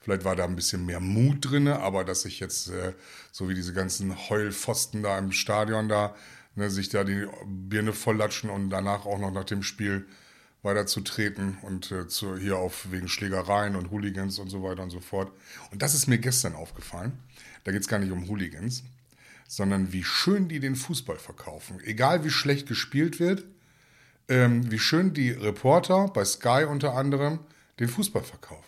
Vielleicht 0.00 0.24
war 0.24 0.36
da 0.36 0.44
ein 0.44 0.56
bisschen 0.56 0.86
mehr 0.86 1.00
Mut 1.00 1.50
drin, 1.50 1.68
aber 1.68 2.04
dass 2.04 2.24
ich 2.24 2.38
jetzt, 2.40 2.68
äh, 2.68 2.92
so 3.32 3.48
wie 3.48 3.54
diese 3.54 3.72
ganzen 3.72 4.28
Heulpfosten 4.28 5.02
da 5.02 5.18
im 5.18 5.32
Stadion 5.32 5.88
da, 5.88 6.14
ne, 6.54 6.70
sich 6.70 6.88
da 6.88 7.04
die 7.04 7.26
Birne 7.44 7.92
volllatschen 7.92 8.50
und 8.50 8.70
danach 8.70 9.06
auch 9.06 9.18
noch 9.18 9.32
nach 9.32 9.44
dem 9.44 9.62
Spiel 9.62 10.06
weiterzutreten 10.62 11.58
und 11.62 11.90
äh, 11.92 12.08
zu, 12.08 12.36
hier 12.36 12.58
auf 12.58 12.90
wegen 12.90 13.08
Schlägereien 13.08 13.76
und 13.76 13.90
Hooligans 13.90 14.38
und 14.38 14.50
so 14.50 14.62
weiter 14.62 14.82
und 14.82 14.90
so 14.90 15.00
fort. 15.00 15.32
Und 15.70 15.82
das 15.82 15.94
ist 15.94 16.06
mir 16.06 16.18
gestern 16.18 16.54
aufgefallen. 16.54 17.12
Da 17.64 17.72
geht 17.72 17.80
es 17.80 17.88
gar 17.88 17.98
nicht 17.98 18.12
um 18.12 18.28
Hooligans, 18.28 18.82
sondern 19.48 19.92
wie 19.92 20.04
schön 20.04 20.48
die 20.48 20.60
den 20.60 20.76
Fußball 20.76 21.18
verkaufen. 21.18 21.80
Egal 21.84 22.24
wie 22.24 22.30
schlecht 22.30 22.68
gespielt 22.68 23.20
wird, 23.20 23.44
ähm, 24.28 24.70
wie 24.70 24.78
schön 24.78 25.14
die 25.14 25.30
Reporter 25.30 26.08
bei 26.08 26.24
Sky 26.24 26.64
unter 26.68 26.94
anderem 26.94 27.38
den 27.78 27.88
Fußball 27.88 28.22
verkaufen. 28.22 28.65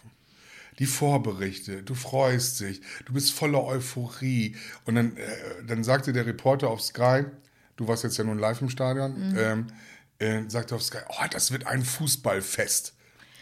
Die 0.78 0.86
Vorberichte, 0.86 1.82
du 1.82 1.94
freust 1.94 2.60
dich, 2.60 2.80
du 3.06 3.12
bist 3.12 3.32
voller 3.32 3.64
Euphorie. 3.64 4.56
Und 4.84 4.94
dann, 4.94 5.16
äh, 5.16 5.22
dann 5.66 5.82
sagte 5.84 6.12
der 6.12 6.26
Reporter 6.26 6.68
auf 6.68 6.80
Sky, 6.82 7.24
du 7.76 7.88
warst 7.88 8.04
jetzt 8.04 8.16
ja 8.18 8.24
nun 8.24 8.38
live 8.38 8.60
im 8.60 8.70
Stadion, 8.70 9.34
ähm, 9.36 9.66
äh, 10.18 10.42
sagte 10.48 10.74
auf 10.74 10.82
Sky, 10.82 10.98
oh, 11.08 11.24
das 11.30 11.50
wird 11.52 11.66
ein 11.66 11.82
Fußballfest. 11.84 12.94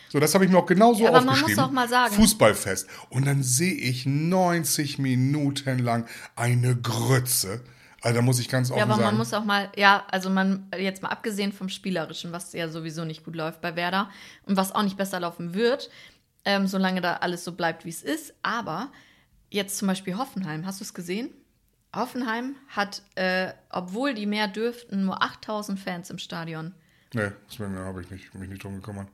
So, 0.09 0.21
das 0.21 0.35
habe 0.35 0.45
ich 0.45 0.51
mir 0.51 0.59
auch 0.59 0.67
genauso 0.67 1.03
Ja, 1.03 1.09
aber 1.11 1.19
man 1.19 1.27
muss 1.27 1.37
aufgeschrieben. 1.41 1.65
auch 1.65 1.71
mal 1.73 1.89
sagen- 1.89 2.15
Fußballfest. 2.15 2.87
Und 3.11 3.27
dann 3.27 3.43
sehe 3.43 3.75
ich 3.75 4.07
90 4.07 4.99
Minuten 4.99 5.79
lang 5.81 6.07
eine 6.37 6.77
Grütze. 6.77 7.61
Also 8.03 8.17
da 8.17 8.23
muss 8.23 8.39
ich 8.39 8.49
ganz 8.49 8.71
offen 8.71 8.79
Ja, 8.79 8.85
aber 8.85 8.95
sagen. 8.95 9.05
man 9.07 9.17
muss 9.17 9.35
auch 9.35 9.45
mal, 9.45 9.71
ja, 9.75 10.05
also 10.11 10.31
man, 10.31 10.69
jetzt 10.79 11.03
mal 11.03 11.09
abgesehen 11.09 11.53
vom 11.53 11.69
Spielerischen, 11.69 12.31
was 12.31 12.53
ja 12.53 12.69
sowieso 12.69 13.05
nicht 13.05 13.25
gut 13.25 13.35
läuft 13.35 13.61
bei 13.61 13.75
Werder 13.75 14.09
und 14.45 14.57
was 14.57 14.73
auch 14.73 14.83
nicht 14.85 14.97
besser 14.97 15.19
laufen 15.19 15.55
wird, 15.55 15.91
ähm, 16.47 16.67
solange 16.67 17.03
da 17.03 17.17
alles 17.17 17.45
so 17.45 17.53
bleibt, 17.53 17.85
wie 17.85 17.91
es 17.91 18.03
ist. 18.03 18.35
Aber 18.43 18.91
jetzt 19.51 19.77
zum 19.77 19.89
Beispiel 19.89 20.17
Hoffenheim, 20.17 20.65
hast 20.65 20.81
du 20.81 20.85
es 20.85 20.95
gesehen? 20.95 21.29
Hoffenheim 21.95 22.55
hat, 22.69 23.03
äh, 23.17 23.53
obwohl 23.71 24.15
die 24.15 24.27
mehr 24.27 24.49
dürften, 24.49 25.05
nur 25.05 25.23
8000 25.23 25.79
Fans 25.79 26.09
im 26.09 26.19
Stadion. 26.19 26.75
nee, 27.13 27.31
das 27.49 27.59
habe 27.59 28.03
ich 28.03 28.11
nicht, 28.11 28.35
mich 28.35 28.49
nicht 28.49 28.63
drum 28.63 28.77
gekümmert. 28.77 29.09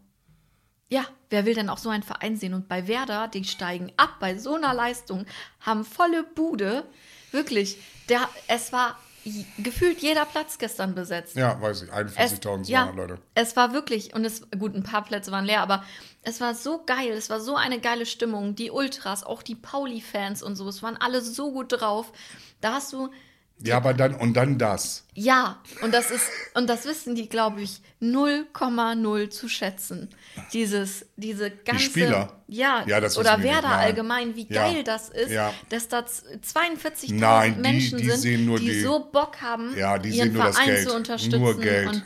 Ja, 0.89 1.07
wer 1.31 1.47
will 1.47 1.55
denn 1.55 1.71
auch 1.71 1.79
so 1.79 1.89
einen 1.89 2.03
Verein 2.03 2.37
sehen? 2.37 2.53
Und 2.53 2.69
bei 2.69 2.87
Werder, 2.87 3.27
die 3.29 3.45
steigen 3.45 3.91
ab 3.97 4.17
bei 4.21 4.37
so 4.37 4.57
einer 4.57 4.75
Leistung, 4.75 5.25
haben 5.61 5.85
volle 5.85 6.23
Bude. 6.23 6.85
Wirklich, 7.31 7.79
der, 8.11 8.29
es 8.47 8.75
war 8.75 8.99
gefühlt 9.59 10.01
jeder 10.01 10.25
Platz 10.25 10.59
gestern 10.59 10.95
besetzt. 10.95 11.37
Ja, 11.37 11.61
weiß 11.61 11.83
ich, 11.83 11.93
Es, 12.17 12.41
41.200 12.41 12.69
ja, 12.69 12.91
Leute. 12.91 13.19
es 13.35 13.57
war 13.57 13.73
wirklich, 13.73 14.15
und 14.15 14.25
es, 14.25 14.49
gut, 14.59 14.75
ein 14.75 14.83
paar 14.83 15.05
Plätze 15.05 15.31
waren 15.33 15.45
leer, 15.45 15.61
aber 15.61 15.85
es 16.23 16.41
war 16.41 16.55
so 16.55 16.83
geil, 16.85 17.11
es 17.13 17.31
war 17.31 17.41
so 17.41 17.57
eine 17.57 17.81
geile 17.81 18.07
Stimmung. 18.07 18.55
Die 18.55 18.71
Ultras, 18.71 19.25
auch 19.25 19.43
die 19.43 19.55
Pauli-Fans 19.55 20.43
und 20.43 20.57
so, 20.57 20.69
es 20.69 20.83
waren 20.83 20.97
alle 20.97 21.21
so 21.21 21.53
gut 21.53 21.73
drauf. 21.73 22.13
Da 22.61 22.75
hast 22.75 22.93
du, 22.93 23.11
Ja, 23.65 23.77
aber 23.77 23.95
dann, 23.95 24.15
und 24.15 24.35
dann 24.35 24.59
das. 24.59 25.05
ja, 25.15 25.61
und 25.83 25.93
das 25.95 26.11
ist, 26.11 26.25
und 26.55 26.69
das 26.69 26.85
wissen 26.85 27.15
die, 27.15 27.29
glaube 27.29 27.61
ich, 27.63 27.81
0,0 28.01 29.31
zu 29.31 29.49
schätzen. 29.49 30.09
Dieses, 30.53 31.07
diese 31.17 31.51
ganze. 31.51 31.85
Spieler? 31.85 32.33
Ja, 32.49 32.85
Ja, 32.87 33.01
das 33.01 33.17
oder 33.17 33.37
die 33.37 33.43
nicht, 33.43 33.53
Werder 33.53 33.69
allgemein, 33.71 34.35
wie 34.37 34.47
Ja. 34.49 34.69
geil 34.69 34.85
das 34.85 35.09
ist, 35.09 35.31
Ja. 35.31 35.53
dass 35.69 35.89
da 35.89 36.05
z- 36.07 36.25
42.000 36.45 37.19
Nein, 37.21 37.55
die- 37.55 37.61
Menschen 37.61 37.99
die 37.99 38.11
sind, 38.11 38.47
die, 38.59 38.65
die- 38.67 38.81
so 38.81 39.09
Bock 39.13 39.41
haben, 39.41 39.77
Ja, 39.77 39.99
die 39.99 40.11
ihren 40.11 40.29
sehen 40.29 40.33
nur 40.35 40.45
das 40.45 40.57
Verein 40.57 40.69
Geld. 40.75 40.89
zu 40.89 40.95
unterstützen. 40.97 41.41
Nur 41.41 41.61
Geld. 41.61 41.89
Und 41.89 42.05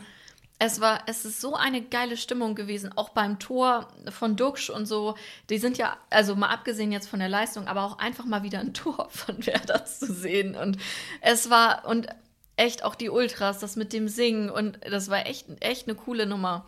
es 0.59 0.81
war, 0.81 1.03
es 1.07 1.25
ist 1.25 1.41
so 1.41 1.55
eine 1.55 1.83
geile 1.83 2.17
Stimmung 2.17 2.55
gewesen, 2.55 2.91
auch 2.97 3.11
beim 3.11 3.39
Tor 3.39 3.89
von 4.09 4.37
Duxch 4.37 4.71
und 4.71 4.87
so. 4.87 5.15
Die 5.51 5.59
sind 5.59 5.77
ja, 5.77 5.97
also 6.09 6.35
mal 6.35 6.49
abgesehen 6.49 6.93
jetzt 6.93 7.09
von 7.09 7.19
der 7.19 7.29
Leistung, 7.29 7.67
aber 7.67 7.83
auch 7.83 7.99
einfach 7.99 8.25
mal 8.25 8.43
wieder 8.43 8.61
ein 8.61 8.73
Tor 8.75 9.09
von 9.11 9.45
Werder 9.45 9.85
zu 9.85 10.13
sehen. 10.13 10.55
Und 10.55 10.79
es 11.21 11.51
war, 11.51 11.85
und 11.87 12.09
echt 12.57 12.85
auch 12.85 12.95
die 12.95 13.11
Ultras, 13.11 13.59
das 13.59 13.77
mit 13.77 13.93
dem 13.93 14.09
Singen 14.09 14.49
und 14.49 14.79
das 14.91 15.11
war 15.11 15.27
echt, 15.27 15.47
echt 15.61 15.89
eine 15.89 15.97
coole 15.97 16.27
Nummer. 16.27 16.67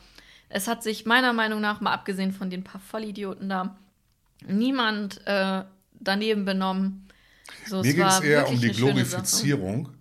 Es 0.50 0.68
hat 0.68 0.82
sich 0.82 1.06
meiner 1.06 1.32
Meinung 1.32 1.60
nach, 1.60 1.80
mal 1.80 1.92
abgesehen 1.92 2.32
von 2.32 2.50
den 2.50 2.64
paar 2.64 2.80
Vollidioten 2.80 3.48
da, 3.48 3.78
niemand 4.46 5.26
äh, 5.26 5.64
daneben 5.94 6.44
benommen. 6.44 7.08
So, 7.66 7.80
Mir 7.80 7.94
ging 7.94 8.04
es 8.04 8.20
eher 8.20 8.48
um 8.48 8.60
die. 8.60 8.68
Glorifizierung 8.68 9.97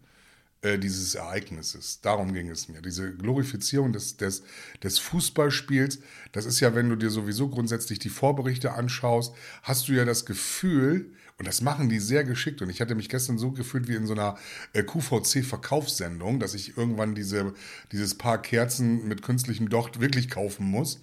äh, 0.67 0.79
dieses 0.79 1.15
Ereignisses. 1.15 2.01
Darum 2.01 2.33
ging 2.33 2.49
es 2.49 2.67
mir. 2.67 2.81
Diese 2.81 3.13
Glorifizierung 3.15 3.93
des, 3.93 4.17
des, 4.17 4.43
des 4.83 4.99
Fußballspiels, 4.99 5.99
das 6.31 6.45
ist 6.45 6.59
ja, 6.59 6.75
wenn 6.75 6.89
du 6.89 6.95
dir 6.95 7.09
sowieso 7.09 7.49
grundsätzlich 7.49 7.99
die 7.99 8.09
Vorberichte 8.09 8.73
anschaust, 8.73 9.33
hast 9.63 9.87
du 9.87 9.93
ja 9.93 10.05
das 10.05 10.25
Gefühl, 10.25 11.13
und 11.37 11.47
das 11.47 11.61
machen 11.61 11.87
die 11.87 11.99
sehr 11.99 12.23
geschickt. 12.23 12.61
Und 12.61 12.69
ich 12.69 12.81
hatte 12.81 12.95
mich 12.95 13.09
gestern 13.09 13.37
so 13.37 13.51
gefühlt 13.51 13.87
wie 13.87 13.95
in 13.95 14.07
so 14.07 14.13
einer 14.13 14.37
äh, 14.73 14.83
QVC-Verkaufssendung, 14.83 16.39
dass 16.39 16.55
ich 16.55 16.77
irgendwann 16.77 17.13
diese, 17.13 17.53
dieses 17.91 18.15
Paar 18.15 18.41
Kerzen 18.41 19.07
mit 19.07 19.21
künstlichem 19.21 19.69
Docht 19.69 20.01
wirklich 20.01 20.29
kaufen 20.29 20.65
muss. 20.65 20.99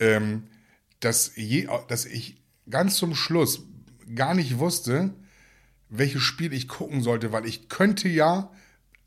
Ähm, 0.00 0.44
dass, 1.00 1.32
je, 1.36 1.68
dass 1.86 2.06
ich 2.06 2.42
ganz 2.68 2.96
zum 2.96 3.14
Schluss 3.14 3.62
gar 4.14 4.34
nicht 4.34 4.58
wusste, 4.58 5.14
welches 5.88 6.22
Spiel 6.22 6.52
ich 6.52 6.68
gucken 6.68 7.02
sollte, 7.02 7.32
weil 7.32 7.46
ich 7.46 7.68
könnte 7.68 8.08
ja, 8.08 8.50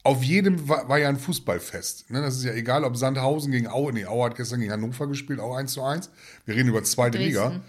auf 0.04 0.24
jedem 0.24 0.68
war, 0.68 0.90
war 0.90 0.98
ja 1.00 1.10
ein 1.10 1.18
Fußballfest. 1.18 2.10
Ne? 2.10 2.22
Das 2.22 2.38
ist 2.38 2.44
ja 2.44 2.54
egal, 2.54 2.84
ob 2.84 2.98
Sandhausen 2.98 3.52
gegen 3.52 3.68
Aue, 3.68 3.94
nee, 3.94 4.06
Aue 4.06 4.26
hat 4.26 4.36
gestern 4.36 4.60
gegen 4.60 4.72
Hannover 4.72 5.08
gespielt, 5.08 5.40
auch 5.40 5.56
1 5.56 5.74
zu 5.74 5.84
1. 5.84 6.10
Wir 6.46 6.56
reden 6.56 6.70
über 6.70 6.84
zweite 6.84 7.18
Dresden. 7.18 7.28
Liga. 7.28 7.62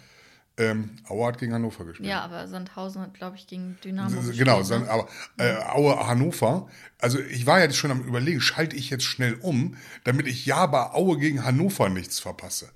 Ähm, 0.58 0.90
Aue 1.08 1.26
hat 1.28 1.38
gegen 1.38 1.52
Hannover 1.54 1.84
gespielt. 1.86 2.08
Ja, 2.08 2.20
aber 2.22 2.46
Sandhausen 2.46 3.00
hat, 3.00 3.14
glaube 3.14 3.36
ich, 3.36 3.46
gegen 3.46 3.78
Dynamo 3.82 4.14
gespielt. 4.16 4.38
Genau, 4.38 4.58
ne? 4.58 4.64
San- 4.64 4.86
aber 4.88 5.08
äh, 5.38 5.54
Aue 5.56 6.06
Hannover. 6.06 6.68
Also 6.98 7.18
ich 7.20 7.46
war 7.46 7.60
jetzt 7.60 7.76
schon 7.76 7.90
am 7.90 8.02
überlegen, 8.02 8.40
schalte 8.40 8.76
ich 8.76 8.90
jetzt 8.90 9.04
schnell 9.04 9.34
um, 9.40 9.76
damit 10.04 10.26
ich 10.26 10.44
ja 10.44 10.66
bei 10.66 10.90
Aue 10.92 11.18
gegen 11.18 11.44
Hannover 11.44 11.88
nichts 11.88 12.20
verpasse. 12.20 12.70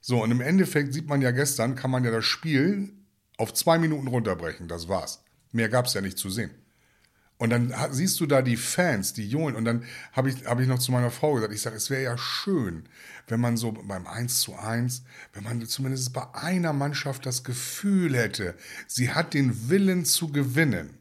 So, 0.00 0.22
und 0.22 0.30
im 0.30 0.40
Endeffekt 0.40 0.94
sieht 0.94 1.08
man 1.08 1.20
ja 1.20 1.30
gestern, 1.32 1.74
kann 1.74 1.90
man 1.90 2.04
ja 2.04 2.10
das 2.10 2.24
Spiel 2.24 2.92
auf 3.36 3.52
zwei 3.54 3.78
Minuten 3.78 4.06
runterbrechen. 4.06 4.68
Das 4.68 4.88
war's. 4.88 5.22
Mehr 5.52 5.68
gab's 5.68 5.94
ja 5.94 6.00
nicht 6.00 6.16
zu 6.16 6.30
sehen. 6.30 6.50
Und 7.40 7.48
dann 7.48 7.74
siehst 7.90 8.20
du 8.20 8.26
da 8.26 8.42
die 8.42 8.58
Fans, 8.58 9.14
die 9.14 9.26
Jungen, 9.26 9.56
und 9.56 9.64
dann 9.64 9.84
habe 10.12 10.28
ich, 10.28 10.44
hab 10.44 10.60
ich 10.60 10.68
noch 10.68 10.78
zu 10.78 10.92
meiner 10.92 11.10
Frau 11.10 11.32
gesagt, 11.32 11.54
ich 11.54 11.62
sage, 11.62 11.74
es 11.74 11.88
wäre 11.88 12.02
ja 12.02 12.18
schön, 12.18 12.84
wenn 13.28 13.40
man 13.40 13.56
so 13.56 13.72
beim 13.72 14.06
1 14.06 14.40
zu 14.40 14.54
1, 14.56 15.04
wenn 15.32 15.44
man 15.44 15.66
zumindest 15.66 16.12
bei 16.12 16.34
einer 16.34 16.74
Mannschaft 16.74 17.24
das 17.24 17.42
Gefühl 17.42 18.14
hätte, 18.14 18.56
sie 18.86 19.12
hat 19.12 19.32
den 19.32 19.70
Willen 19.70 20.04
zu 20.04 20.30
gewinnen. 20.30 20.99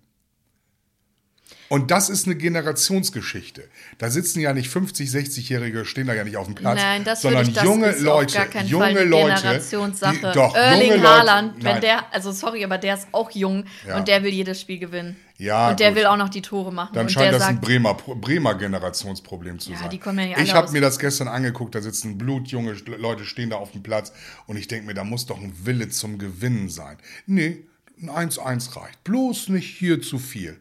Und 1.70 1.92
das 1.92 2.10
ist 2.10 2.26
eine 2.26 2.36
Generationsgeschichte. 2.36 3.64
Da 4.00 4.10
sitzen 4.10 4.40
ja 4.40 4.54
nicht 4.54 4.70
50, 4.70 5.08
60-Jährige, 5.10 5.86
stehen 5.86 6.08
da 6.08 6.14
ja 6.16 6.24
nicht 6.24 6.36
auf 6.38 6.48
dem 6.48 6.56
Platz, 6.56 6.80
Nein, 6.82 7.04
das 7.04 7.22
sondern 7.22 7.48
ich, 7.48 7.54
das 7.54 7.64
junge 7.64 7.88
ist 7.90 8.02
Leute, 8.02 8.38
auf 8.40 8.44
gar 8.44 8.46
keinen 8.48 8.68
junge 8.68 8.86
Fall 8.86 8.98
eine 8.98 9.04
Leute, 9.06 9.36
Generationssache. 9.36 10.16
die, 10.16 10.22
doch, 10.34 10.56
Erling 10.56 11.02
Haaland, 11.04 11.56
wenn 11.64 11.74
nein. 11.74 11.82
der, 11.82 12.14
also 12.14 12.32
sorry, 12.32 12.64
aber 12.64 12.78
der 12.80 12.96
ist 12.96 13.08
auch 13.12 13.30
jung 13.32 13.66
Ja. 13.88 13.98
und 13.98 14.08
der 14.08 14.24
will 14.24 14.34
jedes 14.34 14.60
Spiel 14.60 14.80
gewinnen. 14.80 15.16
Ja, 15.38 15.70
und 15.70 15.80
der 15.80 15.90
gut. 15.92 16.00
will 16.00 16.06
auch 16.08 16.18
noch 16.18 16.30
die 16.30 16.42
Tore 16.42 16.74
machen. 16.74 16.90
Dann 16.94 17.06
und 17.06 17.12
scheint 17.12 17.26
der 17.28 17.32
das 17.34 17.44
ein 17.44 17.56
sagt, 17.56 17.66
Bremer, 17.66 17.94
Bremer 17.94 18.56
Generationsproblem 18.56 19.60
zu 19.60 19.72
Ja, 19.72 19.78
sein. 19.78 19.90
die 19.90 19.98
kommen 20.00 20.20
ja 20.20 20.26
nicht 20.26 20.40
ich 20.42 20.54
habe 20.54 20.72
mir 20.72 20.82
das 20.82 21.00
gestern 21.00 21.28
angeguckt, 21.30 21.76
da 21.76 21.82
sitzen 21.82 22.18
blutjunge 22.18 22.74
Leute, 22.98 23.26
stehen 23.26 23.52
da 23.52 23.56
auf 23.58 23.72
dem 23.72 23.84
Platz 23.84 24.12
und 24.48 24.58
ich 24.58 24.68
denke 24.68 24.88
mir, 24.88 24.96
da 24.96 25.04
muss 25.04 25.28
doch 25.28 25.40
ein 25.40 25.54
Wille 25.66 25.88
zum 25.90 26.18
Gewinnen 26.18 26.68
sein. 26.70 26.98
Nee, 27.26 27.64
ein 28.02 28.30
1-1 28.32 28.76
reicht. 28.76 29.04
Bloß 29.04 29.50
nicht 29.50 29.78
hier 29.78 30.02
zu 30.02 30.18
viel. 30.20 30.60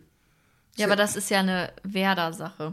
Ja, 0.79 0.87
aber 0.87 0.97
das 0.97 1.17
ist 1.17 1.31
ja 1.31 1.41
eine 1.41 1.73
Werder-Sache. 1.83 2.73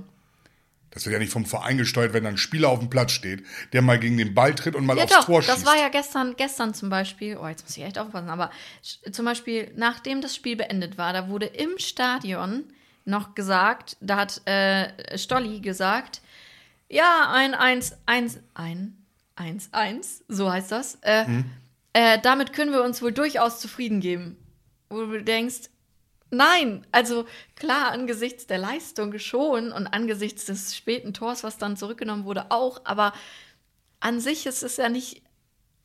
Das 0.91 1.05
wird 1.05 1.11
ja 1.13 1.19
nicht 1.19 1.33
vom 1.33 1.45
Verein 1.45 1.77
gesteuert, 1.77 2.13
wenn 2.13 2.23
da 2.23 2.29
ein 2.29 2.37
Spieler 2.37 2.69
auf 2.69 2.79
dem 2.79 2.89
Platz 2.89 3.11
steht, 3.11 3.43
der 3.73 3.81
mal 3.81 3.99
gegen 3.99 4.15
den 4.17 4.33
Ball 4.33 4.55
tritt 4.55 4.75
und 4.75 4.85
mal 4.85 4.97
Ja, 4.97 5.03
aufs 5.03 5.13
doch, 5.13 5.25
Tor 5.25 5.41
schießt. 5.41 5.57
das 5.57 5.65
war 5.65 5.77
ja 5.77 5.89
gestern, 5.89 6.35
gestern 6.37 6.73
zum 6.73 6.89
Beispiel, 6.89 7.35
oh, 7.37 7.45
jetzt 7.47 7.63
muss 7.65 7.75
ich 7.75 7.83
echt 7.83 7.99
aufpassen, 7.99 8.29
aber 8.29 8.49
zum 9.11 9.25
Beispiel, 9.25 9.71
nachdem 9.75 10.21
das 10.21 10.33
Spiel 10.35 10.55
beendet 10.55 10.97
war, 10.97 11.11
da 11.11 11.27
wurde 11.27 11.47
im 11.47 11.77
Stadion 11.79 12.63
noch 13.03 13.35
gesagt, 13.35 13.97
da 13.99 14.15
hat 14.15 14.41
äh, 14.47 15.17
Stolli 15.17 15.59
gesagt, 15.59 16.21
ja, 16.89 17.29
ein 17.33 17.53
1, 17.55 17.97
1, 18.05 18.39
ein 18.53 18.95
1, 19.35 19.69
1, 19.73 20.23
so 20.29 20.49
heißt 20.49 20.71
das. 20.71 20.97
Äh, 21.01 21.25
Hm. 21.25 21.45
äh, 21.91 22.19
damit 22.21 22.53
können 22.53 22.71
wir 22.71 22.83
uns 22.83 23.01
wohl 23.01 23.11
durchaus 23.11 23.59
zufrieden 23.59 23.99
geben. 23.99 24.37
Wo 24.89 25.03
du 25.05 25.21
denkst, 25.21 25.69
nein, 26.35 26.85
also 26.91 27.25
klar, 27.55 27.91
angesichts 27.91 28.47
der 28.47 28.57
Leistung 28.57 29.17
schon 29.19 29.71
und 29.71 29.87
angesichts 29.87 30.45
des 30.45 30.75
späten 30.75 31.13
Tors, 31.13 31.43
was 31.43 31.57
dann 31.57 31.77
zurückgenommen 31.77 32.25
wurde, 32.25 32.51
auch, 32.51 32.81
aber 32.85 33.13
an 33.99 34.19
sich 34.19 34.45
ist 34.45 34.63
es 34.63 34.77
ja 34.77 34.89
nicht, 34.89 35.23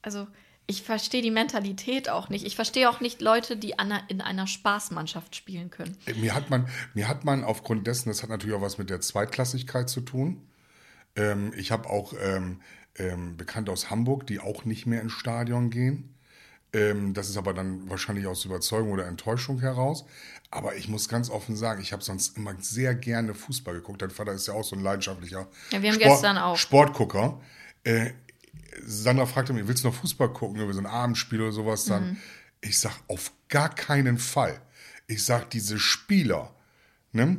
also 0.03 0.27
ich 0.67 0.83
verstehe 0.83 1.21
die 1.21 1.33
Mentalität 1.33 2.09
auch 2.09 2.29
nicht. 2.29 2.47
Ich 2.47 2.55
verstehe 2.55 2.89
auch 2.89 3.01
nicht 3.01 3.21
Leute, 3.21 3.57
die 3.57 3.75
in 4.09 4.21
einer 4.21 4.47
Spaßmannschaft 4.47 5.35
spielen 5.35 5.71
können. 5.71 5.97
Mir 6.15 6.33
hat 6.33 6.49
man, 6.49 6.69
mir 6.95 7.09
hat 7.09 7.25
man 7.25 7.43
aufgrund 7.43 7.89
dessen, 7.89 8.09
das 8.09 8.23
hat 8.23 8.31
natürlich 8.31 8.55
auch 8.55 8.63
was 8.63 8.79
mit 8.79 8.89
der 8.89 9.01
Zweitklassigkeit 9.01 9.89
zu 9.89 10.01
tun. 10.01 10.47
Ähm, 11.17 11.53
ich 11.57 11.73
habe 11.73 11.91
auch 11.91 12.13
ähm, 12.23 12.61
ähm, 12.97 13.37
Bekannte 13.37 13.73
aus 13.73 13.91
Hamburg, 13.91 14.29
die 14.29 14.39
auch 14.39 14.65
nicht 14.65 14.87
mehr 14.87 15.01
ins 15.01 15.13
Stadion 15.13 15.71
gehen. 15.71 16.15
Ähm, 16.73 17.15
das 17.15 17.29
ist 17.29 17.37
aber 17.37 17.53
dann 17.53 17.89
wahrscheinlich 17.91 18.27
aus 18.27 18.45
Überzeugung 18.45 18.93
oder 18.93 19.07
Enttäuschung 19.07 19.61
heraus. 19.61 20.05
Aber 20.51 20.77
ich 20.77 20.89
muss 20.89 21.09
ganz 21.09 21.31
offen 21.31 21.57
sagen, 21.57 21.81
ich 21.81 21.93
habe 21.93 22.03
sonst 22.03 22.37
immer 22.37 22.55
sehr 22.61 22.95
gerne 22.95 23.35
Fußball 23.35 23.75
geguckt. 23.75 24.03
Dein 24.03 24.11
Vater 24.11 24.33
ist 24.33 24.47
ja 24.47 24.55
auch 24.55 24.65
so 24.65 24.77
ein 24.77 24.83
leidenschaftlicher 24.83 25.49
Ja, 25.71 25.83
wir 25.83 25.93
haben 25.93 25.99
gestern 25.99 26.39
auch. 26.39 26.57
Sportgucker. 26.57 27.41
Äh, 27.85 28.11
Sandra 28.85 29.27
fragte 29.27 29.53
mich, 29.53 29.67
willst 29.67 29.85
du 29.85 29.89
noch 29.89 29.95
Fußball 29.95 30.33
gucken, 30.33 30.61
über 30.61 30.73
so 30.73 30.81
ein 30.81 30.87
Abendspiel 30.87 31.41
oder 31.41 31.53
sowas 31.53 31.85
dann? 31.85 32.11
Mhm. 32.11 32.17
Ich 32.61 32.79
sag, 32.79 32.93
auf 33.09 33.33
gar 33.49 33.75
keinen 33.75 34.19
Fall. 34.19 34.61
Ich 35.07 35.25
sag, 35.25 35.51
diese 35.51 35.79
Spieler, 35.79 36.55
ne, 37.13 37.39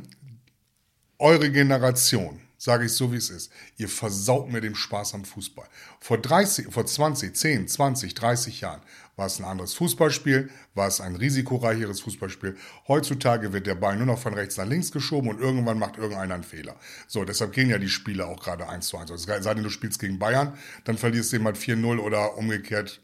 eure 1.18 1.50
Generation, 1.50 2.40
sage 2.58 2.86
ich 2.86 2.92
so 2.92 3.12
wie 3.12 3.16
es 3.16 3.30
ist, 3.30 3.50
ihr 3.76 3.88
versaut 3.88 4.48
mir 4.50 4.60
den 4.60 4.74
Spaß 4.74 5.14
am 5.14 5.24
Fußball. 5.24 5.66
Vor 6.00 6.18
30, 6.18 6.72
vor 6.72 6.86
20, 6.86 7.34
10, 7.34 7.68
20, 7.68 8.14
30 8.14 8.60
Jahren 8.60 8.82
war 9.22 9.26
es 9.26 9.38
ein 9.38 9.44
anderes 9.44 9.74
Fußballspiel, 9.74 10.50
war 10.74 10.88
es 10.88 11.00
ein 11.00 11.14
risikoreicheres 11.14 12.00
Fußballspiel. 12.00 12.56
Heutzutage 12.88 13.52
wird 13.52 13.68
der 13.68 13.76
Ball 13.76 13.96
nur 13.96 14.06
noch 14.06 14.18
von 14.18 14.34
rechts 14.34 14.56
nach 14.56 14.66
links 14.66 14.90
geschoben 14.90 15.30
und 15.30 15.40
irgendwann 15.40 15.78
macht 15.78 15.96
irgendeiner 15.96 16.34
einen 16.34 16.42
Fehler. 16.42 16.74
So, 17.06 17.24
deshalb 17.24 17.52
gehen 17.52 17.70
ja 17.70 17.78
die 17.78 17.88
Spiele 17.88 18.26
auch 18.26 18.42
gerade 18.42 18.68
1 18.68 18.88
zu 18.88 18.98
1. 18.98 19.12
Also, 19.12 19.24
sei 19.24 19.54
denn, 19.54 19.62
du 19.62 19.70
spielst 19.70 20.00
gegen 20.00 20.18
Bayern, 20.18 20.58
dann 20.82 20.98
verlierst 20.98 21.30
du 21.30 21.36
jemand 21.36 21.56
4-0 21.56 22.00
oder 22.00 22.36
umgekehrt 22.36 23.00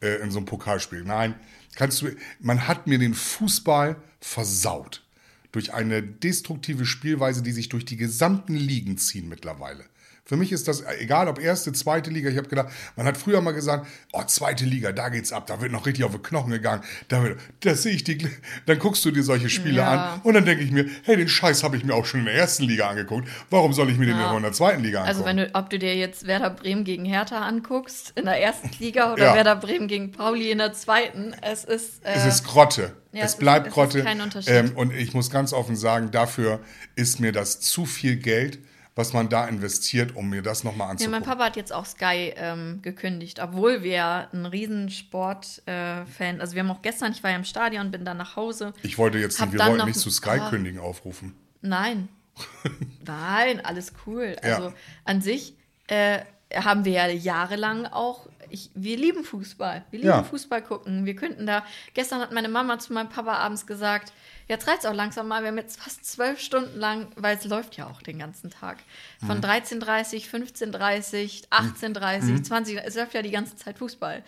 äh, 0.00 0.22
in 0.22 0.30
so 0.30 0.38
einem 0.38 0.46
Pokalspiel. 0.46 1.04
Nein, 1.04 1.34
kannst 1.76 2.00
du, 2.00 2.16
man 2.40 2.66
hat 2.66 2.86
mir 2.86 2.98
den 2.98 3.12
Fußball 3.12 3.96
versaut. 4.20 5.04
Durch 5.52 5.74
eine 5.74 6.02
destruktive 6.02 6.86
Spielweise, 6.86 7.42
die 7.42 7.52
sich 7.52 7.68
durch 7.68 7.84
die 7.84 7.98
gesamten 7.98 8.54
Ligen 8.54 8.96
ziehen 8.96 9.28
mittlerweile. 9.28 9.84
Für 10.28 10.36
mich 10.36 10.52
ist 10.52 10.68
das 10.68 10.84
egal, 11.00 11.26
ob 11.26 11.40
erste, 11.40 11.72
zweite 11.72 12.10
Liga. 12.10 12.28
Ich 12.28 12.36
habe 12.36 12.48
gedacht, 12.48 12.68
man 12.96 13.06
hat 13.06 13.16
früher 13.16 13.40
mal 13.40 13.52
gesagt, 13.52 13.86
oh, 14.12 14.22
zweite 14.24 14.66
Liga, 14.66 14.92
da 14.92 15.08
geht's 15.08 15.32
ab, 15.32 15.46
da 15.46 15.62
wird 15.62 15.72
noch 15.72 15.86
richtig 15.86 16.04
auf 16.04 16.12
die 16.12 16.18
Knochen 16.18 16.50
gegangen. 16.50 16.82
Da, 17.08 17.22
wird, 17.22 17.40
da 17.60 17.74
sehe 17.74 17.94
ich 17.94 18.04
die. 18.04 18.18
Dann 18.66 18.78
guckst 18.78 19.02
du 19.06 19.10
dir 19.10 19.22
solche 19.22 19.48
Spiele 19.48 19.76
Ja. 19.78 20.12
an 20.16 20.20
und 20.24 20.34
dann 20.34 20.44
denke 20.44 20.62
ich 20.62 20.70
mir, 20.70 20.84
hey, 21.04 21.16
den 21.16 21.28
Scheiß 21.28 21.62
habe 21.64 21.78
ich 21.78 21.84
mir 21.84 21.94
auch 21.94 22.04
schon 22.04 22.20
in 22.20 22.26
der 22.26 22.34
ersten 22.34 22.64
Liga 22.64 22.90
angeguckt. 22.90 23.26
Warum 23.48 23.72
soll 23.72 23.88
ich 23.90 23.96
mir 23.96 24.04
den 24.04 24.18
Ja. 24.18 24.30
auch 24.30 24.36
in 24.36 24.42
der 24.42 24.52
zweiten 24.52 24.82
Liga 24.82 24.98
angucken? 25.00 25.16
Also 25.16 25.24
wenn 25.24 25.36
du, 25.38 25.50
ob 25.54 25.70
du 25.70 25.78
dir 25.78 25.96
jetzt 25.96 26.26
Werder 26.26 26.50
Bremen 26.50 26.84
gegen 26.84 27.06
Hertha 27.06 27.38
anguckst 27.40 28.12
in 28.14 28.26
der 28.26 28.38
ersten 28.38 28.68
Liga 28.80 29.14
oder 29.14 29.24
Ja. 29.28 29.34
Werder 29.34 29.56
Bremen 29.56 29.88
gegen 29.88 30.12
Pauli 30.12 30.50
in 30.50 30.58
der 30.58 30.74
zweiten, 30.74 31.34
es 31.40 31.64
ist 31.64 32.04
äh, 32.04 32.12
Es 32.12 32.26
ist 32.26 32.44
Grotte. 32.44 32.92
ja, 33.12 33.20
es 33.20 33.24
es 33.24 33.30
ist- 33.32 33.38
bleibt 33.38 33.66
es 33.66 33.70
ist 33.70 33.74
Grotte. 33.74 34.02
kein 34.04 34.20
Unterschied. 34.20 34.52
Ähm, 34.52 34.72
und 34.76 34.92
ich 34.92 35.14
muss 35.14 35.30
ganz 35.30 35.54
offen 35.54 35.74
sagen, 35.74 36.10
dafür 36.10 36.60
ist 36.96 37.18
mir 37.18 37.32
das 37.32 37.60
zu 37.60 37.86
viel 37.86 38.16
Geld, 38.16 38.58
was 38.98 39.12
man 39.12 39.28
da 39.28 39.46
investiert, 39.46 40.16
um 40.16 40.28
mir 40.28 40.42
das 40.42 40.64
nochmal 40.64 40.88
Ja, 40.88 40.90
anzugucken. 40.90 41.20
mein 41.20 41.22
Papa 41.22 41.44
hat 41.44 41.56
jetzt 41.56 41.72
auch 41.72 41.86
Sky 41.86 42.32
ähm, 42.36 42.80
gekündigt, 42.82 43.38
obwohl 43.40 43.84
wir 43.84 43.92
ja 43.92 44.28
ein 44.32 44.44
riesen 44.44 44.90
Sport-Fan, 44.90 46.40
also 46.40 46.54
wir 46.54 46.62
haben 46.62 46.70
auch 46.70 46.82
gestern, 46.82 47.12
ich 47.12 47.22
war 47.22 47.30
ja 47.30 47.36
im 47.36 47.44
Stadion, 47.44 47.90
bin 47.90 48.04
dann 48.04 48.16
nach 48.16 48.34
Hause. 48.36 48.72
ich 48.82 48.98
wollte 48.98 49.18
jetzt, 49.18 49.40
wir 49.52 49.58
wollten 49.60 49.86
nicht 49.86 50.00
zu 50.00 50.10
Sky 50.10 50.40
Ah. 50.40 50.50
kündigen 50.50 50.80
aufrufen. 50.80 51.34
Nein. 51.62 52.08
Nein, 53.06 53.64
alles 53.64 53.92
cool. 54.06 54.36
Ja. 54.42 54.56
Also 54.56 54.72
an 55.04 55.22
sich 55.22 55.54
äh, 55.86 56.20
haben 56.54 56.84
wir 56.84 56.92
ja 56.92 57.06
jahrelang 57.08 57.86
auch. 57.86 58.26
Ich, 58.50 58.70
wir 58.74 58.96
lieben 58.96 59.24
Fußball. 59.24 59.84
Wir 59.90 59.98
lieben 59.98 60.08
Ja. 60.10 60.22
Fußball 60.22 60.62
gucken. 60.62 61.04
Wir 61.06 61.14
könnten 61.16 61.46
da. 61.46 61.64
Gestern 61.94 62.20
hat 62.20 62.32
meine 62.32 62.48
Mama 62.48 62.78
zu 62.78 62.92
meinem 62.92 63.08
Papa 63.08 63.34
abends 63.34 63.66
gesagt: 63.66 64.12
Jetzt 64.48 64.66
reizt 64.66 64.86
auch 64.86 64.94
langsam 64.94 65.28
mal. 65.28 65.42
Wir 65.42 65.48
haben 65.48 65.58
jetzt 65.58 65.80
fast 65.80 66.04
zwölf 66.04 66.40
Stunden 66.40 66.78
lang, 66.78 67.08
weil 67.16 67.36
es 67.36 67.44
läuft 67.44 67.76
ja 67.76 67.86
auch 67.86 68.02
den 68.02 68.18
ganzen 68.18 68.50
Tag. 68.50 68.78
Von 69.26 69.40
13.30, 69.40 70.28
15.30, 70.30 71.48
18.30, 71.50 72.42
20. 72.42 72.78
Es 72.84 72.94
läuft 72.96 73.14
ja 73.14 73.22
die 73.22 73.30
ganze 73.30 73.56
Zeit 73.56 73.78
Fußball. 73.78 74.22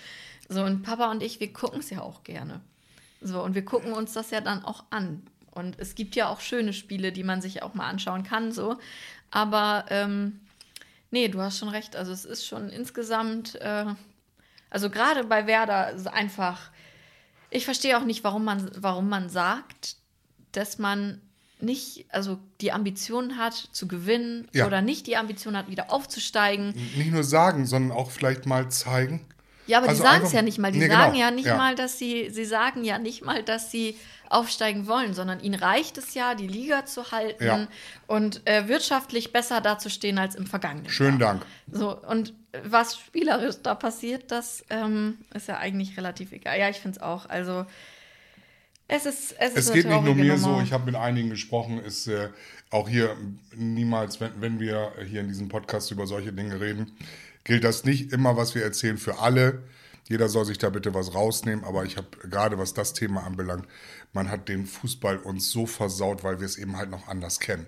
So, 0.48 0.62
und 0.64 0.82
Papa 0.82 1.10
und 1.10 1.22
ich, 1.22 1.40
wir 1.40 1.52
gucken 1.52 1.80
es 1.80 1.90
ja 1.90 2.00
auch 2.02 2.24
gerne. 2.24 2.60
So, 3.22 3.42
und 3.42 3.54
wir 3.54 3.64
gucken 3.64 3.92
uns 3.92 4.12
das 4.12 4.30
ja 4.30 4.40
dann 4.40 4.64
auch 4.64 4.84
an. 4.90 5.22
Und 5.52 5.78
es 5.78 5.94
gibt 5.94 6.16
ja 6.16 6.28
auch 6.28 6.40
schöne 6.40 6.72
Spiele, 6.72 7.12
die 7.12 7.24
man 7.24 7.40
sich 7.42 7.62
auch 7.62 7.74
mal 7.74 7.88
anschauen 7.88 8.22
kann, 8.24 8.52
so. 8.52 8.78
Aber 9.30 9.84
ähm, 9.90 10.40
nee, 11.10 11.28
du 11.28 11.40
hast 11.40 11.58
schon 11.58 11.68
recht. 11.68 11.96
Also 11.96 12.12
es 12.12 12.24
ist 12.24 12.46
schon 12.46 12.70
insgesamt, 12.70 13.56
äh, 13.60 13.86
also 14.70 14.88
gerade 14.90 15.24
bei 15.24 15.46
Werder 15.46 15.90
ist 15.90 16.06
einfach, 16.06 16.70
ich 17.50 17.64
verstehe 17.64 17.98
auch 17.98 18.04
nicht, 18.04 18.24
warum 18.24 18.44
man, 18.44 18.70
warum 18.76 19.08
man 19.08 19.28
sagt, 19.28 19.96
dass 20.52 20.78
man 20.78 21.20
nicht, 21.60 22.06
also 22.08 22.38
die 22.60 22.72
Ambition 22.72 23.36
hat 23.36 23.54
zu 23.54 23.86
gewinnen 23.86 24.48
Ja. 24.52 24.66
oder 24.66 24.80
nicht 24.80 25.06
die 25.06 25.16
Ambition 25.16 25.56
hat, 25.56 25.68
wieder 25.68 25.92
aufzusteigen. 25.92 26.74
Nicht 26.96 27.10
nur 27.12 27.24
sagen, 27.24 27.66
sondern 27.66 27.96
auch 27.96 28.10
vielleicht 28.10 28.46
mal 28.46 28.70
zeigen. 28.70 29.26
Ja, 29.66 29.78
aber 29.78 29.88
Also 29.88 30.02
die 30.02 30.08
sagen 30.08 30.24
es 30.24 30.32
ja 30.32 30.42
nicht 30.42 30.58
mal. 30.58 30.72
Die 30.72 30.78
Nee, 30.78 30.88
sagen 30.88 31.12
genau. 31.12 31.24
ja 31.24 31.30
nicht 31.30 31.46
Ja. 31.46 31.56
mal, 31.56 31.74
dass 31.74 31.98
sie, 31.98 32.30
sie 32.30 32.44
sagen 32.46 32.82
ja 32.82 32.98
nicht 32.98 33.24
mal, 33.24 33.42
dass 33.42 33.70
sie 33.70 33.96
aufsteigen 34.28 34.86
wollen, 34.86 35.12
sondern 35.12 35.40
ihnen 35.40 35.60
reicht 35.60 35.98
es 35.98 36.14
ja, 36.14 36.34
die 36.34 36.46
Liga 36.48 36.86
zu 36.86 37.12
halten 37.12 37.44
Ja. 37.44 37.66
und 38.06 38.40
äh, 38.46 38.66
wirtschaftlich 38.68 39.32
besser 39.32 39.60
dazustehen 39.60 40.18
als 40.18 40.34
im 40.36 40.46
vergangenen 40.46 40.88
Schönen 40.88 41.20
Jahr. 41.20 41.34
Dank. 41.34 41.46
So, 41.70 41.96
und 42.08 42.32
was 42.64 42.96
spielerisch 42.98 43.56
da 43.62 43.74
passiert, 43.74 44.30
das 44.30 44.64
ähm, 44.70 45.18
ist 45.34 45.48
ja 45.48 45.58
eigentlich 45.58 45.96
relativ 45.96 46.32
egal. 46.32 46.58
Ja, 46.58 46.68
ich 46.68 46.78
finde 46.78 46.98
es 46.98 47.02
auch. 47.02 47.28
Also, 47.28 47.66
es 48.88 49.06
ist. 49.06 49.34
Es, 49.38 49.54
ist 49.54 49.68
Es 49.68 49.72
geht 49.72 49.86
nicht 49.86 50.02
nur 50.02 50.14
mir 50.14 50.36
Nummer. 50.36 50.38
so, 50.38 50.60
ich 50.60 50.72
habe 50.72 50.86
mit 50.86 50.96
einigen 50.96 51.30
gesprochen, 51.30 51.78
ist 51.78 52.08
äh, 52.08 52.28
auch 52.70 52.88
hier 52.88 53.16
niemals, 53.54 54.20
wenn, 54.20 54.32
wenn 54.40 54.60
wir 54.60 54.92
hier 55.06 55.20
in 55.20 55.28
diesem 55.28 55.48
Podcast 55.48 55.90
über 55.90 56.06
solche 56.06 56.32
Dinge 56.32 56.60
reden, 56.60 56.92
gilt 57.44 57.64
das 57.64 57.84
nicht 57.84 58.12
immer, 58.12 58.36
was 58.36 58.54
wir 58.54 58.62
erzählen, 58.62 58.98
für 58.98 59.18
alle. 59.18 59.62
Jeder 60.08 60.28
soll 60.28 60.44
sich 60.44 60.58
da 60.58 60.70
bitte 60.70 60.92
was 60.92 61.14
rausnehmen, 61.14 61.64
aber 61.64 61.84
ich 61.84 61.96
habe 61.96 62.08
gerade, 62.28 62.58
was 62.58 62.74
das 62.74 62.94
Thema 62.94 63.24
anbelangt, 63.24 63.68
man 64.12 64.28
hat 64.28 64.48
den 64.48 64.66
Fußball 64.66 65.18
uns 65.18 65.50
so 65.50 65.66
versaut, 65.66 66.24
weil 66.24 66.40
wir 66.40 66.46
es 66.46 66.58
eben 66.58 66.76
halt 66.76 66.90
noch 66.90 67.06
anders 67.06 67.38
kennen. 67.38 67.66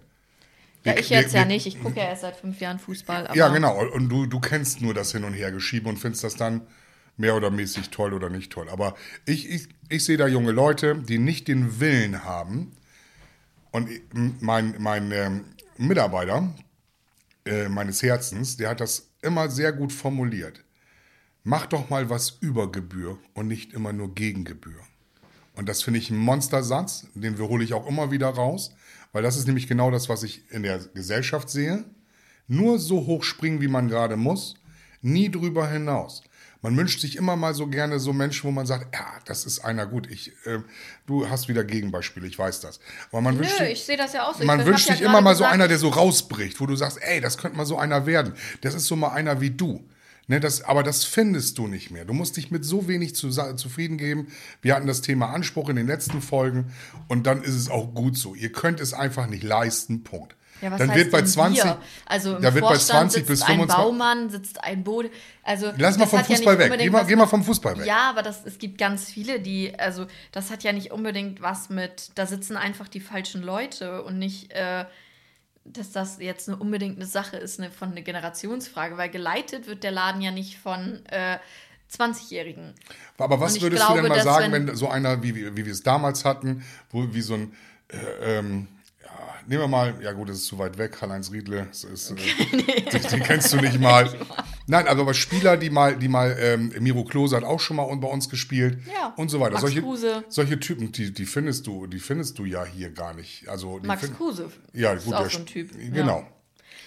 Ja, 0.85 0.97
ich 0.99 1.11
jetzt 1.11 1.33
wir- 1.33 1.41
ja 1.41 1.47
nicht. 1.47 1.67
Ich 1.67 1.81
gucke 1.81 1.99
ja 1.99 2.07
erst 2.07 2.23
seit 2.23 2.37
fünf 2.37 2.61
Jahren 2.61 2.79
Fußball. 2.79 3.31
Ja, 3.35 3.49
genau. 3.49 3.85
Und 3.93 4.09
du, 4.09 4.27
du 4.27 4.41
kennst 4.41 4.81
nur 4.81 4.95
das 4.95 5.13
Hin- 5.13 5.25
und 5.25 5.35
Hergeschiebe 5.35 5.89
und 5.89 5.99
findest 5.99 6.25
das 6.25 6.37
dann 6.37 6.63
mehr 7.17 7.37
oder 7.37 7.51
mäßig 7.51 7.91
toll 7.91 8.15
oder 8.15 8.31
nicht 8.31 8.53
toll. 8.53 8.69
Aber 8.69 8.95
ich, 9.27 9.49
ich, 9.49 9.69
ich 9.89 10.05
sehe 10.05 10.17
da 10.17 10.27
junge 10.27 10.53
Leute, 10.53 10.97
die 10.97 11.19
nicht 11.19 11.49
den 11.49 11.81
Willen 11.81 12.25
haben. 12.25 12.73
Und 13.71 13.89
mein, 14.41 14.75
mein 14.79 15.13
ähm, 15.13 15.45
Mitarbeiter 15.79 16.53
äh, 17.45 17.69
meines 17.69 18.03
Herzens, 18.03 18.57
der 18.57 18.71
hat 18.71 18.81
das 18.81 19.11
immer 19.23 19.51
sehr 19.51 19.73
gut 19.73 19.93
formuliert. 19.93 20.65
Mach 21.45 21.67
doch 21.67 21.91
mal 21.91 22.09
was 22.09 22.31
über 22.41 22.71
Gebühr 22.71 23.19
und 23.35 23.49
nicht 23.49 23.73
immer 23.73 23.93
nur 23.93 24.15
gegen 24.15 24.45
Gebühr. 24.45 24.81
Und 25.55 25.69
das 25.69 25.83
finde 25.83 25.99
ich 25.99 26.11
ein 26.11 26.17
Monstersatz, 26.17 27.07
den 27.15 27.39
hole 27.39 27.65
ich 27.65 27.75
auch 27.75 27.87
immer 27.87 28.11
wieder 28.11 28.29
raus, 28.29 28.75
weil 29.13 29.23
das 29.23 29.37
ist 29.37 29.47
nämlich 29.47 29.69
genau 29.69 29.91
das, 29.91 30.09
was 30.09 30.23
ich 30.23 30.51
in 30.51 30.63
der 30.63 30.79
Gesellschaft 30.95 31.51
sehe. 31.51 31.85
Nur 32.49 32.79
so 32.79 33.07
hoch 33.07 33.23
springen, 33.25 33.61
wie 33.61 33.69
man 33.69 33.89
gerade 33.89 34.17
muss, 34.17 34.55
nie 35.01 35.31
drüber 35.31 35.69
hinaus. 35.69 36.23
Man 36.61 36.77
wünscht 36.77 37.01
sich 37.01 37.17
immer 37.17 37.35
mal 37.35 37.55
so 37.55 37.67
gerne 37.67 37.99
so 37.99 38.13
Menschen, 38.13 38.45
wo 38.45 38.53
man 38.53 38.67
sagt, 38.67 38.95
ja, 38.95 39.07
das 39.25 39.45
ist 39.47 39.65
einer 39.65 39.85
gut. 39.87 40.09
Ich, 40.09 40.29
äh, 40.47 40.61
du 41.07 41.29
hast 41.29 41.49
wieder 41.49 41.65
Gegenbeispiele, 41.65 42.27
ich 42.27 42.39
weiß 42.39 42.61
das. 42.61 42.79
Aber 43.11 43.21
man 43.21 43.37
wünscht 43.37 43.59
Nö, 43.59 43.65
sich- 43.67 43.73
ich 43.75 43.85
sehe 43.85 43.97
das 43.97 44.13
ja 44.13 44.29
auch 44.29 44.35
so. 44.37 44.45
man 44.45 44.61
Ich 44.61 44.67
wünscht 44.67 44.85
hab 44.85 44.91
ja 44.91 44.97
sich 44.99 45.05
immer 45.05 45.21
mal 45.21 45.35
so 45.35 45.41
gesagt- 45.41 45.55
einer, 45.55 45.67
der 45.67 45.79
so 45.79 45.89
rausbricht, 45.89 46.61
wo 46.61 46.67
du 46.67 46.77
sagst, 46.77 46.99
ey, 47.03 47.21
das 47.21 47.37
könnte 47.37 47.57
mal 47.57 47.67
so 47.67 47.79
einer 47.79 48.07
werden. 48.07 48.35
Das 48.61 48.75
ist 48.75 48.87
so 48.87 48.95
mal 48.95 49.09
einer 49.11 49.41
wie 49.41 49.51
du. 49.51 49.89
Ne, 50.33 50.41
das, 50.41 50.63
aber 50.63 50.83
das 50.83 51.05
findest 51.05 51.59
du 51.59 51.67
nicht 51.67 51.91
mehr. 51.91 52.07
Du 52.07 52.15
musst 52.15 52.39
dich 52.39 52.51
mit 52.51 52.65
so 52.65 52.89
wenig 52.89 53.15
zu, 53.15 53.29
zufrieden 53.29 53.99
geben. 53.99 54.29
Wir 54.63 54.75
hatten 54.75 54.87
das 54.87 55.03
Thema 55.03 55.27
Anspruch 55.29 55.69
in 55.69 55.77
den 55.77 55.87
letzten 55.87 56.23
Folgen 56.23 56.73
und 57.07 57.27
dann 57.27 57.43
ist 57.43 57.55
es 57.55 57.69
auch 57.69 57.93
gut 57.93 58.17
so. 58.17 58.35
Ihr 58.35 58.51
könnt 58.51 58.81
es 58.81 58.95
einfach 58.95 59.27
nicht 59.27 59.43
leisten, 59.43 60.05
Punkt. 60.05 60.35
Ja, 60.63 60.71
was 60.71 60.79
dann 60.79 60.95
wird 60.95 61.11
bei 61.11 61.19
denn 61.19 61.27
20, 61.27 61.65
wir? 61.65 61.79
Also 62.07 62.37
im 62.37 62.41
da 62.43 62.55
wird 62.55 62.63
bei 62.63 62.69
Vorstand 62.71 63.13
20 63.13 63.15
sitzt 63.15 63.29
bis 63.29 63.43
ein 63.43 63.47
25 63.57 63.77
Baumann, 63.77 64.31
sitzt 64.31 64.65
ein 64.65 64.85
Bode. 64.85 65.11
Also 65.43 65.71
Lass 65.77 65.99
mal 65.99 66.07
vom 66.07 66.21
ja 66.21 66.25
Fußball 66.25 66.57
nicht 66.57 66.71
weg. 66.71 66.79
Geh 66.79 66.89
mal- 66.89 67.05
geh 67.05 67.17
mal 67.17 67.27
vom 67.27 67.45
Fußball 67.45 67.79
weg. 67.81 67.85
Ja, 67.87 68.09
aber 68.09 68.23
das, 68.23 68.47
es 68.47 68.59
gibt 68.59 68.79
ganz 68.79 69.05
viele, 69.05 69.39
die, 69.39 69.79
also 69.79 70.07
das 70.31 70.51
hat 70.51 70.63
ja 70.63 70.73
nicht 70.73 70.93
unbedingt 70.93 71.43
was 71.43 71.69
mit, 71.69 72.13
da 72.15 72.25
sitzen 72.25 72.57
einfach 72.57 72.89
die 72.89 73.01
falschen 73.01 73.43
Leute 73.43 74.03
und 74.03 74.19
nicht, 74.19 74.51
äh, 74.53 74.87
dass 75.65 75.93
das 75.93 76.19
jetzt 76.19 76.49
eine, 76.49 76.59
unbedingt 76.59 76.97
eine 76.97 77.07
Sache 77.07 77.37
ist 77.37 77.59
eine, 77.61 77.71
von 77.71 77.93
einer 77.93 78.03
Generationsfrage, 78.03 78.97
weil 78.97 79.11
geleitet 79.11 79.67
wird 79.67 79.85
der 79.85 79.93
Laden 79.93 80.21
ja 80.21 80.31
nicht 80.31 80.59
von 80.59 81.05
äh, 81.07 81.39
20-Jährigen. 81.97 82.75
Aber 83.19 83.39
was 83.41 83.61
würdest 83.61 83.83
du 83.83 83.87
glaube, 83.87 84.01
denn 84.03 84.09
mal 84.09 84.23
sagen, 84.23 84.53
wenn- 84.53 84.69
wenn, 84.69 84.77
so 84.77 84.89
einer, 84.89 85.23
wie, 85.23 85.35
wie, 85.35 85.57
wie 85.57 85.65
wir 85.67 85.73
es 85.73 85.83
damals 85.83 86.25
hatten, 86.25 86.65
wo 86.91 87.07
wie 87.13 87.21
so 87.21 87.35
ein, 87.35 87.55
äh, 87.89 88.39
ähm, 88.39 88.69
ja, 89.03 89.09
nehmen 89.47 89.63
wir 89.63 89.69
mal, 89.69 89.95
ja 90.03 90.13
gut, 90.13 90.29
das 90.31 90.39
ist 90.39 90.47
zu 90.47 90.59
weit 90.59 90.79
weg, 90.79 90.93
Karl-Heinz 90.93 91.31
Riedle, 91.31 91.67
das 91.69 91.85
ist, 91.85 92.11
äh, 92.13 92.15
den, 92.91 93.03
den 93.03 93.23
kennst 93.23 93.53
du 93.53 93.59
nicht 93.59 93.79
mal. 93.79 94.11
Nein, 94.67 94.87
aber, 94.87 95.03
aber 95.03 95.15
Spieler, 95.15 95.57
die 95.57 95.71
mal, 95.71 95.97
die 95.97 96.09
mal, 96.09 96.37
ähm, 96.41 96.73
Miro 96.81 97.05
Klose 97.05 97.37
hat 97.37 97.45
auch 97.45 97.61
schon 97.61 97.77
mal 97.77 97.95
bei 97.97 98.09
uns 98.09 98.29
gespielt 98.29 98.79
Ja, 98.93 99.13
und 99.17 99.29
so 99.31 99.41
weiter. 99.41 99.53
Max 99.53 99.63
solche, 99.63 99.83
Kruse. 99.83 100.25
solche 100.29 100.61
Typen, 100.61 100.93
die, 100.93 101.13
die 101.13 101.27
findest 101.27 101.67
du, 101.67 101.87
die 101.87 101.99
findest 101.99 102.39
du 102.39 102.45
ja 102.45 102.65
hier 102.65 102.91
gar 102.91 103.15
nicht. 103.15 103.49
Also, 103.49 103.81
Max 103.83 104.03
find- 104.05 104.17
Kruse 104.17 104.51
Ja, 104.73 104.93
ist 104.93 105.05
gut, 105.05 105.15
auch 105.15 105.21
der 105.23 105.31
so 105.31 105.39
ein 105.39 105.47
Typ. 105.47 105.71
Genau. 105.93 106.19
Ja. 106.21 106.27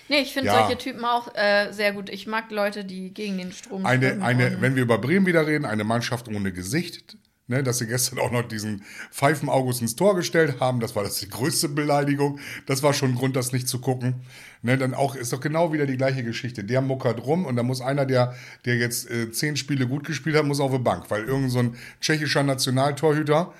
Nee, 0.08 0.20
ich 0.20 0.34
finde 0.34 0.48
Ja. 0.50 0.60
solche 0.60 0.78
Typen 0.78 1.04
auch 1.04 1.34
äh, 1.36 1.72
sehr 1.72 1.92
gut. 1.92 2.10
Ich 2.10 2.28
mag 2.28 2.52
Leute, 2.52 2.86
die 2.86 3.12
gegen 3.14 3.38
den 3.40 3.52
Strom 3.52 3.86
Eine, 3.86 4.22
eine, 4.24 4.62
wenn 4.62 4.76
wir 4.76 4.84
über 4.84 5.00
Bremen 5.00 5.26
wieder 5.26 5.48
reden, 5.48 5.66
eine 5.66 5.84
Mannschaft 5.84 6.28
ohne 6.28 6.52
Gesicht. 6.54 7.18
Ne, 7.48 7.62
dass 7.62 7.78
sie 7.78 7.86
gestern 7.86 8.18
auch 8.18 8.32
noch 8.32 8.48
diesen 8.48 8.84
Pfeifen 9.12 9.50
August 9.50 9.80
ins 9.80 9.96
Tor 9.96 10.16
gestellt 10.16 10.60
haben, 10.60 10.80
das 10.80 10.96
war 10.96 11.04
das 11.04 11.20
die 11.20 11.30
größte 11.30 11.70
Beleidigung. 11.70 12.40
Das 12.66 12.82
war 12.82 12.92
schon 12.92 13.12
ein 13.12 13.16
Grund, 13.16 13.36
das 13.36 13.52
nicht 13.52 13.68
zu 13.68 13.80
gucken. 13.80 14.16
Ne, 14.64 14.80
dann 14.80 14.96
auch 14.96 15.16
ist 15.16 15.32
doch 15.32 15.40
genau 15.40 15.72
wieder 15.72 15.86
die 15.86 15.96
gleiche 15.96 16.24
Geschichte. 16.24 16.64
Der 16.64 16.82
muckert 16.82 17.24
rum 17.24 17.46
und 17.46 17.56
da 17.56 17.62
muss 17.62 17.82
einer, 17.82 18.08
der, 18.08 18.34
der 18.66 18.78
jetzt 18.78 19.12
äh, 19.12 19.32
zehn 19.32 19.58
Spiele 19.58 19.88
gut 19.88 20.06
gespielt 20.06 20.36
hat, 20.36 20.46
muss 20.46 20.60
auf 20.60 20.72
die 20.72 20.80
Bank, 20.80 21.12
weil 21.12 21.26
irgend 21.26 21.52
so 21.52 21.64
tschechischer 22.02 22.42
Nationaltorhüter, 22.42 23.54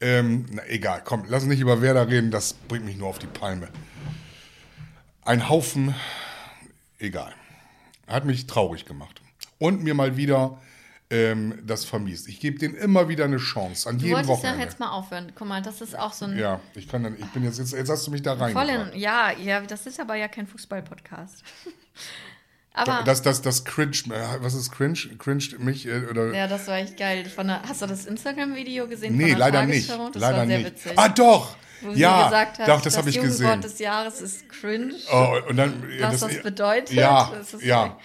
ähm, 0.00 0.46
na 0.52 0.62
egal, 0.68 1.02
komm, 1.04 1.24
lass 1.26 1.42
uns 1.42 1.50
nicht 1.50 1.60
über 1.60 1.82
Werder 1.82 2.08
reden, 2.08 2.30
das 2.30 2.52
bringt 2.52 2.84
mich 2.84 2.96
nur 2.96 3.08
auf 3.08 3.18
die 3.18 3.26
Palme. 3.26 3.68
Ein 5.24 5.48
Haufen, 5.48 5.92
egal. 7.00 7.34
Hat 8.06 8.26
mich 8.26 8.46
traurig 8.46 8.84
gemacht. 8.84 9.22
Und 9.58 9.82
mir 9.82 9.94
mal 9.94 10.16
wieder 10.16 10.60
ähm, 11.14 11.58
das 11.66 11.84
vermiest. 11.84 12.28
Ich 12.28 12.40
gebe 12.40 12.58
denen 12.58 12.74
immer 12.74 13.08
wieder 13.08 13.24
eine 13.24 13.36
Chance, 13.38 13.88
an 13.88 13.98
Du 13.98 14.04
jedem 14.06 14.16
wolltest 14.16 14.30
ja 14.30 14.36
Wochenende. 14.50 14.64
jetzt 14.64 14.80
mal 14.80 14.90
aufhören. 14.90 15.32
Guck 15.34 15.46
mal, 15.48 15.62
das 15.62 15.80
ist 15.80 15.96
auch 15.98 16.12
so 16.12 16.24
ein 16.24 16.36
Ja, 16.38 16.60
ich 16.74 16.88
kann 16.88 17.02
dann, 17.04 17.16
ich 17.18 17.26
bin 17.26 17.44
jetzt, 17.44 17.58
jetzt, 17.58 17.72
jetzt 17.72 17.88
hast 17.90 18.06
du 18.06 18.10
mich 18.10 18.22
da 18.22 18.36
voll 18.36 18.52
reingebracht. 18.54 18.94
in, 18.94 19.00
ja, 19.00 19.30
ja, 19.32 19.60
das 19.60 19.86
ist 19.86 20.00
aber 20.00 20.16
ja 20.16 20.28
kein 20.28 20.46
Fußball-Podcast. 20.46 21.42
aber 22.74 23.02
Das, 23.04 23.22
das, 23.22 23.42
das 23.42 23.64
cringe, 23.64 23.92
äh, 24.10 24.42
was 24.42 24.54
ist 24.54 24.72
cringe? 24.72 24.94
Cringe 25.18 25.44
mich, 25.58 25.86
äh, 25.86 26.06
oder? 26.10 26.34
ja, 26.34 26.46
das 26.48 26.66
war 26.66 26.78
echt 26.78 26.96
geil. 26.96 27.24
Von 27.26 27.46
der, 27.46 27.62
hast 27.62 27.82
du 27.82 27.86
das 27.86 28.06
Instagram-Video 28.06 28.88
gesehen? 28.88 29.16
nee, 29.16 29.30
von 29.30 29.30
der 29.30 29.38
leider 29.38 29.66
nicht. 29.66 29.88
Das 29.88 29.98
leider 30.14 30.38
war 30.38 30.46
sehr 30.46 30.58
nicht. 30.58 30.66
witzig. 30.66 30.92
Ah, 30.96 31.08
doch! 31.08 31.56
wo 31.82 31.92
sie 31.92 32.00
ja, 32.00 32.24
gesagt 32.24 32.58
hat, 32.60 32.68
doch, 32.68 32.80
das 32.80 32.96
habe 32.96 33.10
ich 33.10 33.16
Jugendwort 33.16 33.38
gesehen. 33.56 33.60
des 33.60 33.78
Jahres 33.78 34.20
ist 34.22 34.48
cringe. 34.48 34.94
Oh, 35.12 35.36
und 35.50 35.56
dann, 35.56 35.84
ja, 35.98 36.08
was 36.10 36.20
das, 36.20 36.40
bedeutet. 36.42 36.92
Ja, 36.92 37.30
Das 37.34 37.52
ist- 37.52 37.62
ja. 37.62 37.98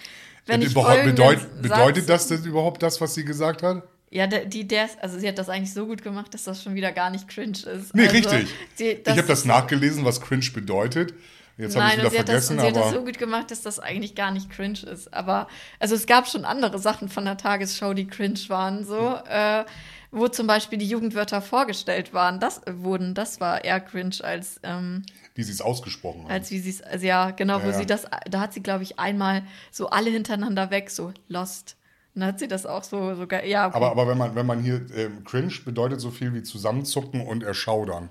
Wenn 0.46 0.62
ich 0.62 0.72
überhaupt 0.72 1.04
bedeut, 1.04 1.62
bedeutet 1.62 2.06
Satz- 2.06 2.28
das 2.28 2.40
denn 2.40 2.44
überhaupt 2.44 2.82
das, 2.82 3.00
was 3.00 3.14
sie 3.14 3.24
gesagt 3.24 3.62
hat? 3.62 3.82
Ja, 4.12 4.26
die, 4.26 4.66
der, 4.66 4.88
also 5.00 5.18
sie 5.20 5.28
hat 5.28 5.38
das 5.38 5.48
eigentlich 5.48 5.72
so 5.72 5.86
gut 5.86 6.02
gemacht, 6.02 6.34
dass 6.34 6.42
das 6.44 6.62
schon 6.62 6.74
wieder 6.74 6.90
gar 6.90 7.10
nicht 7.10 7.28
cringe 7.28 7.58
ist. 7.58 7.94
Nee, 7.94 8.08
also, 8.08 8.14
richtig. 8.14 8.48
Sie, 8.74 8.88
ich 8.88 9.08
habe 9.08 9.22
das 9.22 9.44
nachgelesen, 9.44 10.04
was 10.04 10.20
cringe 10.20 10.50
bedeutet. 10.52 11.14
Jetzt 11.56 11.76
habe 11.76 11.88
ich 11.88 11.98
wieder 11.98 12.10
sie, 12.10 12.18
hat 12.18 12.28
das, 12.28 12.46
vergessen, 12.46 12.58
sie 12.58 12.66
hat 12.66 12.76
das 12.76 12.92
so 12.92 13.04
gut 13.04 13.18
gemacht, 13.18 13.50
dass 13.50 13.62
das 13.62 13.78
eigentlich 13.78 14.14
gar 14.14 14.30
nicht 14.32 14.50
cringe 14.50 14.80
ist. 14.90 15.12
Aber 15.12 15.46
also 15.78 15.94
es 15.94 16.06
gab 16.06 16.26
schon 16.26 16.44
andere 16.44 16.78
Sachen 16.78 17.08
von 17.08 17.24
der 17.24 17.36
Tagesschau, 17.36 17.94
die 17.94 18.06
cringe 18.06 18.40
waren, 18.48 18.84
so, 18.84 19.16
äh, 19.28 19.64
wo 20.10 20.26
zum 20.26 20.46
Beispiel 20.46 20.78
die 20.78 20.88
Jugendwörter 20.88 21.40
vorgestellt 21.42 22.12
waren. 22.12 22.40
Das 22.40 22.66
äh, 22.66 22.72
wurden, 22.78 23.14
das 23.14 23.40
war 23.40 23.64
eher 23.64 23.78
cringe 23.78 24.16
als, 24.22 24.58
ähm, 24.62 25.04
wie 25.34 25.42
sie 25.42 25.52
es 25.52 25.60
ausgesprochen 25.60 26.24
haben. 26.24 26.30
als 26.30 26.50
wie 26.50 26.58
sie 26.58 26.70
es, 26.70 26.82
also 26.82 27.06
ja, 27.06 27.30
genau, 27.30 27.58
wo 27.62 27.66
Ja, 27.66 27.72
ja. 27.72 27.78
sie 27.78 27.86
das, 27.86 28.06
da 28.28 28.40
hat 28.40 28.52
sie, 28.52 28.62
glaube 28.62 28.82
ich, 28.82 28.98
einmal 28.98 29.42
so 29.70 29.88
alle 29.90 30.10
hintereinander 30.10 30.70
weg, 30.70 30.90
so 30.90 31.12
lost. 31.28 31.76
Und 32.14 32.22
dann 32.22 32.30
hat 32.30 32.40
sie 32.40 32.48
das 32.48 32.66
auch 32.66 32.82
so 32.82 33.14
sogar, 33.14 33.44
ja, 33.44 33.68
okay. 33.68 33.76
Aber, 33.76 33.90
aber 33.92 34.08
wenn 34.08 34.18
man, 34.18 34.34
wenn 34.34 34.46
man 34.46 34.60
hier 34.62 34.84
ähm, 34.96 35.22
cringe 35.24 35.52
bedeutet 35.64 36.00
so 36.00 36.10
viel 36.10 36.34
wie 36.34 36.42
zusammenzucken 36.42 37.20
und 37.26 37.42
erschaudern. 37.44 38.10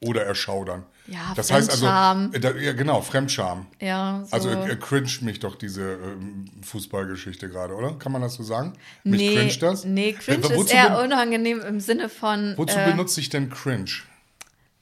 Oder 0.00 0.24
erschaudern. 0.24 0.84
Ja, 1.08 1.32
das 1.34 1.50
heißt 1.50 1.70
also, 1.70 1.86
Fremdscham. 1.86 2.30
äh, 2.32 2.38
da, 2.38 2.50
ja 2.52 2.72
genau, 2.72 3.00
Fremdscham. 3.00 3.66
ja, 3.80 4.22
so. 4.24 4.32
Also 4.32 4.50
äh, 4.50 4.76
cringe 4.76 5.10
mich 5.22 5.40
doch 5.40 5.56
diese 5.56 5.94
ähm, 5.94 6.44
Fußballgeschichte 6.62 7.48
gerade, 7.48 7.74
oder? 7.74 7.94
Kann 7.98 8.12
man 8.12 8.22
das 8.22 8.34
so 8.34 8.44
sagen? 8.44 8.74
Mich 9.02 9.20
nee, 9.20 9.34
cringe 9.34 9.56
das? 9.58 9.84
Nee, 9.84 10.12
cringe 10.12 10.44
Äh, 10.46 10.50
ist 10.50 10.56
wozu 10.56 10.72
eher 10.72 11.02
unangenehm 11.02 11.60
im 11.62 11.80
Sinne 11.80 12.08
von. 12.08 12.54
Wozu 12.56 12.78
äh, 12.78 12.90
benutze 12.92 13.18
ich 13.20 13.28
denn 13.28 13.50
cringe? 13.50 13.90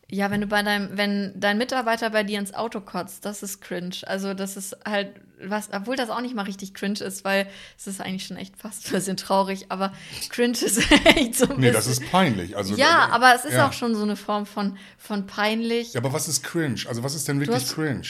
Ja, 0.08 0.30
wenn 0.30 0.40
du 0.40 0.46
bei 0.46 0.62
deinem, 0.62 0.96
wenn 0.96 1.32
dein 1.34 1.58
Mitarbeiter 1.58 2.10
bei 2.10 2.22
dir 2.22 2.38
ins 2.38 2.54
Auto 2.54 2.80
kotzt, 2.80 3.24
das 3.24 3.42
ist 3.42 3.60
cringe. 3.60 3.96
Also 4.06 4.34
das 4.34 4.56
ist 4.56 4.76
halt 4.84 5.08
was, 5.44 5.68
obwohl 5.72 5.96
das 5.96 6.10
auch 6.10 6.20
nicht 6.20 6.34
mal 6.34 6.44
richtig 6.44 6.74
cringe 6.74 7.00
ist, 7.00 7.24
weil 7.24 7.48
es 7.76 7.86
ist 7.88 8.00
eigentlich 8.00 8.24
schon 8.24 8.36
echt 8.36 8.56
fast 8.56 8.86
ein 8.86 8.92
bisschen 8.92 9.16
traurig, 9.16 9.66
aber 9.68 9.92
cringe 10.30 10.52
ist 10.58 10.78
echt 11.16 11.34
so 11.34 11.44
ein 11.46 11.50
Nee, 11.56 11.56
bisschen. 11.56 11.72
das 11.74 11.86
ist 11.88 12.08
peinlich. 12.10 12.56
Also, 12.56 12.74
ja, 12.76 13.08
aber 13.10 13.34
es 13.34 13.44
ist 13.44 13.54
ja. 13.54 13.66
auch 13.68 13.72
schon 13.72 13.94
so 13.96 14.02
eine 14.02 14.14
Form 14.16 14.46
von, 14.46 14.78
von 14.96 15.26
peinlich. 15.26 15.92
Ja, 15.94 16.00
aber 16.00 16.12
was 16.12 16.28
ist 16.28 16.42
cringe? 16.44 16.82
Also 16.88 17.02
was 17.02 17.14
ist 17.16 17.26
denn 17.26 17.40
wirklich 17.40 17.66
cringe? 17.66 18.06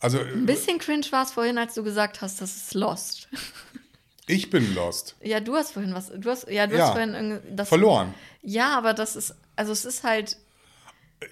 Also 0.00 0.18
äh, 0.18 0.30
Ein 0.30 0.44
bisschen 0.46 0.78
cringe 0.78 1.06
war 1.10 1.22
es 1.24 1.32
vorhin, 1.32 1.56
als 1.56 1.72
du 1.74 1.82
gesagt 1.82 2.20
hast, 2.20 2.42
das 2.42 2.54
ist 2.54 2.74
lost. 2.74 3.28
ich 4.26 4.50
bin 4.50 4.74
lost. 4.74 5.16
Ja, 5.22 5.40
du 5.40 5.54
hast 5.56 5.72
vorhin 5.72 5.94
was, 5.94 6.12
du 6.14 6.30
hast, 6.30 6.48
ja, 6.50 6.66
du 6.66 6.76
Ja, 6.76 6.84
hast 6.84 6.90
vorhin 6.92 7.14
irgendwie 7.14 7.56
das 7.56 7.68
Verloren. 7.68 8.12
Ja, 8.42 8.76
aber 8.76 8.92
das 8.94 9.16
ist, 9.16 9.34
also 9.56 9.72
es 9.72 9.84
ist 9.86 10.04
halt, 10.04 10.36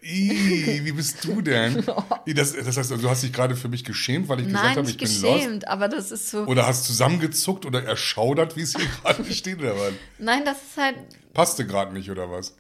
Wie 0.01 0.93
bist 0.93 1.25
du 1.25 1.41
denn? 1.43 1.85
Das, 2.35 2.55
das 2.55 2.77
heißt, 2.77 2.91
du 2.93 3.11
hast 3.11 3.25
dich 3.25 3.33
gerade 3.33 3.57
für 3.57 3.69
mich 3.69 3.85
geschämt, 3.85 4.29
weil 4.29 4.41
ich 4.41 4.47
gesagt 4.47 4.65
Nein, 4.65 4.77
habe, 4.77 4.89
ich 4.89 4.97
bin 4.97 5.09
lost? 5.09 5.23
geschämt, 5.23 5.69
aber 5.69 5.89
das 5.89 6.13
ist 6.13 6.31
so. 6.31 6.45
Oder 6.47 6.67
hast 6.67 6.85
zusammengezuckt 6.85 7.67
oder 7.67 7.83
erschaudert, 7.83 8.57
wie 8.57 8.63
es 8.63 8.75
hier 8.77 8.87
gerade 9.03 9.25
steht, 9.33 9.59
oder 9.59 9.77
was? 9.77 9.93
Nein, 10.19 10.45
das 10.45 10.59
ist 10.63 10.77
halt. 10.77 10.97
Passte 11.35 11.67
gerade 11.67 11.93
nicht, 11.93 12.11
oder 12.11 12.31
was? 12.31 12.55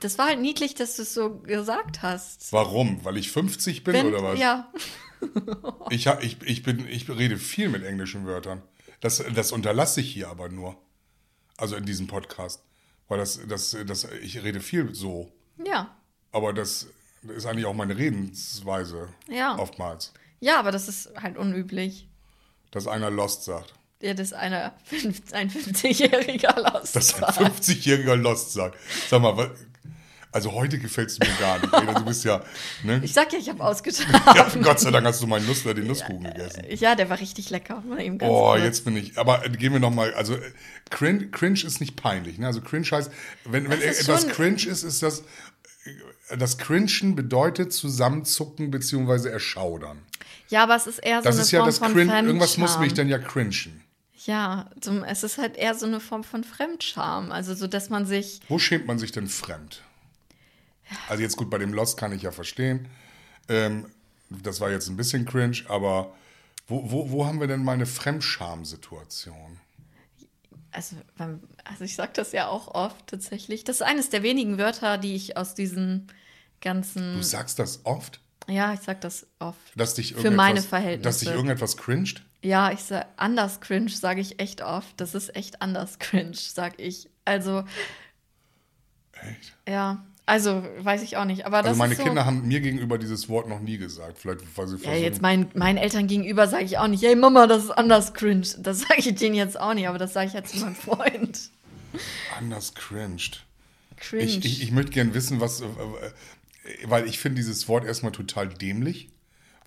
Das 0.00 0.16
war 0.18 0.26
halt 0.26 0.40
niedlich, 0.40 0.74
dass 0.74 0.96
du 0.96 1.02
es 1.02 1.12
so 1.12 1.38
gesagt 1.40 2.02
hast. 2.02 2.52
Warum? 2.52 3.04
Weil 3.04 3.16
ich 3.16 3.32
50 3.32 3.82
bin, 3.84 3.94
Wenn, 3.94 4.06
oder 4.06 4.22
was? 4.22 4.38
Ja. 4.38 4.72
Ich, 5.90 6.06
ich, 6.06 6.36
ich, 6.42 6.62
bin, 6.62 6.86
ich 6.86 7.08
rede 7.08 7.38
viel 7.38 7.70
mit 7.70 7.82
englischen 7.84 8.26
Wörtern. 8.26 8.62
Das, 9.00 9.24
das 9.34 9.50
unterlasse 9.50 10.02
ich 10.02 10.12
hier 10.12 10.28
aber 10.28 10.50
nur. 10.50 10.76
Also 11.56 11.74
in 11.74 11.86
diesem 11.86 12.06
Podcast. 12.06 12.62
Weil 13.08 13.18
das, 13.18 13.40
das, 13.48 13.76
das, 13.86 14.06
ich 14.22 14.42
rede 14.42 14.60
viel 14.60 14.94
so. 14.94 15.32
Ja. 15.64 15.96
Aber 16.32 16.52
das 16.52 16.88
ist 17.28 17.46
eigentlich 17.46 17.66
auch 17.66 17.74
meine 17.74 17.96
Redensweise. 17.96 19.08
Ja. 19.28 19.56
Oftmals. 19.58 20.12
Ja, 20.40 20.58
aber 20.58 20.72
das 20.72 20.88
ist 20.88 21.10
halt 21.20 21.36
unüblich. 21.36 22.08
Dass 22.70 22.86
einer 22.86 23.10
Lost 23.10 23.44
sagt. 23.44 23.74
Ja, 24.02 24.12
das 24.12 24.32
einer 24.32 24.74
ein 25.32 25.50
50-jähriger 25.50 26.60
Lost 26.60 26.94
Dass 26.96 27.14
ein 27.14 27.20
sagt. 27.20 27.38
50-jähriger 27.40 28.16
Lost 28.16 28.52
sagt. 28.52 28.76
Sag 29.08 29.22
mal, 29.22 29.36
was, 29.36 29.50
also 30.36 30.52
heute 30.52 30.78
gefällt 30.78 31.08
es 31.10 31.18
mir 31.18 31.26
gar 31.40 31.58
nicht. 31.58 31.72
Ey, 31.72 31.94
Du 31.94 32.04
bist 32.04 32.24
ja, 32.24 32.44
ne? 32.84 33.00
Ich 33.02 33.14
sag 33.14 33.32
ja, 33.32 33.38
ich 33.38 33.48
habe 33.48 33.58
ja, 34.34 34.46
Gott 34.62 34.80
sei 34.80 34.90
Dank 34.90 35.06
hast 35.06 35.22
du 35.22 35.26
meinen 35.26 35.46
Nussler, 35.46 35.72
den 35.72 35.86
Nusskuchen 35.86 36.24
gegessen. 36.24 36.62
Ja, 36.68 36.94
der 36.94 37.08
war 37.08 37.18
richtig 37.18 37.48
lecker. 37.50 37.82
Ganz 37.88 38.22
Oh, 38.22 38.50
kurz. 38.50 38.62
jetzt 38.62 38.84
bin 38.84 38.96
ich. 38.96 39.16
Aber 39.18 39.44
äh, 39.46 39.48
gehen 39.50 39.72
wir 39.72 39.80
noch 39.80 39.90
mal. 39.90 40.12
Also 40.14 40.34
äh, 40.34 40.52
cringe, 40.90 41.28
cringe 41.30 41.60
ist 41.64 41.80
nicht 41.80 41.96
peinlich. 41.96 42.38
Ne? 42.38 42.46
Also 42.46 42.60
cringe 42.60 42.86
heißt, 42.90 43.10
wenn, 43.46 43.68
wenn 43.70 43.80
etwas 43.80 44.28
cringe 44.28 44.66
ist, 44.66 44.82
ist 44.82 45.02
das 45.02 45.20
äh, 46.28 46.36
das 46.36 46.58
Cringen 46.58 47.16
bedeutet 47.16 47.72
zusammenzucken 47.72 48.70
bzw. 48.70 49.28
erschaudern. 49.30 50.02
Ja, 50.48 50.64
aber 50.64 50.76
es 50.76 50.86
ist 50.86 50.98
eher 50.98 51.18
so 51.22 51.24
Das 51.24 51.36
eine 51.36 51.42
ist 51.42 51.50
ja 51.50 51.60
Form 51.60 51.68
das 51.68 51.78
von 51.78 51.92
Cringe. 51.94 52.14
Irgendwas 52.22 52.56
muss 52.58 52.78
mich 52.78 52.94
dann 52.94 53.08
ja 53.08 53.18
cringen. 53.18 53.82
Ja, 54.26 54.68
es 55.06 55.22
ist 55.22 55.38
halt 55.38 55.56
eher 55.56 55.74
so 55.74 55.86
eine 55.86 56.00
Form 56.00 56.24
von 56.24 56.42
Fremdscham. 56.42 57.30
Also 57.30 57.54
so, 57.54 57.68
dass 57.68 57.90
man 57.90 58.06
sich. 58.06 58.40
Wo 58.48 58.58
schämt 58.58 58.86
man 58.86 58.98
sich 58.98 59.12
denn 59.12 59.28
fremd? 59.28 59.82
Also 61.08 61.22
jetzt 61.22 61.36
gut, 61.36 61.50
bei 61.50 61.58
dem 61.58 61.72
Lost 61.72 61.96
kann 61.98 62.12
ich 62.12 62.22
ja 62.22 62.30
verstehen. 62.32 62.88
Ähm, 63.48 63.86
das 64.30 64.60
war 64.60 64.70
jetzt 64.70 64.88
ein 64.88 64.96
bisschen 64.96 65.24
cringe, 65.24 65.58
aber 65.68 66.12
wo, 66.68 66.90
wo, 66.90 67.10
wo 67.10 67.26
haben 67.26 67.40
wir 67.40 67.46
denn 67.46 67.62
mal 67.62 67.72
eine 67.72 67.86
Fremdscham-Situation? 67.86 69.60
Also, 70.72 70.96
also 71.64 71.84
ich 71.84 71.94
sag 71.94 72.14
das 72.14 72.32
ja 72.32 72.48
auch 72.48 72.68
oft 72.74 73.06
tatsächlich. 73.06 73.64
Das 73.64 73.76
ist 73.76 73.82
eines 73.82 74.10
der 74.10 74.22
wenigen 74.22 74.58
Wörter, 74.58 74.98
die 74.98 75.14
ich 75.14 75.36
aus 75.36 75.54
diesen 75.54 76.08
ganzen. 76.60 77.14
Du 77.14 77.22
sagst 77.22 77.58
das 77.58 77.80
oft, 77.84 78.20
Ja, 78.48 78.74
ich 78.74 78.80
sag 78.80 79.00
das 79.00 79.26
oft. 79.38 79.58
dass 79.74 79.94
dich 79.94 80.14
Für 80.14 80.30
meine 80.30 80.60
Verhältnisse. 80.60 81.02
Dass 81.02 81.18
dich 81.20 81.28
irgendetwas 81.30 81.76
cringed? 81.76 82.22
Ja, 82.42 82.70
ich 82.72 82.80
sag 82.80 83.06
anders 83.16 83.60
cringe, 83.60 83.88
sage 83.90 84.20
ich 84.20 84.38
echt 84.38 84.60
oft. 84.60 85.00
Das 85.00 85.14
ist 85.14 85.34
echt 85.34 85.62
anders 85.62 85.98
cringe, 85.98 86.34
sag 86.34 86.78
ich. 86.78 87.08
Also, 87.24 87.64
Echt? 89.12 89.56
ja, 89.66 90.04
also 90.26 90.64
weiß 90.80 91.02
ich 91.02 91.16
auch 91.16 91.24
nicht. 91.24 91.46
Aber 91.46 91.58
das 91.58 91.68
Also 91.68 91.78
meine 91.78 91.92
ist 91.92 91.98
so, 91.98 92.04
Kinder 92.04 92.26
haben 92.26 92.46
mir 92.46 92.60
gegenüber 92.60 92.98
dieses 92.98 93.28
Wort 93.28 93.48
noch 93.48 93.60
nie 93.60 93.78
gesagt. 93.78 94.18
Vielleicht, 94.18 94.40
weil 94.56 94.66
sie 94.66 94.76
Ja, 94.84 94.92
jetzt 94.94 95.22
mein, 95.22 95.48
meinen 95.54 95.78
Eltern 95.78 96.08
gegenüber 96.08 96.48
sage 96.48 96.64
ich 96.64 96.78
auch 96.78 96.88
nicht, 96.88 97.02
hey 97.04 97.14
Mama, 97.14 97.46
das 97.46 97.64
ist 97.64 97.70
anders 97.70 98.12
cringe. 98.12 98.46
Das 98.58 98.80
sage 98.88 98.96
ich 98.98 99.14
denen 99.14 99.36
jetzt 99.36 99.58
auch 99.58 99.74
nicht, 99.74 99.88
aber 99.88 99.98
das 99.98 100.12
sage 100.12 100.26
ich 100.26 100.32
jetzt 100.34 100.52
zu 100.52 100.58
meinem 100.58 100.74
Freund. 100.74 101.50
anders 102.36 102.74
cringed. 102.74 103.44
Cringe. 103.96 104.24
Ich, 104.24 104.44
ich, 104.44 104.62
ich 104.62 104.72
möchte 104.72 104.90
gern 104.92 105.14
wissen, 105.14 105.40
was, 105.40 105.62
weil 106.84 107.06
ich 107.06 107.18
finde 107.18 107.36
dieses 107.36 107.68
Wort 107.68 107.84
erstmal 107.84 108.12
total 108.12 108.48
dämlich, 108.48 109.08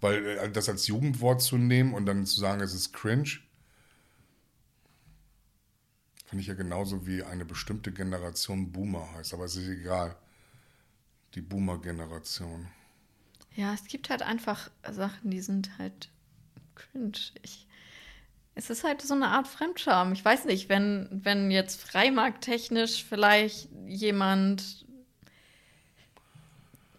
weil 0.02 0.26
äh, 0.26 0.52
das 0.52 0.70
als 0.70 0.88
Jugendwort 0.88 1.42
zu 1.42 1.58
nehmen 1.58 1.94
und 1.94 2.06
dann 2.06 2.26
zu 2.26 2.40
sagen, 2.40 2.62
es 2.62 2.74
ist 2.74 2.94
cringe, 2.94 3.40
finde 6.26 6.42
ich 6.42 6.48
ja 6.48 6.54
genauso 6.54 7.08
wie 7.08 7.24
eine 7.24 7.46
bestimmte 7.46 7.92
Generation 7.92 8.72
Boomer 8.72 9.10
heißt, 9.16 9.34
aber 9.34 9.46
es 9.46 9.56
ist 9.56 9.68
egal. 9.68 10.16
Die 11.36 11.42
Boomer-Generation. 11.42 12.68
ja, 13.56 13.74
es 13.74 13.86
gibt 13.86 14.10
halt 14.10 14.22
einfach 14.22 14.70
Sachen, 14.90 15.32
die 15.32 15.42
sind 15.42 15.78
halt 15.78 16.10
cringe. 16.76 17.18
Ich, 17.42 17.68
es 18.56 18.70
ist 18.70 18.84
halt 18.84 19.02
so 19.02 19.14
eine 19.14 19.28
Art 19.28 19.48
Fremdscham. 19.48 20.14
Ich 20.14 20.24
weiß 20.24 20.46
nicht, 20.46 20.70
wenn, 20.70 21.08
wenn 21.12 21.52
jetzt 21.52 21.82
freimarkttechnisch 21.82 23.04
vielleicht 23.04 23.70
jemand 23.86 24.86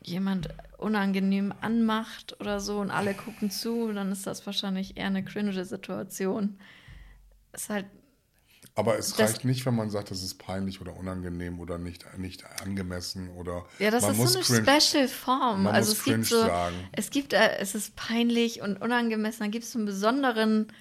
jemand 0.02 0.48
unangenehm 0.78 1.52
anmacht 1.60 2.40
oder 2.40 2.60
so 2.60 2.80
und 2.80 2.90
alle 2.90 3.14
gucken 3.14 3.50
zu, 3.50 3.92
dann 3.92 4.12
ist 4.12 4.26
das 4.26 4.46
wahrscheinlich 4.46 4.96
eher 4.96 5.06
eine 5.06 5.24
cringe 5.24 5.64
Situation. 5.64 6.58
Ist 7.52 7.70
halt 7.70 7.86
Aber 8.76 8.96
es 8.98 9.12
Das- 9.14 9.30
reicht 9.32 9.44
nicht, 9.44 9.66
wenn 9.66 9.74
man 9.74 9.90
sagt, 9.90 10.10
das 10.10 10.22
ist 10.22 10.38
peinlich 10.38 10.80
oder 10.80 10.96
unangenehm 10.96 11.58
oder 11.60 11.76
nicht, 11.76 12.04
nicht 12.18 12.44
angemessen 12.62 13.28
oder 13.30 13.66
Ja, 13.78 13.90
das 13.90 14.02
man 14.02 14.12
ist 14.12 14.16
muss 14.18 14.32
so 14.32 14.38
eine 14.38 14.62
cringe- 14.64 14.80
Special 14.80 15.08
Form. 15.08 15.64
man 15.64 15.74
also 15.74 15.90
muss 15.90 15.98
es 15.98 16.04
gibt 16.04 16.24
so, 16.26 16.38
sagen. 16.40 16.76
es 16.92 17.10
gibt, 17.10 17.32
äh, 17.32 17.56
es 17.58 17.74
ist 17.74 17.96
peinlich 17.96 18.62
und 18.62 18.80
unangemessen. 18.80 19.40
Dann 19.40 19.50
gibt 19.50 19.64
es 19.64 19.72
so 19.72 19.78
einen 19.78 19.86
besonderen 19.86 20.72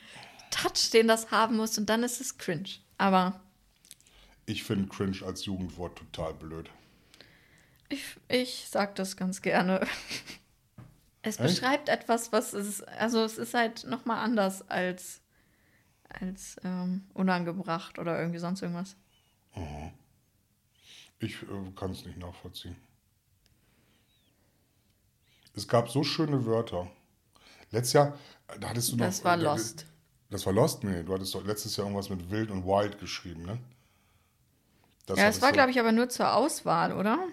Touch, 0.52 0.92
den 0.94 1.08
das 1.08 1.32
haben 1.32 1.58
muss 1.58 1.78
und 1.78 1.90
dann 1.90 2.04
ist 2.04 2.22
es 2.22 2.38
cringe. 2.38 2.70
Aber 2.98 3.40
Ich 4.46 4.64
finde 4.64 4.88
cringe 4.88 5.18
als 5.26 5.46
Jugendwort 5.46 5.98
total 5.98 6.34
blöd. 6.36 6.70
ich, 7.90 8.04
ich 8.28 8.68
sag 8.70 8.96
das 8.96 9.18
ganz 9.18 9.42
gerne. 9.42 9.86
Es 11.22 11.38
beschreibt 11.38 11.90
etwas, 11.90 12.32
was 12.32 12.54
es, 12.54 12.82
also 12.82 13.24
es 13.24 13.38
ist 13.38 13.54
halt 13.54 13.84
nochmal 13.86 14.24
anders 14.24 14.68
als, 14.70 15.20
als 16.10 16.58
ähm, 16.64 17.06
unangebracht 17.14 18.00
oder 18.00 18.20
irgendwie 18.20 18.40
sonst 18.40 18.62
irgendwas. 18.62 18.96
Ich 21.20 21.42
äh, 21.44 21.72
kann 21.76 21.92
es 21.92 22.06
nicht 22.06 22.18
nachvollziehen. 22.18 22.76
Es 25.56 25.68
gab 25.68 25.90
so 25.90 26.04
schöne 26.04 26.46
Wörter. 26.46 26.88
Letztes 27.72 27.94
Jahr, 27.94 28.18
äh, 28.48 28.60
da 28.60 28.70
hattest 28.70 28.92
du 28.92 28.96
noch. 28.96 29.06
Das 29.06 29.24
war 29.24 29.38
äh, 29.38 29.42
Lost. 29.42 29.86
Das 30.30 30.46
war 30.46 30.54
Lost? 30.54 30.84
Nee, 30.84 31.04
du 31.04 31.14
hattest 31.14 31.34
doch 31.36 31.44
letztes 31.44 31.76
Jahr 31.76 31.88
irgendwas 31.88 32.10
mit 32.10 32.30
Wild 32.30 32.52
und 32.52 32.66
Wild 32.66 33.00
geschrieben, 33.00 33.44
ne? 33.44 33.60
Das 35.06 35.18
Ja, 35.18 35.28
es 35.28 35.42
war, 35.42 35.52
glaube 35.52 35.72
ich, 35.72 35.80
aber 35.80 35.92
nur 35.92 36.08
zur 36.10 36.34
Auswahl, 36.34 36.94
oder? 36.94 37.28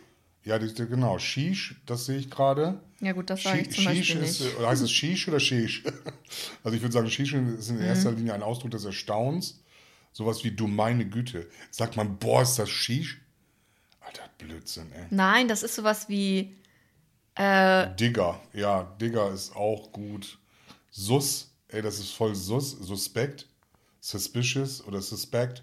Ja, 0.47 0.59
die, 0.59 0.73
die, 0.73 0.87
genau. 0.87 1.19
Shish, 1.19 1.75
das 1.87 2.07
sehe 2.07 2.19
ich 2.19 2.31
gerade. 2.31 2.81
Ja, 3.01 3.13
gut, 3.13 3.29
das 3.29 3.43
sage 3.43 3.61
ich 3.63 3.71
zum 3.73 3.85
Shish 3.85 4.15
Beispiel 4.15 4.23
ist, 4.23 4.41
nicht. 4.41 4.59
äh, 4.61 4.67
heißt 4.67 4.83
es 4.83 4.91
Shish 4.91 5.29
oder 5.29 5.41
Shish? 5.41 5.83
Also 6.65 6.77
ich 6.77 6.83
würde 6.83 6.93
sagen, 6.93 7.11
Shish 7.11 7.35
ist 7.35 7.69
in 7.71 7.81
erster 7.81 8.11
Mhm. 8.13 8.17
Linie 8.19 8.35
ein 8.35 8.43
Ausdruck 8.43 8.71
des 8.71 8.85
Erstaunens. 8.85 9.61
Sowas 10.13 10.43
wie 10.45 10.51
du 10.53 10.67
meine 10.67 11.05
Güte. 11.07 11.49
Sagt 11.71 11.97
man, 11.97 12.17
boah, 12.19 12.43
ist 12.43 12.59
das 12.59 12.69
Shish? 12.71 13.21
Alter, 14.01 14.23
Blödsinn, 14.39 14.91
ey. 14.93 15.07
Nein, 15.11 15.47
das 15.49 15.63
ist 15.63 15.75
sowas 15.75 16.09
wie, 16.09 16.57
äh, 17.35 17.95
Digger, 17.97 18.41
ja, 18.53 18.85
Digger 19.01 19.31
ist 19.31 19.55
auch 19.55 19.93
gut. 19.93 20.39
Sus, 20.91 21.51
ey, 21.69 21.83
das 21.83 21.99
ist 21.99 22.13
voll 22.13 22.35
sus, 22.35 22.71
suspekt, 22.71 23.47
suspicious 24.01 24.83
oder 24.85 25.03
suspect. 25.03 25.63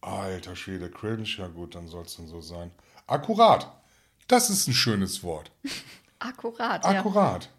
Alter 0.00 0.54
Schwede, 0.54 0.90
cringe, 0.90 1.24
ja 1.38 1.48
gut, 1.48 1.74
dann 1.74 1.88
soll 1.88 2.04
es 2.04 2.16
dann 2.16 2.28
so 2.28 2.40
sein. 2.40 2.70
Akkurat, 3.06 3.70
das 4.28 4.50
ist 4.50 4.66
ein 4.68 4.74
schönes 4.74 5.22
Wort. 5.22 5.50
akkurat. 6.18 6.84
Ja. 6.84 6.90
Akkurat. 6.90 7.50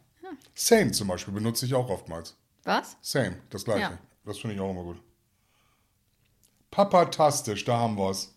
Same 0.53 0.91
zum 0.91 1.07
Beispiel 1.07 1.33
benutze 1.33 1.65
ich 1.65 1.73
auch 1.73 1.89
oftmals. 1.89 2.35
Was? 2.63 2.97
Same, 3.01 3.37
das 3.49 3.63
gleiche. 3.63 3.81
Ja. 3.81 3.97
Das 4.25 4.39
finde 4.39 4.55
ich 4.55 4.61
auch 4.61 4.71
immer 4.71 4.83
gut. 4.83 5.01
Papatastisch, 6.71 7.63
da 7.63 7.77
haben 7.77 7.97
wir 7.97 8.09
es. 8.09 8.33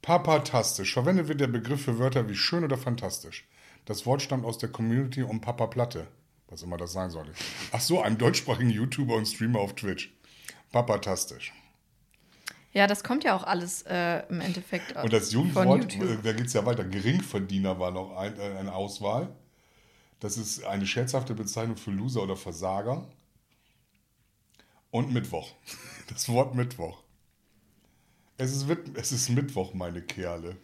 Papatastisch. 0.00 0.94
Verwendet 0.94 1.28
wird 1.28 1.40
der 1.40 1.48
Begriff 1.48 1.84
für 1.84 1.98
Wörter 1.98 2.28
wie 2.28 2.34
schön 2.34 2.64
oder 2.64 2.78
fantastisch. 2.78 3.46
Das 3.84 4.06
Wort 4.06 4.22
stammt 4.22 4.44
aus 4.44 4.58
der 4.58 4.70
Community 4.70 5.22
um 5.22 5.40
Papa 5.40 5.66
Platte. 5.66 6.06
Was 6.48 6.62
immer 6.62 6.78
das 6.78 6.92
sein 6.92 7.10
soll. 7.10 7.30
Ach 7.72 7.80
so, 7.80 8.00
einem 8.00 8.16
deutschsprachigen 8.16 8.70
YouTuber 8.70 9.14
und 9.16 9.26
Streamer 9.26 9.60
auf 9.60 9.74
Twitch. 9.74 10.14
Papatastisch. 10.72 11.52
Ja, 12.72 12.86
das 12.86 13.02
kommt 13.02 13.24
ja 13.24 13.34
auch 13.34 13.44
alles 13.44 13.82
äh, 13.82 14.26
im 14.28 14.40
Endeffekt 14.40 14.94
Und 14.96 15.12
das 15.12 15.32
Jugendwort, 15.32 15.94
äh, 15.94 16.18
da 16.22 16.32
geht 16.32 16.46
es 16.46 16.52
ja 16.52 16.66
weiter. 16.66 16.84
Geringverdiener 16.84 17.78
war 17.78 17.90
noch 17.90 18.16
ein, 18.16 18.38
äh, 18.38 18.58
eine 18.58 18.74
Auswahl. 18.74 19.34
Das 20.20 20.36
ist 20.36 20.64
eine 20.64 20.86
scherzhafte 20.86 21.34
Bezeichnung 21.34 21.76
für 21.76 21.90
Loser 21.90 22.22
oder 22.22 22.36
Versager. 22.36 23.06
Und 24.90 25.12
Mittwoch. 25.12 25.52
Das 26.08 26.26
Wort 26.30 26.54
Mittwoch. 26.54 27.02
Es 28.38 28.50
ist, 28.56 28.66
es 28.94 29.12
ist 29.12 29.28
Mittwoch, 29.28 29.74
meine 29.74 30.00
Kerle. 30.00 30.56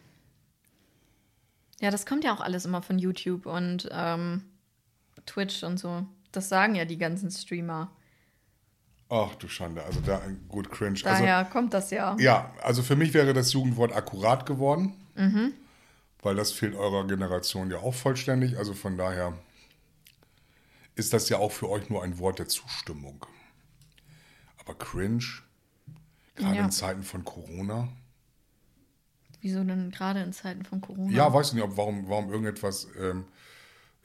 Ja, 1.79 1.91
das 1.91 2.07
kommt 2.07 2.23
ja 2.23 2.33
auch 2.33 2.41
alles 2.41 2.65
immer 2.65 2.81
von 2.81 2.97
YouTube 2.97 3.45
und 3.45 3.87
ähm, 3.91 4.43
Twitch 5.27 5.63
und 5.63 5.77
so. 5.77 6.03
Das 6.31 6.49
sagen 6.49 6.73
ja 6.73 6.85
die 6.85 6.97
ganzen 6.97 7.29
Streamer. 7.29 7.91
Ach 9.15 9.35
du 9.35 9.47
Schande, 9.47 9.81
also 9.83 10.01
da 10.01 10.21
gut 10.49 10.69
cringe. 10.69 10.99
Daher 11.03 11.45
kommt 11.45 11.73
das 11.73 11.89
ja. 11.91 12.11
Also, 12.11 12.23
ja, 12.23 12.53
also 12.61 12.83
für 12.83 12.95
mich 12.97 13.13
wäre 13.13 13.33
das 13.33 13.53
Jugendwort 13.53 13.93
akkurat 13.93 14.45
geworden. 14.45 14.93
weil 16.21 16.35
das 16.35 16.51
fehlt 16.51 16.73
eurer 16.75 17.05
Generation 17.07 17.69
ja 17.71 17.77
auch 17.77 17.93
vollständig. 17.93 18.57
Also 18.57 18.73
von 18.73 18.97
daher 18.97 19.33
ist 20.95 21.13
das 21.13 21.29
ja 21.29 21.37
auch 21.37 21.51
für 21.51 21.69
euch 21.69 21.89
nur 21.89 22.03
ein 22.03 22.17
Wort 22.19 22.39
der 22.39 22.47
Zustimmung. 22.47 23.25
Aber 24.57 24.73
cringe, 24.73 25.23
gerade 26.35 26.55
Ja. 26.57 26.65
in 26.65 26.71
Zeiten 26.71 27.03
von 27.03 27.23
Corona. 27.23 27.89
Wieso 29.41 29.63
denn 29.63 29.91
gerade 29.91 30.21
in 30.23 30.33
Zeiten 30.33 30.65
von 30.65 30.81
Corona? 30.81 31.11
Ja, 31.13 31.31
weiß 31.31 31.53
nicht, 31.53 31.63
ob 31.63 31.77
warum, 31.77 32.09
warum 32.09 32.31
irgendetwas, 32.31 32.87
ähm, 32.99 33.25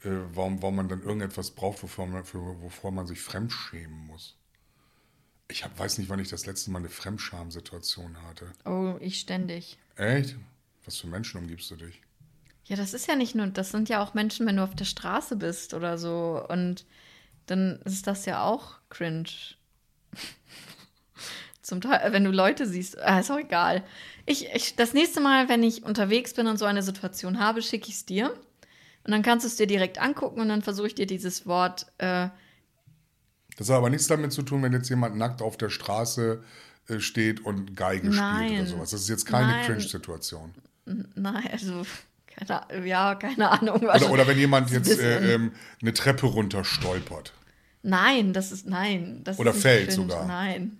äh, 0.03 0.09
warum, 0.33 0.61
warum 0.61 0.75
man 0.75 0.87
dann 0.89 1.01
irgendetwas 1.01 1.49
braucht, 1.51 1.81
wovor 1.81 2.05
man, 2.05 2.23
für, 2.23 2.37
wovor 2.61 2.91
man 2.91 3.07
sich 3.07 3.19
fremdschämen 3.19 4.05
muss. 4.05 4.37
Ich 5.51 5.65
hab, 5.65 5.77
weiß 5.77 5.97
nicht, 5.97 6.09
wann 6.09 6.19
ich 6.19 6.29
das 6.29 6.45
letzte 6.45 6.71
Mal 6.71 6.79
eine 6.79 6.89
Fremdscham-Situation 6.89 8.15
hatte. 8.23 8.51
Oh, 8.65 8.95
ich 9.01 9.19
ständig. 9.19 9.77
Echt? 9.97 10.37
Was 10.85 10.97
für 10.97 11.07
Menschen 11.07 11.39
umgibst 11.39 11.69
du 11.69 11.75
dich? 11.75 12.01
Ja, 12.65 12.77
das 12.77 12.93
ist 12.93 13.07
ja 13.07 13.15
nicht 13.15 13.35
nur, 13.35 13.47
das 13.47 13.71
sind 13.71 13.89
ja 13.89 14.01
auch 14.01 14.13
Menschen, 14.13 14.47
wenn 14.47 14.55
du 14.55 14.63
auf 14.63 14.75
der 14.75 14.85
Straße 14.85 15.35
bist 15.35 15.73
oder 15.73 15.97
so. 15.97 16.41
Und 16.47 16.85
dann 17.47 17.81
ist 17.83 18.07
das 18.07 18.25
ja 18.25 18.43
auch 18.43 18.75
cringe. 18.89 19.25
Zum 21.61 21.81
Teil, 21.81 22.13
wenn 22.13 22.23
du 22.23 22.31
Leute 22.31 22.65
siehst, 22.65 22.97
ah, 22.99 23.19
ist 23.19 23.29
auch 23.29 23.37
egal. 23.37 23.83
Ich, 24.25 24.47
ich, 24.53 24.77
das 24.77 24.93
nächste 24.93 25.19
Mal, 25.19 25.49
wenn 25.49 25.63
ich 25.63 25.83
unterwegs 25.83 26.33
bin 26.33 26.47
und 26.47 26.57
so 26.57 26.65
eine 26.65 26.81
Situation 26.81 27.39
habe, 27.39 27.61
schicke 27.61 27.89
ich 27.89 27.95
es 27.95 28.05
dir. 28.05 28.33
Und 29.03 29.11
dann 29.11 29.21
kannst 29.21 29.43
du 29.43 29.47
es 29.47 29.57
dir 29.57 29.67
direkt 29.67 29.99
angucken 29.99 30.39
und 30.39 30.47
dann 30.47 30.61
versuche 30.61 30.87
ich 30.87 30.95
dir 30.95 31.07
dieses 31.07 31.45
Wort, 31.45 31.87
äh, 31.97 32.29
Das 33.57 33.69
hat 33.69 33.77
aber 33.77 33.89
nichts 33.89 34.07
damit 34.07 34.31
zu 34.31 34.41
tun, 34.43 34.63
wenn 34.63 34.73
jetzt 34.73 34.89
jemand 34.89 35.17
nackt 35.17 35.41
auf 35.41 35.57
der 35.57 35.69
Straße 35.69 36.43
äh, 36.87 36.99
steht 36.99 37.45
und 37.45 37.75
Geige 37.75 38.07
spielt 38.07 38.17
Nein. 38.17 38.51
oder 38.53 38.65
sowas. 38.65 38.91
Das 38.91 39.01
ist 39.01 39.09
jetzt 39.09 39.25
keine. 39.25 39.65
Cringe-Situation. 39.65 40.53
nein, 41.15 41.49
also, 41.51 41.85
keine, 42.27 42.87
ja, 42.87 43.15
keine 43.15 43.49
Ahnung. 43.49 43.81
Oder, 43.81 44.09
oder 44.11 44.27
wenn 44.27 44.37
jemand 44.37 44.71
jetzt 44.71 44.99
äh, 44.99 45.35
ähm, 45.35 45.51
eine 45.81 45.93
Treppe 45.93 46.27
runter 46.27 46.63
stolpert. 46.63 47.33
Nein, 47.83 48.33
das 48.33 48.51
ist, 48.51 48.67
nein. 48.67 49.21
Das 49.23 49.39
Oder 49.39 49.51
ist 49.51 49.61
fällt 49.61 49.89
cringe, 49.89 49.95
sogar. 49.95 50.25
Nein. 50.25 50.77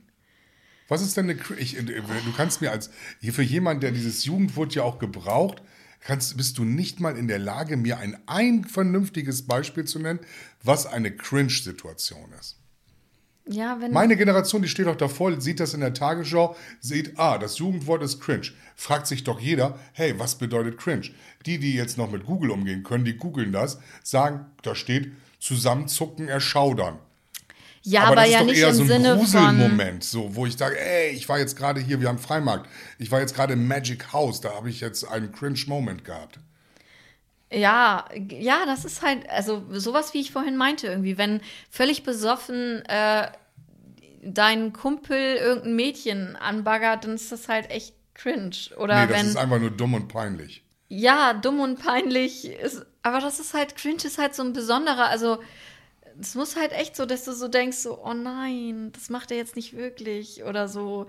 Was 0.88 1.01
ist 1.01 1.15
denn 1.17 1.30
eine 1.30 1.39
ich, 1.57 1.78
äh, 1.78 1.84
Du 1.84 2.34
kannst 2.36 2.61
mir 2.61 2.72
als 2.72 2.89
für 3.22 3.41
jemanden, 3.41 3.82
der 3.82 3.91
dieses 3.91 4.26
Jugendwort 4.26 4.76
ja 4.76 4.84
auch 4.84 4.99
gebraucht, 4.99 5.61
kannst, 6.01 6.36
bist 6.38 6.57
du 6.57 6.63
nicht 6.63 6.99
mal 6.99 7.17
in 7.17 7.28
der 7.28 7.39
Lage, 7.39 7.78
mir 7.78 7.97
ein, 7.97 8.17
ein 8.28 8.65
vernünftiges 8.65 9.47
Beispiel 9.47 9.86
zu 9.86 9.99
nennen, 9.99 10.19
was 10.63 10.86
eine 10.86 11.11
Cringe-Situation 11.15 12.34
ist. 12.39 12.57
Ja. 13.45 13.75
Meine 13.91 14.15
Generation, 14.15 14.61
die 14.61 14.67
steht 14.67 14.85
doch 14.85 14.95
davor, 14.95 15.39
sieht 15.41 15.59
das 15.59 15.73
in 15.73 15.81
der 15.81 15.93
Tagesschau, 15.93 16.55
sieht, 16.79 17.17
ah, 17.17 17.37
das 17.37 17.57
Jugendwort 17.57 18.03
ist 18.03 18.21
cringe. 18.21 18.51
Fragt 18.75 19.07
sich 19.07 19.23
doch 19.23 19.39
jeder, 19.39 19.79
hey, 19.93 20.17
was 20.19 20.35
bedeutet 20.35 20.77
cringe? 20.77 21.09
Die, 21.45 21.57
die 21.57 21.73
jetzt 21.73 21.97
noch 21.97 22.11
mit 22.11 22.25
Google 22.25 22.51
umgehen 22.51 22.83
können, 22.83 23.03
die 23.03 23.17
googeln 23.17 23.51
das, 23.51 23.79
sagen, 24.03 24.45
da 24.61 24.75
steht 24.75 25.11
zusammenzucken, 25.39 26.27
erschaudern. 26.27 26.99
ja, 27.81 28.03
aber, 28.03 28.17
das 28.17 28.27
ist 28.27 28.31
ja 28.33 28.39
doch 28.39 28.45
nicht 28.45 28.59
eher 28.59 28.69
im 28.69 28.75
so 28.75 28.81
ein 28.83 28.87
Sinne 28.87 29.09
von. 29.09 29.17
Gruselmoment, 29.17 30.03
so, 30.03 30.35
wo 30.35 30.45
ich 30.45 30.55
sage, 30.55 30.79
ey, 30.79 31.09
ich 31.09 31.27
war 31.27 31.39
jetzt 31.39 31.57
gerade 31.57 31.81
hier, 31.81 31.99
wir 31.99 32.09
haben 32.09 32.19
Freimarkt, 32.19 32.69
ich 32.99 33.09
war 33.09 33.21
jetzt 33.21 33.33
gerade 33.33 33.53
im 33.53 33.67
Magic 33.67 34.13
House, 34.13 34.39
da 34.39 34.53
habe 34.53 34.69
ich 34.69 34.81
jetzt 34.81 35.03
einen 35.03 35.31
Cringe-Moment 35.31 36.05
gehabt. 36.05 36.39
Ja, 37.52 38.06
ja, 38.30 38.66
das 38.66 38.86
ist 38.86 39.02
halt, 39.02 39.30
also 39.30 39.64
sowas, 39.72 40.14
wie 40.14 40.22
ich 40.22 40.32
vorhin 40.32 40.56
meinte, 40.56 40.88
irgendwie, 40.88 41.18
wenn 41.18 41.41
völlig 41.70 42.04
besoffen 42.04 42.84
äh, 42.86 43.28
dein 44.24 44.72
Kumpel 44.72 45.18
irgendein 45.36 45.76
Mädchen 45.76 46.36
anbaggert, 46.38 47.04
dann 47.04 47.16
ist 47.16 47.32
das 47.32 47.49
halt 47.49 47.70
echt 47.70 47.93
cringe. 48.14 48.56
Oder 48.78 49.02
Nee, 49.02 49.12
das 49.12 49.20
wenn. 49.20 49.28
ist 49.28 49.36
einfach 49.38 49.60
nur 49.60 49.72
dumm 49.72 49.93
und 49.95 50.08
peinlich. 50.08 50.64
Ja, 50.88 51.34
dumm 51.34 51.60
und 51.60 51.80
peinlich 51.80 52.45
ist, 52.45 52.86
aber 53.04 53.20
das 53.20 53.39
ist 53.39 53.54
halt, 53.54 53.76
cringe 53.76 54.04
ist 54.04 54.18
halt 54.18 54.36
so 54.36 54.43
ein 54.43 54.54
besonderer, 54.54 55.08
also 55.08 55.39
es 56.20 56.36
muss 56.36 56.56
halt 56.56 56.72
echt 56.74 56.95
so, 56.95 57.06
dass 57.06 57.24
du 57.26 57.34
so 57.34 57.47
denkst, 57.47 57.78
so, 57.78 57.97
oh 58.04 58.14
nein, 58.14 58.91
das 58.93 59.10
macht 59.10 59.32
er 59.32 59.38
jetzt 59.38 59.56
nicht 59.56 59.76
wirklich 59.76 60.43
oder 60.43 60.68
so. 60.68 61.08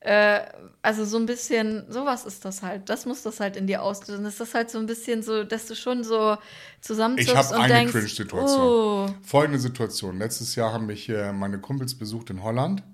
Äh, 0.00 0.40
also 0.80 1.04
so 1.04 1.16
ein 1.18 1.26
bisschen, 1.26 1.90
sowas 1.90 2.24
ist 2.24 2.44
das 2.44 2.62
halt. 2.62 2.88
Das 2.88 3.04
muss 3.04 3.22
das 3.22 3.40
halt 3.40 3.56
in 3.56 3.66
dir 3.66 3.82
auslösen. 3.82 4.24
Das 4.24 4.38
ist 4.40 4.54
halt 4.54 4.70
so 4.70 4.78
ein 4.78 4.86
bisschen 4.86 5.22
so, 5.22 5.42
dass 5.44 5.66
du 5.66 5.74
schon 5.74 6.04
so 6.04 6.36
zusammenzuckst 6.80 7.30
Ich 7.30 7.36
habe 7.36 7.56
eine 7.56 7.74
denkst, 7.74 7.92
Cringe-Situation. 7.92 8.60
oh, 8.60 9.14
Folgende 9.22 9.58
Situation. 9.58 10.18
Letztes 10.18 10.54
Jahr 10.54 10.72
haben 10.72 10.86
mich 10.86 11.08
äh, 11.08 11.32
meine 11.32 11.60
Kumpels 11.60 11.96
besucht 11.96 12.30
in 12.30 12.42
Holland 12.44 12.84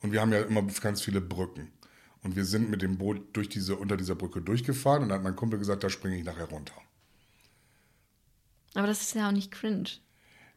und 0.00 0.12
wir 0.12 0.20
haben 0.20 0.32
ja 0.32 0.42
immer 0.42 0.62
ganz 0.80 1.02
viele 1.02 1.20
Brücken. 1.20 1.72
Und 2.22 2.36
wir 2.36 2.44
sind 2.44 2.70
mit 2.70 2.82
dem 2.82 2.96
Boot 2.98 3.36
durch 3.36 3.48
diese, 3.50 3.76
unter 3.76 3.96
dieser 3.96 4.14
Brücke 4.14 4.40
durchgefahren 4.40 5.02
und 5.02 5.08
dann 5.10 5.18
hat 5.18 5.24
mein 5.24 5.36
Kumpel 5.36 5.58
gesagt, 5.58 5.84
da 5.84 5.90
springe 5.90 6.16
ich 6.16 6.24
nachher 6.24 6.48
runter. 6.48 6.74
aber 8.74 8.86
das 8.86 9.02
ist 9.02 9.14
ja 9.14 9.28
auch 9.28 9.32
nicht 9.32 9.50
cringe. 9.50 9.90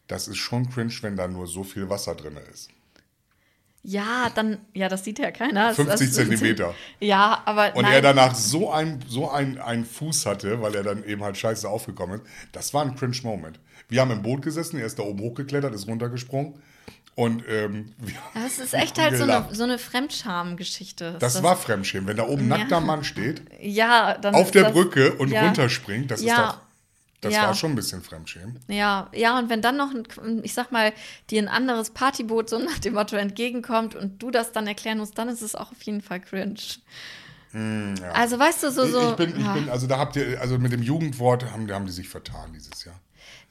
Das 0.08 0.28
ist 0.28 0.38
schon 0.38 0.70
cringe, 0.70 0.94
wenn 1.02 1.18
da 1.18 1.28
nur 1.28 1.48
so 1.48 1.64
viel 1.64 1.90
Wasser 1.90 2.16
drin 2.16 2.38
ist. 2.54 2.70
Ja, 3.90 4.30
dann, 4.36 4.58
ja, 4.74 4.90
das 4.90 5.06
sieht 5.06 5.18
ja 5.18 5.32
keiner. 5.32 5.68
Das- 5.70 5.78
50 5.78 6.08
das- 6.08 6.16
Zentimeter. 6.18 6.74
Ja, 7.00 7.42
aber 7.46 7.74
Und 7.74 7.84
nein. 7.84 7.94
er 7.94 8.02
danach 8.02 8.36
so 8.36 8.70
ein, 8.70 9.00
so 9.08 9.32
ein, 9.32 9.58
ein 9.60 9.86
Fuß 9.86 10.26
hatte, 10.26 10.62
weil 10.62 10.76
er 10.76 10.84
dann 10.84 11.06
eben 11.06 11.24
halt 11.24 11.38
scheiße 11.38 11.70
aufgekommen 11.70 12.20
ist. 12.20 12.28
Das 12.52 12.74
war 12.74 12.82
ein 12.84 12.96
Cringe-Moment. 12.96 13.62
Wir 13.88 14.02
haben 14.02 14.12
im 14.12 14.22
Boot 14.22 14.42
gesessen, 14.42 14.78
er 14.78 14.86
ist 14.88 15.00
da 15.00 15.04
oben 15.04 15.22
hochgeklettert, 15.22 15.74
ist 15.74 15.88
runtergesprungen. 15.88 16.56
Und 17.16 17.44
ähm, 17.50 17.94
Das 18.34 18.60
ist 18.60 18.74
echt 18.74 19.00
halt 19.00 19.16
so 19.16 19.24
eine, 19.24 19.48
so 19.54 19.64
eine 19.64 19.80
Fremdscham-Geschichte. 19.80 21.06
ist 21.14 21.22
Das 21.22 21.42
war 21.42 21.56
Fremdschämen. 21.56 22.08
Wenn 22.08 22.18
da 22.18 22.24
oben 22.28 22.50
Ja. 22.50 22.58
nackter 22.58 22.82
Mann 22.82 23.06
steht, 23.06 23.42
Ja, 23.62 24.18
dann 24.18 24.36
auf 24.36 24.48
ist 24.48 24.56
der 24.56 24.64
das, 24.66 24.74
Brücke 24.74 25.14
und 25.14 25.30
ja. 25.32 25.46
runterspringt, 25.46 26.12
das 26.12 26.20
ist 26.20 26.26
Ja. 26.28 26.48
doch. 26.48 26.58
Das 27.22 27.34
Ja. 27.34 27.44
war 27.48 27.56
schon 27.56 27.72
ein 27.72 27.76
bisschen 27.76 28.04
Fremdschämen. 28.04 28.60
Ja, 28.68 29.10
ja, 29.14 29.40
und 29.40 29.50
wenn 29.50 29.62
dann 29.62 29.76
noch, 29.78 29.90
ein, 29.92 30.44
ich 30.44 30.54
sag 30.54 30.72
mal, 30.72 30.94
dir 31.32 31.42
ein 31.42 31.48
anderes 31.48 31.90
Partyboot 31.90 32.50
so 32.50 32.60
nach 32.64 32.78
dem 32.80 32.94
Motto 32.94 33.16
entgegenkommt 33.16 33.96
und 33.96 34.22
du 34.22 34.30
das 34.32 34.52
dann 34.52 34.68
erklären 34.68 35.00
musst, 35.00 35.18
dann 35.18 35.28
ist 35.28 35.42
es 35.42 35.56
auch 35.56 35.72
auf 35.72 35.82
jeden 35.82 36.02
Fall 36.02 36.20
cringe. 36.20 36.56
Also 38.14 38.38
weißt 38.38 38.64
du, 38.64 38.72
so, 38.72 38.86
so. 38.86 39.10
ich, 39.12 39.16
bin, 39.16 39.36
ich 39.38 39.44
ja, 39.44 39.54
bin, 39.54 39.70
also 39.70 39.88
da 39.88 39.98
habt 39.98 40.16
ihr, 40.16 40.40
also 40.40 40.60
mit 40.60 40.72
dem 40.74 40.84
Jugendwort 40.84 41.50
haben, 41.50 41.72
haben 41.72 41.86
die 41.88 41.92
sich 41.92 42.08
vertan 42.08 42.54
dieses 42.54 42.86
Jahr. 42.86 43.00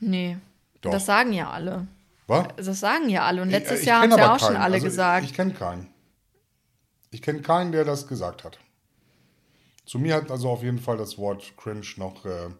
nee. 0.01 0.37
Doch. 0.83 0.91
Das 0.93 1.07
sagen 1.07 1.33
ja 1.33 1.51
alle. 1.51 1.89
Was? 2.29 2.49
Das 2.57 2.79
sagen 2.81 3.09
ja 3.09 3.23
alle. 3.25 3.41
Und 3.43 3.49
letztes 3.51 3.77
Ich- 3.79 3.81
ich 3.83 3.87
Jahr 3.89 4.03
haben 4.03 4.13
sie 4.13 4.21
auch 4.21 4.39
schon 4.39 4.49
keinen. 4.53 4.63
alle 4.63 4.75
also 4.75 4.85
gesagt. 4.87 5.25
Ich, 5.25 5.31
ich 5.31 5.37
kenne 5.37 5.55
keinen. 5.55 5.89
Ich 7.11 7.23
kenne 7.23 7.41
keinen, 7.41 7.73
der 7.73 7.85
das 7.85 8.07
gesagt 8.07 8.45
hat. 8.45 8.59
Zu 9.87 9.99
mir 9.99 10.15
hat 10.15 10.31
also 10.31 10.51
auf 10.51 10.63
jeden 10.63 10.79
Fall 10.79 10.99
das 10.99 11.17
Wort 11.19 11.55
cringe 11.57 11.87
noch. 11.97 12.25
Äh, 12.27 12.51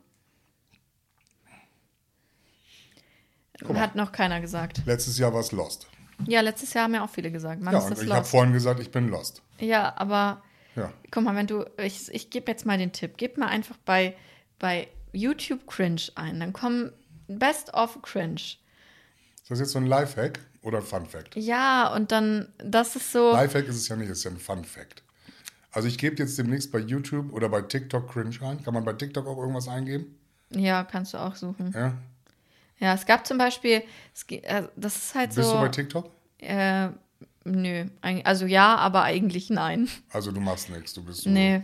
mal. 3.63 3.81
Hat 3.81 3.95
noch 3.97 4.13
keiner 4.13 4.41
gesagt. 4.41 4.83
letztes 4.87 5.19
Jahr 5.19 5.33
war 5.33 5.41
es 5.41 5.53
Lost. 5.53 5.87
Ja, 6.27 6.41
letztes 6.41 6.73
Jahr 6.73 6.85
haben 6.85 6.95
ja 6.95 7.05
auch 7.05 7.11
viele 7.11 7.31
gesagt. 7.31 7.61
Man 7.61 7.73
Ja, 7.75 7.79
ist 7.81 7.85
und 7.87 7.91
das 7.93 8.03
ich 8.03 8.11
habe 8.11 8.21
lost. 8.21 8.31
vorhin 8.31 8.53
gesagt, 8.53 8.81
ich 8.81 8.91
bin 8.91 9.09
Lost. 9.09 9.43
Ja, 9.59 9.95
aber 9.97 10.43
Ja. 10.75 10.93
guck 11.11 11.23
mal, 11.25 11.35
wenn 11.37 11.47
du, 11.47 11.65
ich, 11.79 12.13
ich 12.13 12.31
gebe 12.31 12.51
jetzt 12.51 12.65
mal 12.67 12.79
den 12.79 12.93
Tipp, 12.93 13.15
gib 13.17 13.37
mal 13.39 13.49
einfach 13.49 13.77
bei, 13.85 14.17
bei 14.59 14.89
YouTube 15.13 15.67
Cringe 15.67 16.01
ein. 16.15 16.41
Dann 16.41 16.53
kommen 16.53 16.93
Best 17.29 17.73
of 17.75 18.01
Cringe. 18.03 18.35
Ist 18.37 19.51
das 19.51 19.59
jetzt 19.61 19.73
so 19.73 19.79
ein 19.79 19.87
Lifehack 19.87 20.41
oder 20.63 20.79
ein 20.79 20.85
Fun-Fact? 20.85 21.37
Ja, 21.37 21.93
und 21.95 22.13
dann, 22.13 22.49
das 22.59 22.97
ist 22.97 23.13
so. 23.13 23.33
Lifehack 23.33 23.67
ist 23.69 23.77
es 23.77 23.89
ja 23.89 23.97
nicht, 23.97 24.11
es 24.11 24.19
ist 24.19 24.25
ja 24.25 24.31
ein 24.31 24.39
Fun-Fact. 24.39 25.03
Also 25.73 25.89
ich 25.89 25.99
gebe 25.99 26.17
jetzt 26.17 26.39
demnächst 26.39 26.73
bei 26.73 26.79
YouTube 26.79 27.33
oder 27.35 27.49
bei 27.51 27.61
TikTok 27.61 28.11
cringe 28.11 28.37
ein. 28.41 28.65
Kann 28.65 28.73
man 28.73 28.85
bei 28.85 28.95
TikTok 28.95 29.27
auch 29.27 29.37
irgendwas 29.37 29.69
eingeben? 29.69 30.19
Ja, 30.51 30.85
kannst 30.85 31.13
du 31.13 31.19
auch 31.19 31.35
suchen. 31.37 31.73
Ja. 31.75 31.93
Ja, 32.79 32.95
es 32.95 33.07
gab 33.07 33.27
zum 33.27 33.39
Beispiel, 33.39 33.83
es, 34.15 34.25
äh, 34.25 34.69
das 34.77 34.97
ist 34.97 35.15
halt 35.15 35.35
Bist 35.35 35.49
so. 35.49 35.55
du 35.55 35.61
bei 35.61 35.69
TikTok? 35.69 36.11
Äh, 36.39 36.89
nö, 37.45 37.87
also 38.25 38.47
ja, 38.47 38.77
aber 38.77 39.03
eigentlich 39.03 39.51
nein. 39.51 39.89
Also 40.11 40.33
du 40.33 40.41
machst 40.41 40.69
nichts, 40.69 40.93
du 40.93 41.05
bist 41.05 41.23
so. 41.23 41.31
Nee. 41.31 41.63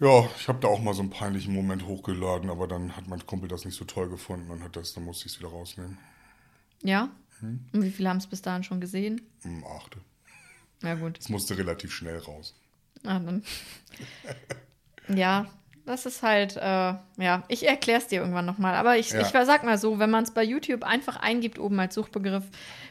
Ja, 0.00 0.28
ich 0.38 0.46
habe 0.46 0.60
da 0.60 0.68
auch 0.68 0.80
mal 0.80 0.94
so 0.94 1.02
einen 1.02 1.10
peinlichen 1.10 1.52
Moment 1.52 1.84
hochgeladen, 1.84 2.50
aber 2.50 2.68
dann 2.68 2.96
hat 2.96 3.08
mein 3.08 3.26
Kumpel 3.26 3.48
das 3.48 3.64
nicht 3.64 3.76
so 3.76 3.84
toll 3.84 4.08
gefunden 4.08 4.50
und 4.50 4.62
hat 4.62 4.76
das, 4.76 4.94
dann 4.94 5.04
musste 5.04 5.26
ich 5.26 5.32
es 5.32 5.38
wieder 5.40 5.48
rausnehmen. 5.48 5.98
Ja? 6.82 7.10
Hm. 7.40 7.66
Und 7.72 7.82
wie 7.82 7.90
viele 7.90 8.08
haben 8.08 8.18
es 8.18 8.26
bis 8.28 8.40
dahin 8.40 8.62
schon 8.62 8.80
gesehen? 8.80 9.20
Hm, 9.42 9.64
achte. 9.64 9.98
Ja, 10.82 10.94
gut. 10.94 11.18
Es 11.18 11.28
musste 11.28 11.58
relativ 11.58 11.92
schnell 11.92 12.18
raus. 12.18 12.54
Ah, 13.04 13.18
dann. 13.18 13.42
ja, 15.08 15.46
das 15.88 16.06
ist 16.06 16.22
halt, 16.22 16.56
äh, 16.56 16.60
ja, 16.60 17.42
ich 17.48 17.66
erkläre 17.66 18.00
es 18.00 18.06
dir 18.06 18.20
irgendwann 18.20 18.46
nochmal. 18.46 18.74
Aber 18.74 18.96
ich, 18.98 19.10
Ja. 19.10 19.20
ich 19.20 19.28
sag 19.28 19.64
mal 19.64 19.78
so, 19.78 19.98
wenn 19.98 20.10
man 20.10 20.24
es 20.24 20.30
bei 20.32 20.42
YouTube 20.44 20.84
einfach 20.84 21.16
eingibt, 21.16 21.58
oben 21.58 21.80
als 21.80 21.94
Suchbegriff, 21.94 22.44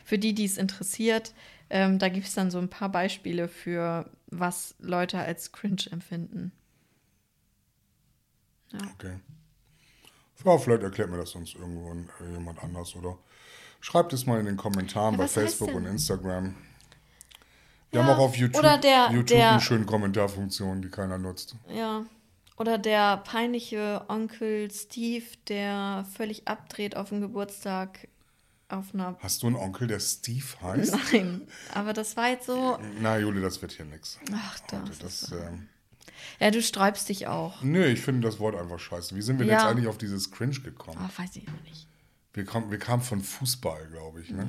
für 0.04 0.18
die, 0.18 0.34
die 0.34 0.45
es 0.45 0.58
interessiert, 0.58 1.34
ähm, 1.70 2.00
da 2.00 2.10
gibt 2.10 2.28
es 2.28 2.34
dann 2.34 2.50
so 2.52 2.58
ein 2.60 2.70
paar 2.70 2.89
Beispiele 2.89 3.48
für, 3.48 4.10
was 4.28 4.76
Leute 4.80 5.20
als 5.20 5.52
cringe 5.52 5.84
empfinden. 5.91 6.52
Okay. 8.93 9.20
Ja, 10.45 10.58
vielleicht 10.58 10.84
erklärt 10.84 11.10
mir 11.10 11.18
das 11.18 11.32
sonst 11.32 11.56
irgendwann 11.56 12.10
äh, 12.22 12.32
jemand 12.34 12.64
anders 12.64 12.95
oder 12.95 13.18
schreibt 13.80 14.14
es 14.14 14.26
mal 14.26 14.39
in 14.39 14.45
den 14.45 14.58
Kommentaren 14.58 15.14
Ja, 15.16 15.18
bei 15.22 15.28
Facebook 15.28 15.74
und 15.74 15.86
Instagram. 15.86 16.56
Wir 17.91 18.02
Ja, 18.02 18.06
haben 18.06 18.16
auch 18.16 18.20
auf 18.26 18.36
YouTube, 18.36 18.60
oder 18.60 18.78
der- 18.78 19.08
YouTube 19.12 19.28
der- 19.28 19.52
eine 19.52 19.62
schöne 19.62 19.86
Kommentarfunktion, 19.86 20.82
die 20.82 20.89
keiner 20.89 21.18
nutzt. 21.18 21.56
Ja. 21.70 22.06
Oder 22.58 22.78
der 22.78 23.18
peinliche 23.18 24.03
Onkel 24.08 24.70
Steve, 24.72 25.26
der 25.47 26.05
völlig 26.16 26.47
abdreht 26.47 26.97
auf 26.97 27.10
dem 27.10 27.22
Geburtstag 27.22 28.08
auf 28.70 28.93
einer. 28.93 29.16
Hast 29.20 29.43
du 29.43 29.47
einen 29.47 29.55
Onkel, 29.55 29.88
der 29.88 29.99
Steve 29.99 30.43
heißt? 30.62 30.95
Nein, 31.14 31.47
aber 31.74 31.93
das 31.93 32.18
war 32.18 32.30
jetzt 32.30 32.47
so. 32.47 32.80
Na, 32.99 33.18
Juli, 33.20 33.41
das 33.41 33.62
wird 33.62 33.74
hier 33.74 33.86
nichts. 33.86 34.20
Ach, 34.34 34.60
das. 34.72 34.99
Das, 34.99 35.32
ähm, 35.32 35.68
Ja, 36.39 36.49
du 36.51 36.62
sträubst 36.64 37.08
dich 37.10 37.28
auch. 37.28 37.62
nö, 37.62 37.86
ich 37.86 38.01
finde 38.01 38.28
das 38.28 38.39
Wort 38.39 38.55
einfach 38.55 38.80
scheiße. 38.80 39.16
Wie 39.16 39.22
sind 39.22 39.38
wir 39.38 39.45
denn 39.45 39.53
Ja. 39.53 39.62
jetzt 39.62 39.68
eigentlich 39.72 39.88
auf 39.88 39.97
dieses 39.99 40.32
Cringe 40.32 40.60
gekommen? 40.60 40.97
Ah, 40.99 41.10
weiß 41.22 41.36
ich 41.36 41.47
auch 41.47 41.64
nicht. 41.70 41.88
Wir, 42.34 42.43
kam, 42.45 42.70
wir 42.72 42.80
kamen 42.80 43.03
von 43.03 43.22
Fußball, 43.22 43.88
glaube 43.91 44.22
ich. 44.22 44.32
Ne? 44.32 44.47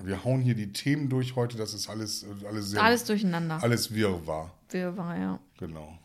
Wir 0.00 0.22
hauen 0.24 0.40
hier 0.40 0.54
die 0.54 0.72
Themen 0.72 1.08
durch 1.08 1.34
heute. 1.36 1.56
Das 1.56 1.74
ist 1.74 1.88
alles, 1.88 2.24
alles 2.46 2.70
sehr. 2.70 2.82
Alles 2.82 3.04
durcheinander. 3.04 3.60
Alles 3.62 3.92
wirrwarr. 3.94 4.52
Wirrwarr, 4.70 5.16
ja. 5.16 5.38
Genau. 5.58 5.96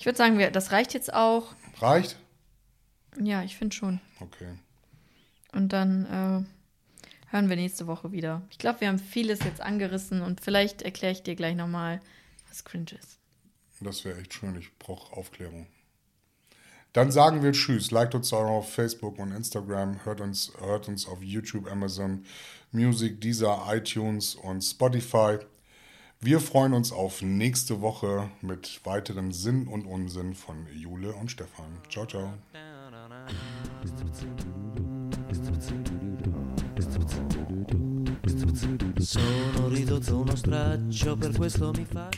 Ich 0.00 0.06
würde 0.06 0.16
sagen, 0.16 0.38
wir, 0.38 0.50
das 0.50 0.72
reicht 0.72 0.94
jetzt 0.94 1.12
auch. 1.12 1.54
Reicht? 1.78 2.16
Ja, 3.22 3.42
ich 3.42 3.58
finde 3.58 3.76
schon. 3.76 4.00
Okay. 4.18 4.48
Und 5.52 5.74
dann 5.74 6.06
äh, 6.06 7.30
hören 7.30 7.50
wir 7.50 7.56
nächste 7.56 7.86
Woche 7.86 8.10
wieder. 8.10 8.40
Ich 8.48 8.56
glaube, 8.56 8.80
wir 8.80 8.88
haben 8.88 8.98
vieles 8.98 9.40
jetzt 9.44 9.60
angerissen 9.60 10.22
und 10.22 10.40
vielleicht 10.40 10.80
erkläre 10.80 11.12
ich 11.12 11.22
dir 11.22 11.34
gleich 11.34 11.54
nochmal, 11.54 12.00
was 12.48 12.64
cringe 12.64 12.92
ist. 12.98 13.18
Das 13.82 14.06
wäre 14.06 14.18
echt 14.18 14.32
schön. 14.32 14.56
Ich 14.56 14.74
brauche 14.78 15.14
Aufklärung. 15.14 15.66
Dann 16.94 17.12
sagen 17.12 17.42
wir 17.42 17.52
Tschüss. 17.52 17.90
Liked 17.90 18.14
uns 18.14 18.32
auch 18.32 18.48
auf 18.48 18.72
Facebook 18.72 19.18
und 19.18 19.32
Instagram. 19.32 20.02
Hört 20.06 20.22
uns, 20.22 20.50
hört 20.60 20.88
uns 20.88 21.06
auf 21.06 21.22
YouTube, 21.22 21.70
Amazon 21.70 22.24
Music, 22.72 23.20
Deezer, 23.20 23.66
iTunes 23.68 24.34
und 24.34 24.62
Spotify. 24.62 25.40
Wir 26.22 26.38
freuen 26.38 26.74
uns 26.74 26.92
auf 26.92 27.22
nächste 27.22 27.80
Woche 27.80 28.30
mit 28.42 28.82
weiteren 28.84 29.32
Sinn 29.32 29.66
und 29.66 29.86
Unsinn 29.86 30.34
von 30.34 30.66
Jule 30.70 31.14
und 31.14 31.30
Stefan. 31.30 31.78
Ciao, 31.88 32.04
ciao. 32.04 32.34
Sono 38.98 39.68
ridotto 39.68 40.18
uno 40.18 40.36
straccio, 40.36 41.16
per 41.16 41.34
questo 41.34 41.72
mi 41.72 41.86
fa... 41.86 42.10